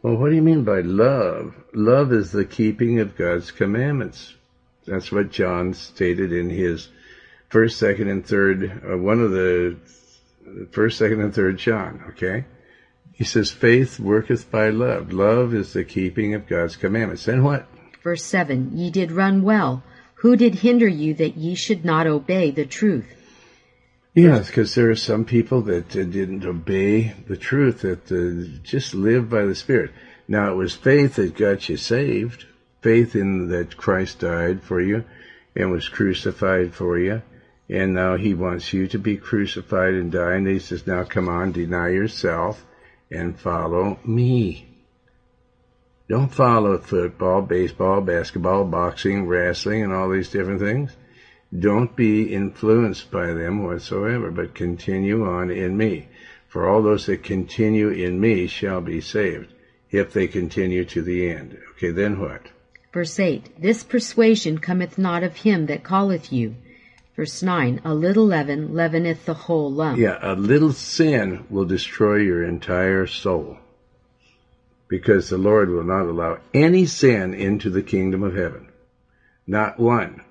well, 0.02 0.16
what 0.16 0.30
do 0.30 0.34
you 0.34 0.42
mean 0.42 0.64
by 0.64 0.80
love? 0.80 1.54
Love 1.72 2.12
is 2.12 2.32
the 2.32 2.44
keeping 2.44 2.98
of 2.98 3.16
God's 3.16 3.52
commandments. 3.52 4.34
That's 4.88 5.12
what 5.12 5.30
John 5.30 5.72
stated 5.72 6.32
in 6.32 6.50
his 6.50 6.88
first, 7.48 7.78
second, 7.78 8.08
and 8.08 8.26
third, 8.26 8.82
uh, 8.90 8.98
one 8.98 9.20
of 9.20 9.30
the 9.30 9.76
first, 10.72 10.98
second, 10.98 11.20
and 11.20 11.32
third 11.32 11.58
John, 11.58 12.06
okay? 12.08 12.44
He 13.12 13.24
says, 13.24 13.50
faith 13.50 14.00
worketh 14.00 14.50
by 14.50 14.70
love. 14.70 15.12
Love 15.12 15.54
is 15.54 15.72
the 15.72 15.84
keeping 15.84 16.34
of 16.34 16.46
God's 16.46 16.76
commandments. 16.76 17.26
Then 17.26 17.44
what? 17.44 17.66
Verse 18.02 18.24
7 18.24 18.76
Ye 18.76 18.90
did 18.90 19.12
run 19.12 19.42
well. 19.42 19.82
Who 20.14 20.36
did 20.36 20.56
hinder 20.56 20.88
you 20.88 21.14
that 21.14 21.36
ye 21.36 21.54
should 21.54 21.84
not 21.84 22.06
obey 22.06 22.50
the 22.50 22.66
truth? 22.66 23.06
Yes, 24.14 24.48
because 24.48 24.74
there 24.74 24.90
are 24.90 24.96
some 24.96 25.24
people 25.24 25.62
that 25.62 25.96
uh, 25.96 26.04
didn't 26.04 26.44
obey 26.44 27.14
the 27.28 27.36
truth, 27.36 27.82
that 27.82 28.10
uh, 28.10 28.58
just 28.62 28.92
live 28.92 29.30
by 29.30 29.44
the 29.44 29.54
Spirit. 29.54 29.92
Now, 30.26 30.52
it 30.52 30.56
was 30.56 30.74
faith 30.74 31.16
that 31.16 31.36
got 31.36 31.68
you 31.68 31.76
saved, 31.76 32.44
faith 32.82 33.14
in 33.14 33.48
that 33.48 33.76
Christ 33.76 34.20
died 34.20 34.62
for 34.62 34.80
you 34.80 35.04
and 35.54 35.70
was 35.70 35.88
crucified 35.88 36.74
for 36.74 36.98
you. 36.98 37.22
And 37.68 37.94
now 37.94 38.16
he 38.16 38.34
wants 38.34 38.72
you 38.72 38.88
to 38.88 38.98
be 38.98 39.16
crucified 39.16 39.94
and 39.94 40.10
die. 40.10 40.34
And 40.34 40.46
he 40.46 40.58
says, 40.58 40.86
now 40.86 41.04
come 41.04 41.28
on, 41.28 41.52
deny 41.52 41.90
yourself 41.90 42.64
and 43.10 43.38
follow 43.38 43.98
me. 44.04 44.66
Don't 46.08 46.34
follow 46.34 46.78
football, 46.78 47.42
baseball, 47.42 48.00
basketball, 48.00 48.64
boxing, 48.64 49.26
wrestling, 49.26 49.82
and 49.82 49.92
all 49.92 50.10
these 50.10 50.28
different 50.28 50.60
things. 50.60 50.96
Don't 51.56 51.94
be 51.94 52.32
influenced 52.32 53.10
by 53.10 53.32
them 53.32 53.64
whatsoever, 53.64 54.30
but 54.30 54.54
continue 54.54 55.24
on 55.24 55.50
in 55.50 55.76
me. 55.76 56.08
For 56.48 56.68
all 56.68 56.82
those 56.82 57.06
that 57.06 57.22
continue 57.22 57.90
in 57.90 58.20
me 58.20 58.48
shall 58.48 58.80
be 58.80 59.00
saved, 59.00 59.52
if 59.90 60.12
they 60.12 60.26
continue 60.26 60.84
to 60.86 61.02
the 61.02 61.30
end. 61.30 61.58
Okay, 61.72 61.90
then 61.90 62.18
what? 62.18 62.42
Verse 62.92 63.20
8 63.20 63.60
This 63.60 63.84
persuasion 63.84 64.58
cometh 64.58 64.98
not 64.98 65.22
of 65.22 65.36
him 65.36 65.66
that 65.66 65.84
calleth 65.84 66.32
you. 66.32 66.56
Verse 67.20 67.42
9 67.42 67.82
A 67.84 67.92
little 67.92 68.24
leaven 68.24 68.72
leaveneth 68.72 69.26
the 69.26 69.34
whole 69.34 69.70
lump. 69.70 69.98
Yeah, 69.98 70.18
a 70.22 70.32
little 70.34 70.72
sin 70.72 71.44
will 71.50 71.66
destroy 71.66 72.16
your 72.16 72.42
entire 72.42 73.06
soul. 73.06 73.58
Because 74.88 75.28
the 75.28 75.36
Lord 75.36 75.68
will 75.68 75.84
not 75.84 76.06
allow 76.06 76.38
any 76.54 76.86
sin 76.86 77.34
into 77.34 77.68
the 77.68 77.82
kingdom 77.82 78.22
of 78.22 78.34
heaven. 78.34 78.68
Not 79.46 79.78
one. 79.78 80.22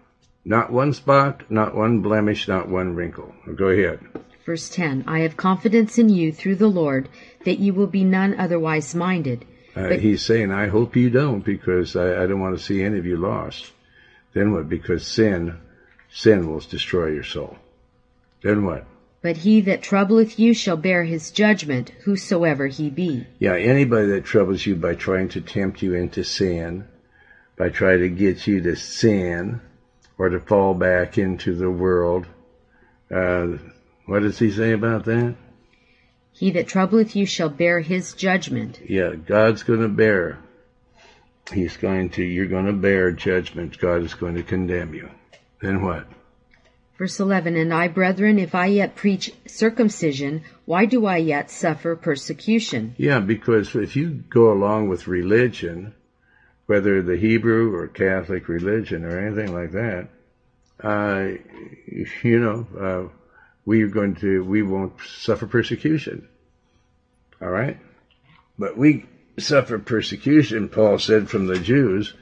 Not 0.44 0.72
one 0.72 0.94
spot, 0.94 1.44
not 1.52 1.76
one 1.76 2.02
blemish, 2.02 2.48
not 2.48 2.68
one 2.68 2.96
wrinkle. 2.96 3.36
Go 3.56 3.68
ahead. 3.68 4.00
Verse 4.44 4.68
10 4.68 5.04
I 5.06 5.20
have 5.20 5.38
confidence 5.38 6.00
in 6.00 6.10
you 6.10 6.32
through 6.32 6.56
the 6.56 6.70
Lord 6.70 7.08
that 7.46 7.60
you 7.60 7.72
will 7.72 7.86
be 7.86 8.04
none 8.04 8.34
otherwise 8.40 8.96
minded. 8.96 9.46
Uh, 9.76 9.90
he's 9.90 10.26
saying, 10.26 10.52
I 10.52 10.70
hope 10.70 10.96
you 10.96 11.12
don't 11.12 11.46
because 11.46 11.96
I, 11.96 12.24
I 12.24 12.26
don't 12.26 12.40
want 12.40 12.58
to 12.58 12.64
see 12.64 12.82
any 12.82 12.98
of 12.98 13.06
you 13.06 13.18
lost. 13.18 13.72
Then 14.34 14.54
what? 14.54 14.68
Because 14.68 15.06
sin, 15.06 15.56
sin 16.12 16.50
will 16.50 16.60
destroy 16.60 17.08
your 17.08 17.24
soul. 17.24 17.58
Then 18.42 18.66
what? 18.66 18.86
But 19.22 19.38
he 19.38 19.62
that 19.62 19.82
troubleth 19.82 20.40
you 20.40 20.54
shall 20.54 20.78
bear 20.78 21.04
his 21.04 21.32
judgment, 21.32 21.90
whosoever 22.04 22.68
he 22.68 22.90
be. 22.90 23.28
Yeah, 23.38 23.56
anybody 23.56 24.08
that 24.08 24.24
troubles 24.24 24.66
you 24.66 24.76
by 24.76 24.96
trying 24.96 25.30
to 25.30 25.42
tempt 25.42 25.82
you 25.82 25.94
into 25.94 26.24
sin, 26.24 26.88
by 27.58 27.70
trying 27.70 28.00
to 28.00 28.10
get 28.10 28.48
you 28.48 28.62
to 28.62 28.76
sin, 28.78 29.60
or 30.18 30.30
to 30.30 30.40
fall 30.40 30.74
back 30.74 31.18
into 31.18 31.54
the 31.56 31.70
world, 31.70 32.28
uh, 33.14 33.58
what 34.06 34.22
does 34.22 34.40
he 34.40 34.52
say 34.52 34.72
about 34.72 35.06
that? 35.06 35.36
He 36.32 36.52
that 36.52 36.68
troubleth 36.68 37.16
you 37.18 37.26
shall 37.26 37.50
bear 37.50 37.82
his 37.82 38.14
judgment. 38.14 38.80
Yeah, 38.88 39.16
God's 39.16 39.64
going 39.64 39.82
to 39.82 39.90
bear. 39.90 40.40
He's 41.52 41.76
going 41.76 42.12
to, 42.12 42.24
you're 42.24 42.48
going 42.48 42.68
to 42.68 42.74
bear 42.74 43.12
judgment. 43.12 43.78
God 43.80 44.04
is 44.04 44.14
going 44.14 44.36
to 44.36 44.44
condemn 44.44 44.94
you. 44.94 45.10
Then 45.62 45.82
what? 45.84 46.08
Verse 46.98 47.20
11 47.20 47.56
And 47.56 47.74
I, 47.74 47.88
brethren, 47.88 48.40
if 48.40 48.54
I 48.54 48.68
yet 48.68 48.96
preach 48.96 49.32
circumcision, 49.48 50.44
why 50.66 50.86
do 50.86 51.06
I 51.06 51.18
yet 51.18 51.50
suffer 51.50 51.96
persecution? 51.96 52.94
Yeah, 52.98 53.20
because 53.20 53.74
if 53.74 53.96
you 53.96 54.10
go 54.30 54.52
along 54.52 54.90
with 54.90 55.08
religion, 55.08 55.94
whether 56.66 57.02
the 57.02 57.16
Hebrew 57.16 57.74
or 57.74 57.88
Catholic 57.88 58.50
religion 58.50 59.06
or 59.06 59.18
anything 59.18 59.54
like 59.54 59.72
that, 59.72 60.10
uh, 60.84 61.38
you 62.24 62.40
know, 62.40 62.68
uh, 62.78 63.16
we 63.66 63.84
are 63.84 63.88
going 63.88 64.16
to, 64.16 64.44
we 64.44 64.62
won't 64.62 64.94
suffer 65.02 65.48
persecution. 65.48 66.28
All 67.42 67.50
right? 67.50 67.78
But 68.58 68.78
we 68.78 69.06
suffer 69.38 69.80
persecution, 69.80 70.68
Paul 70.68 71.00
said, 71.00 71.30
from 71.30 71.48
the 71.48 71.60
Jews 71.60 72.14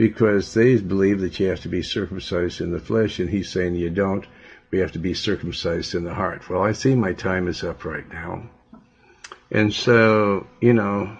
because 0.00 0.54
they 0.54 0.78
believe 0.78 1.20
that 1.20 1.38
you 1.38 1.48
have 1.48 1.60
to 1.60 1.68
be 1.68 1.82
circumcised 1.82 2.62
in 2.62 2.70
the 2.70 2.80
flesh, 2.80 3.18
and 3.18 3.28
he's 3.28 3.50
saying 3.50 3.74
you 3.74 3.90
don't. 3.90 4.26
We 4.70 4.78
have 4.78 4.92
to 4.92 4.98
be 4.98 5.12
circumcised 5.12 5.94
in 5.94 6.04
the 6.04 6.14
heart. 6.14 6.48
Well, 6.48 6.62
I 6.62 6.72
see 6.72 6.94
my 6.94 7.12
time 7.12 7.48
is 7.48 7.62
up 7.62 7.84
right 7.84 8.10
now. 8.10 8.48
And 9.50 9.74
so, 9.74 10.46
you 10.58 10.72
know, 10.72 11.18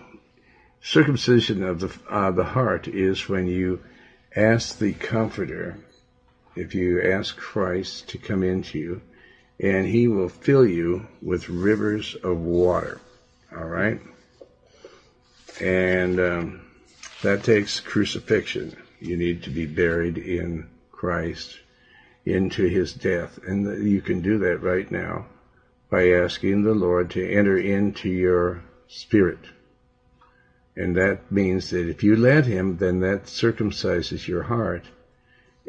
circumcision 0.80 1.62
of 1.62 1.80
the, 1.80 1.94
uh, 2.08 2.30
the 2.30 2.44
heart 2.44 2.88
is 2.88 3.28
when 3.28 3.48
you 3.48 3.80
ask 4.34 4.78
the 4.78 4.94
Comforter, 4.94 5.76
if 6.56 6.74
you 6.74 7.02
ask 7.02 7.36
Christ 7.36 8.08
to 8.08 8.16
come 8.16 8.42
into 8.42 8.78
you, 8.78 9.02
and 9.62 9.86
he 9.86 10.08
will 10.08 10.30
fill 10.30 10.66
you 10.66 11.06
with 11.20 11.50
rivers 11.50 12.14
of 12.14 12.38
water. 12.38 12.98
All 13.54 13.62
right? 13.62 14.00
And 15.60 16.18
um, 16.18 16.69
that 17.22 17.44
takes 17.44 17.80
crucifixion. 17.80 18.76
You 19.00 19.16
need 19.16 19.42
to 19.44 19.50
be 19.50 19.66
buried 19.66 20.18
in 20.18 20.68
Christ 20.90 21.58
into 22.24 22.66
his 22.66 22.92
death. 22.92 23.38
And 23.46 23.86
you 23.86 24.00
can 24.00 24.20
do 24.20 24.38
that 24.38 24.62
right 24.62 24.90
now 24.90 25.26
by 25.90 26.10
asking 26.10 26.62
the 26.62 26.74
Lord 26.74 27.10
to 27.10 27.30
enter 27.30 27.58
into 27.58 28.08
your 28.08 28.62
spirit. 28.88 29.40
And 30.76 30.96
that 30.96 31.30
means 31.30 31.70
that 31.70 31.88
if 31.88 32.02
you 32.02 32.16
let 32.16 32.46
him, 32.46 32.76
then 32.78 33.00
that 33.00 33.24
circumcises 33.24 34.26
your 34.26 34.44
heart. 34.44 34.84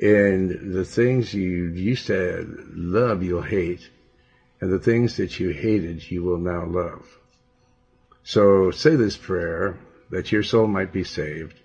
And 0.01 0.73
the 0.73 0.85
things 0.85 1.33
you 1.33 1.67
used 1.67 2.07
to 2.07 2.45
love, 2.73 3.23
you'll 3.23 3.41
hate. 3.41 3.89
And 4.61 4.71
the 4.71 4.79
things 4.79 5.17
that 5.17 5.39
you 5.39 5.49
hated, 5.49 6.09
you 6.09 6.23
will 6.23 6.37
now 6.37 6.65
love. 6.65 7.17
So 8.23 8.71
say 8.71 8.95
this 8.95 9.17
prayer 9.17 9.79
that 10.11 10.31
your 10.31 10.43
soul 10.43 10.67
might 10.67 10.93
be 10.93 11.03
saved 11.03 11.59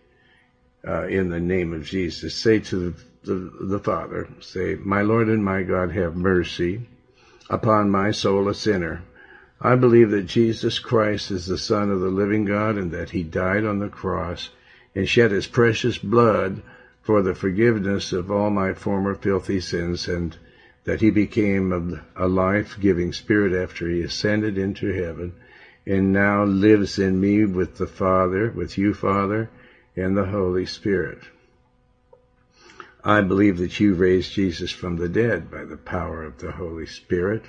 uh, 0.87 1.07
in 1.07 1.29
the 1.29 1.41
name 1.41 1.73
of 1.75 1.85
Jesus. 1.85 2.35
Say 2.35 2.61
to 2.61 2.77
the, 2.77 2.95
the, 3.25 3.67
the 3.67 3.79
Father, 3.79 4.29
say, 4.41 4.77
My 4.77 5.03
Lord 5.03 5.29
and 5.29 5.45
my 5.45 5.63
God, 5.63 5.93
have 5.93 6.17
mercy 6.17 6.89
upon 7.51 7.91
my 7.91 8.13
soul, 8.13 8.49
a 8.49 8.55
sinner. 8.55 9.03
I 9.61 9.75
believe 9.75 10.11
that 10.11 10.27
Jesus 10.27 10.79
Christ 10.79 11.31
is 11.31 11.47
the 11.47 11.59
Son 11.59 11.91
of 11.91 12.01
the 12.01 12.09
living 12.09 12.45
God 12.45 12.77
and 12.77 12.93
that 12.93 13.11
he 13.11 13.23
died 13.23 13.65
on 13.65 13.81
the 13.81 13.89
cross 13.89 14.51
and 14.95 15.09
shed 15.09 15.31
his 15.31 15.47
precious 15.47 15.99
blood 15.99 16.63
for 17.03 17.23
the 17.23 17.35
forgiveness 17.35 18.13
of 18.13 18.31
all 18.31 18.51
my 18.51 18.75
former 18.75 19.15
filthy 19.15 19.61
sins 19.61 20.09
and 20.09 20.37
that 20.85 21.01
he 21.01 21.11
became 21.11 22.03
a, 22.17 22.25
a 22.25 22.29
life-giving 22.29 23.13
spirit 23.13 23.53
after 23.53 23.89
he 23.89 24.03
ascended 24.03 24.57
into 24.57 24.93
heaven 24.93 25.33
and 25.87 26.13
now 26.13 26.45
lives 26.45 26.99
in 26.99 27.21
me 27.21 27.45
with 27.45 27.77
the 27.77 27.87
Father, 27.87 28.51
with 28.51 28.77
you, 28.77 28.93
Father, 28.93 29.49
and 29.95 30.17
the 30.17 30.27
Holy 30.27 30.67
Spirit. 30.67 31.19
I 33.05 33.21
believe 33.21 33.59
that 33.59 33.79
you 33.79 33.95
raised 33.95 34.33
Jesus 34.33 34.73
from 34.73 34.97
the 34.97 35.09
dead 35.09 35.49
by 35.49 35.65
the 35.65 35.77
power 35.77 36.25
of 36.25 36.39
the 36.39 36.51
Holy 36.51 36.87
Spirit. 36.87 37.45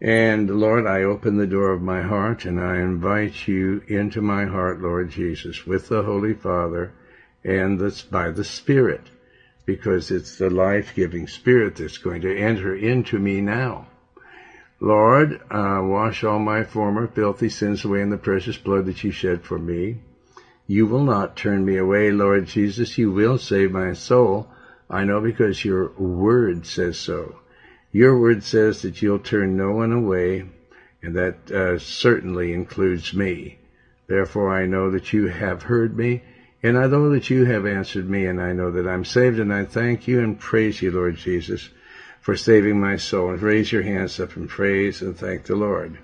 And 0.00 0.48
Lord, 0.48 0.86
I 0.86 1.02
open 1.02 1.36
the 1.36 1.46
door 1.46 1.72
of 1.72 1.82
my 1.82 2.02
heart 2.02 2.46
and 2.46 2.58
I 2.58 2.78
invite 2.78 3.46
you 3.46 3.82
into 3.86 4.22
my 4.22 4.46
heart, 4.46 4.80
Lord 4.80 5.10
Jesus, 5.10 5.66
with 5.66 5.88
the 5.88 6.02
Holy 6.02 6.32
Father 6.32 6.92
and 7.44 7.78
this 7.78 8.02
by 8.02 8.30
the 8.30 8.44
Spirit, 8.44 9.02
because 9.66 10.10
it's 10.10 10.38
the 10.38 10.48
life-giving 10.48 11.26
Spirit 11.26 11.76
that's 11.76 11.98
going 11.98 12.22
to 12.22 12.36
enter 12.36 12.74
into 12.74 13.18
me 13.18 13.40
now. 13.40 13.88
Lord, 14.84 15.40
uh, 15.48 15.78
wash 15.84 16.24
all 16.24 16.40
my 16.40 16.64
former 16.64 17.06
filthy 17.06 17.48
sins 17.48 17.84
away 17.84 18.00
in 18.00 18.10
the 18.10 18.16
precious 18.16 18.56
blood 18.56 18.86
that 18.86 19.04
you 19.04 19.12
shed 19.12 19.44
for 19.44 19.56
me. 19.56 19.98
You 20.66 20.86
will 20.86 21.04
not 21.04 21.36
turn 21.36 21.64
me 21.64 21.76
away, 21.76 22.10
Lord 22.10 22.46
Jesus. 22.46 22.98
You 22.98 23.12
will 23.12 23.38
save 23.38 23.70
my 23.70 23.92
soul. 23.92 24.48
I 24.90 25.04
know 25.04 25.20
because 25.20 25.64
your 25.64 25.92
word 25.92 26.66
says 26.66 26.98
so. 26.98 27.36
Your 27.92 28.18
word 28.18 28.42
says 28.42 28.82
that 28.82 29.00
you'll 29.00 29.20
turn 29.20 29.56
no 29.56 29.70
one 29.70 29.92
away, 29.92 30.46
and 31.00 31.14
that 31.14 31.52
uh, 31.52 31.78
certainly 31.78 32.52
includes 32.52 33.14
me. 33.14 33.60
Therefore, 34.08 34.52
I 34.52 34.66
know 34.66 34.90
that 34.90 35.12
you 35.12 35.28
have 35.28 35.62
heard 35.62 35.96
me, 35.96 36.22
and 36.60 36.76
I 36.76 36.88
know 36.88 37.10
that 37.10 37.30
you 37.30 37.44
have 37.44 37.66
answered 37.66 38.10
me, 38.10 38.26
and 38.26 38.40
I 38.40 38.52
know 38.52 38.72
that 38.72 38.88
I'm 38.88 39.04
saved, 39.04 39.38
and 39.38 39.54
I 39.54 39.64
thank 39.64 40.08
you 40.08 40.18
and 40.18 40.40
praise 40.40 40.82
you, 40.82 40.90
Lord 40.90 41.14
Jesus, 41.14 41.70
for 42.22 42.36
saving 42.36 42.80
my 42.80 42.96
soul. 42.96 43.30
And 43.30 43.42
raise 43.42 43.70
your 43.70 43.82
hands 43.82 44.18
up 44.18 44.36
and 44.36 44.48
praise 44.48 45.02
and 45.02 45.14
thank 45.16 45.44
the 45.44 45.56
Lord. 45.56 45.98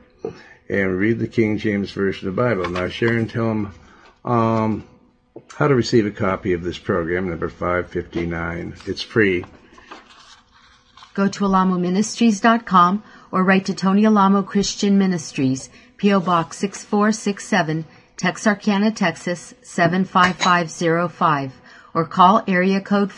And 0.69 0.99
read 0.99 1.19
the 1.19 1.29
King 1.29 1.57
James 1.57 1.93
Version 1.93 2.29
of 2.29 2.37
the 2.37 2.43
Bible. 2.43 2.69
Now, 2.69 2.89
Sharon, 2.89 3.27
tell 3.27 3.49
them 3.49 3.75
um, 4.25 4.89
how 5.57 5.69
to 5.69 5.75
receive 5.75 6.05
a 6.05 6.11
copy 6.11 6.53
of 6.53 6.63
this 6.63 6.77
program, 6.77 7.31
number 7.31 7.49
559. 7.49 8.75
It's 8.85 9.01
free. 9.01 9.47
Go 11.15 11.29
to 11.29 11.45
alamoministries.com 11.45 13.03
or 13.31 13.45
write 13.45 13.67
to 13.67 13.75
Tony 13.75 14.05
Alamo 14.05 14.43
Christian 14.43 14.99
Ministries, 14.99 15.71
P.O. 15.97 16.21
Box 16.21 16.59
6467, 16.59 17.85
Texarkana, 18.17 18.91
Texas 18.93 19.55
75505, 19.63 21.53
or 21.95 22.05
call 22.05 22.43
area 22.47 22.81
code 22.81 23.11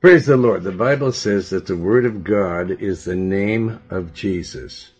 Praise 0.00 0.26
the 0.26 0.36
Lord. 0.36 0.62
The 0.62 0.72
Bible 0.72 1.12
says 1.12 1.50
that 1.50 1.66
the 1.66 1.76
Word 1.76 2.06
of 2.06 2.24
God 2.24 2.70
is 2.70 3.04
the 3.04 3.16
name 3.16 3.80
of 3.90 4.14
Jesus. 4.14 4.90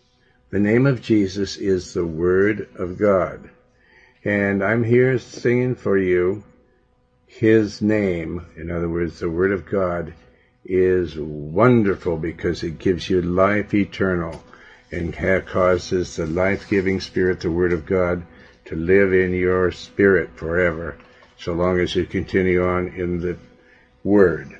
The 0.51 0.59
name 0.59 0.85
of 0.85 1.01
Jesus 1.01 1.57
is 1.57 1.93
the 1.93 2.05
Word 2.05 2.69
of 2.75 2.97
God. 2.97 3.49
And 4.23 4.63
I'm 4.63 4.83
here 4.83 5.17
singing 5.17 5.75
for 5.75 5.97
you 5.97 6.43
His 7.25 7.81
name. 7.81 8.45
In 8.55 8.69
other 8.69 8.89
words, 8.89 9.19
the 9.19 9.29
Word 9.29 9.51
of 9.51 9.65
God 9.65 10.13
is 10.69 11.17
wonderful 11.17 12.15
because 12.15 12.61
it 12.61 12.77
gives 12.77 13.09
you 13.09 13.23
life 13.23 13.73
eternal 13.73 14.43
and 14.91 15.13
causes 15.47 16.15
the 16.15 16.27
life-giving 16.27 17.01
Spirit, 17.01 17.39
the 17.41 17.49
Word 17.51 17.73
of 17.73 17.87
God, 17.87 18.23
to 18.65 18.75
live 18.75 19.11
in 19.11 19.33
your 19.33 19.71
spirit 19.71 20.29
forever, 20.35 20.95
so 21.37 21.53
long 21.53 21.79
as 21.79 21.95
you 21.95 22.05
continue 22.05 22.63
on 22.63 22.89
in 22.89 23.19
the 23.19 23.35
Word. 24.03 24.55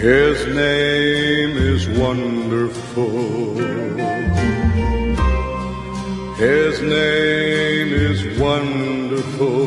His 0.00 0.46
name 0.46 0.89
wonderful. 2.00 3.54
His 6.36 6.80
name 6.80 7.88
is 8.08 8.38
wonderful. 8.38 9.58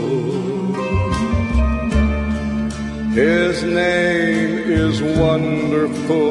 His 3.11 3.63
name 3.63 4.53
is 4.84 5.01
wonderful. 5.03 6.23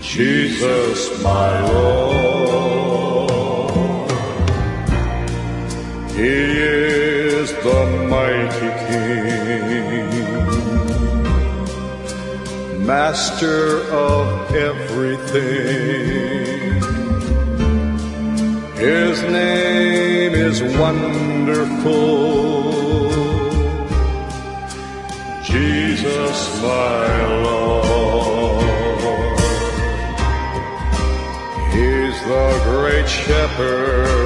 Jesus, 0.00 1.22
my 1.22 1.52
Lord. 1.72 2.92
He 6.10 6.38
is 6.68 7.52
the 7.66 7.82
mighty 8.10 8.51
Master 12.84 13.82
of 13.92 14.52
everything. 14.54 16.02
His 18.74 19.22
name 19.22 20.32
is 20.34 20.62
wonderful. 20.76 22.22
Jesus, 25.44 26.62
my 26.62 27.42
Lord. 27.44 28.64
He's 31.70 32.18
the 32.24 32.60
great 32.64 33.08
shepherd, 33.08 34.21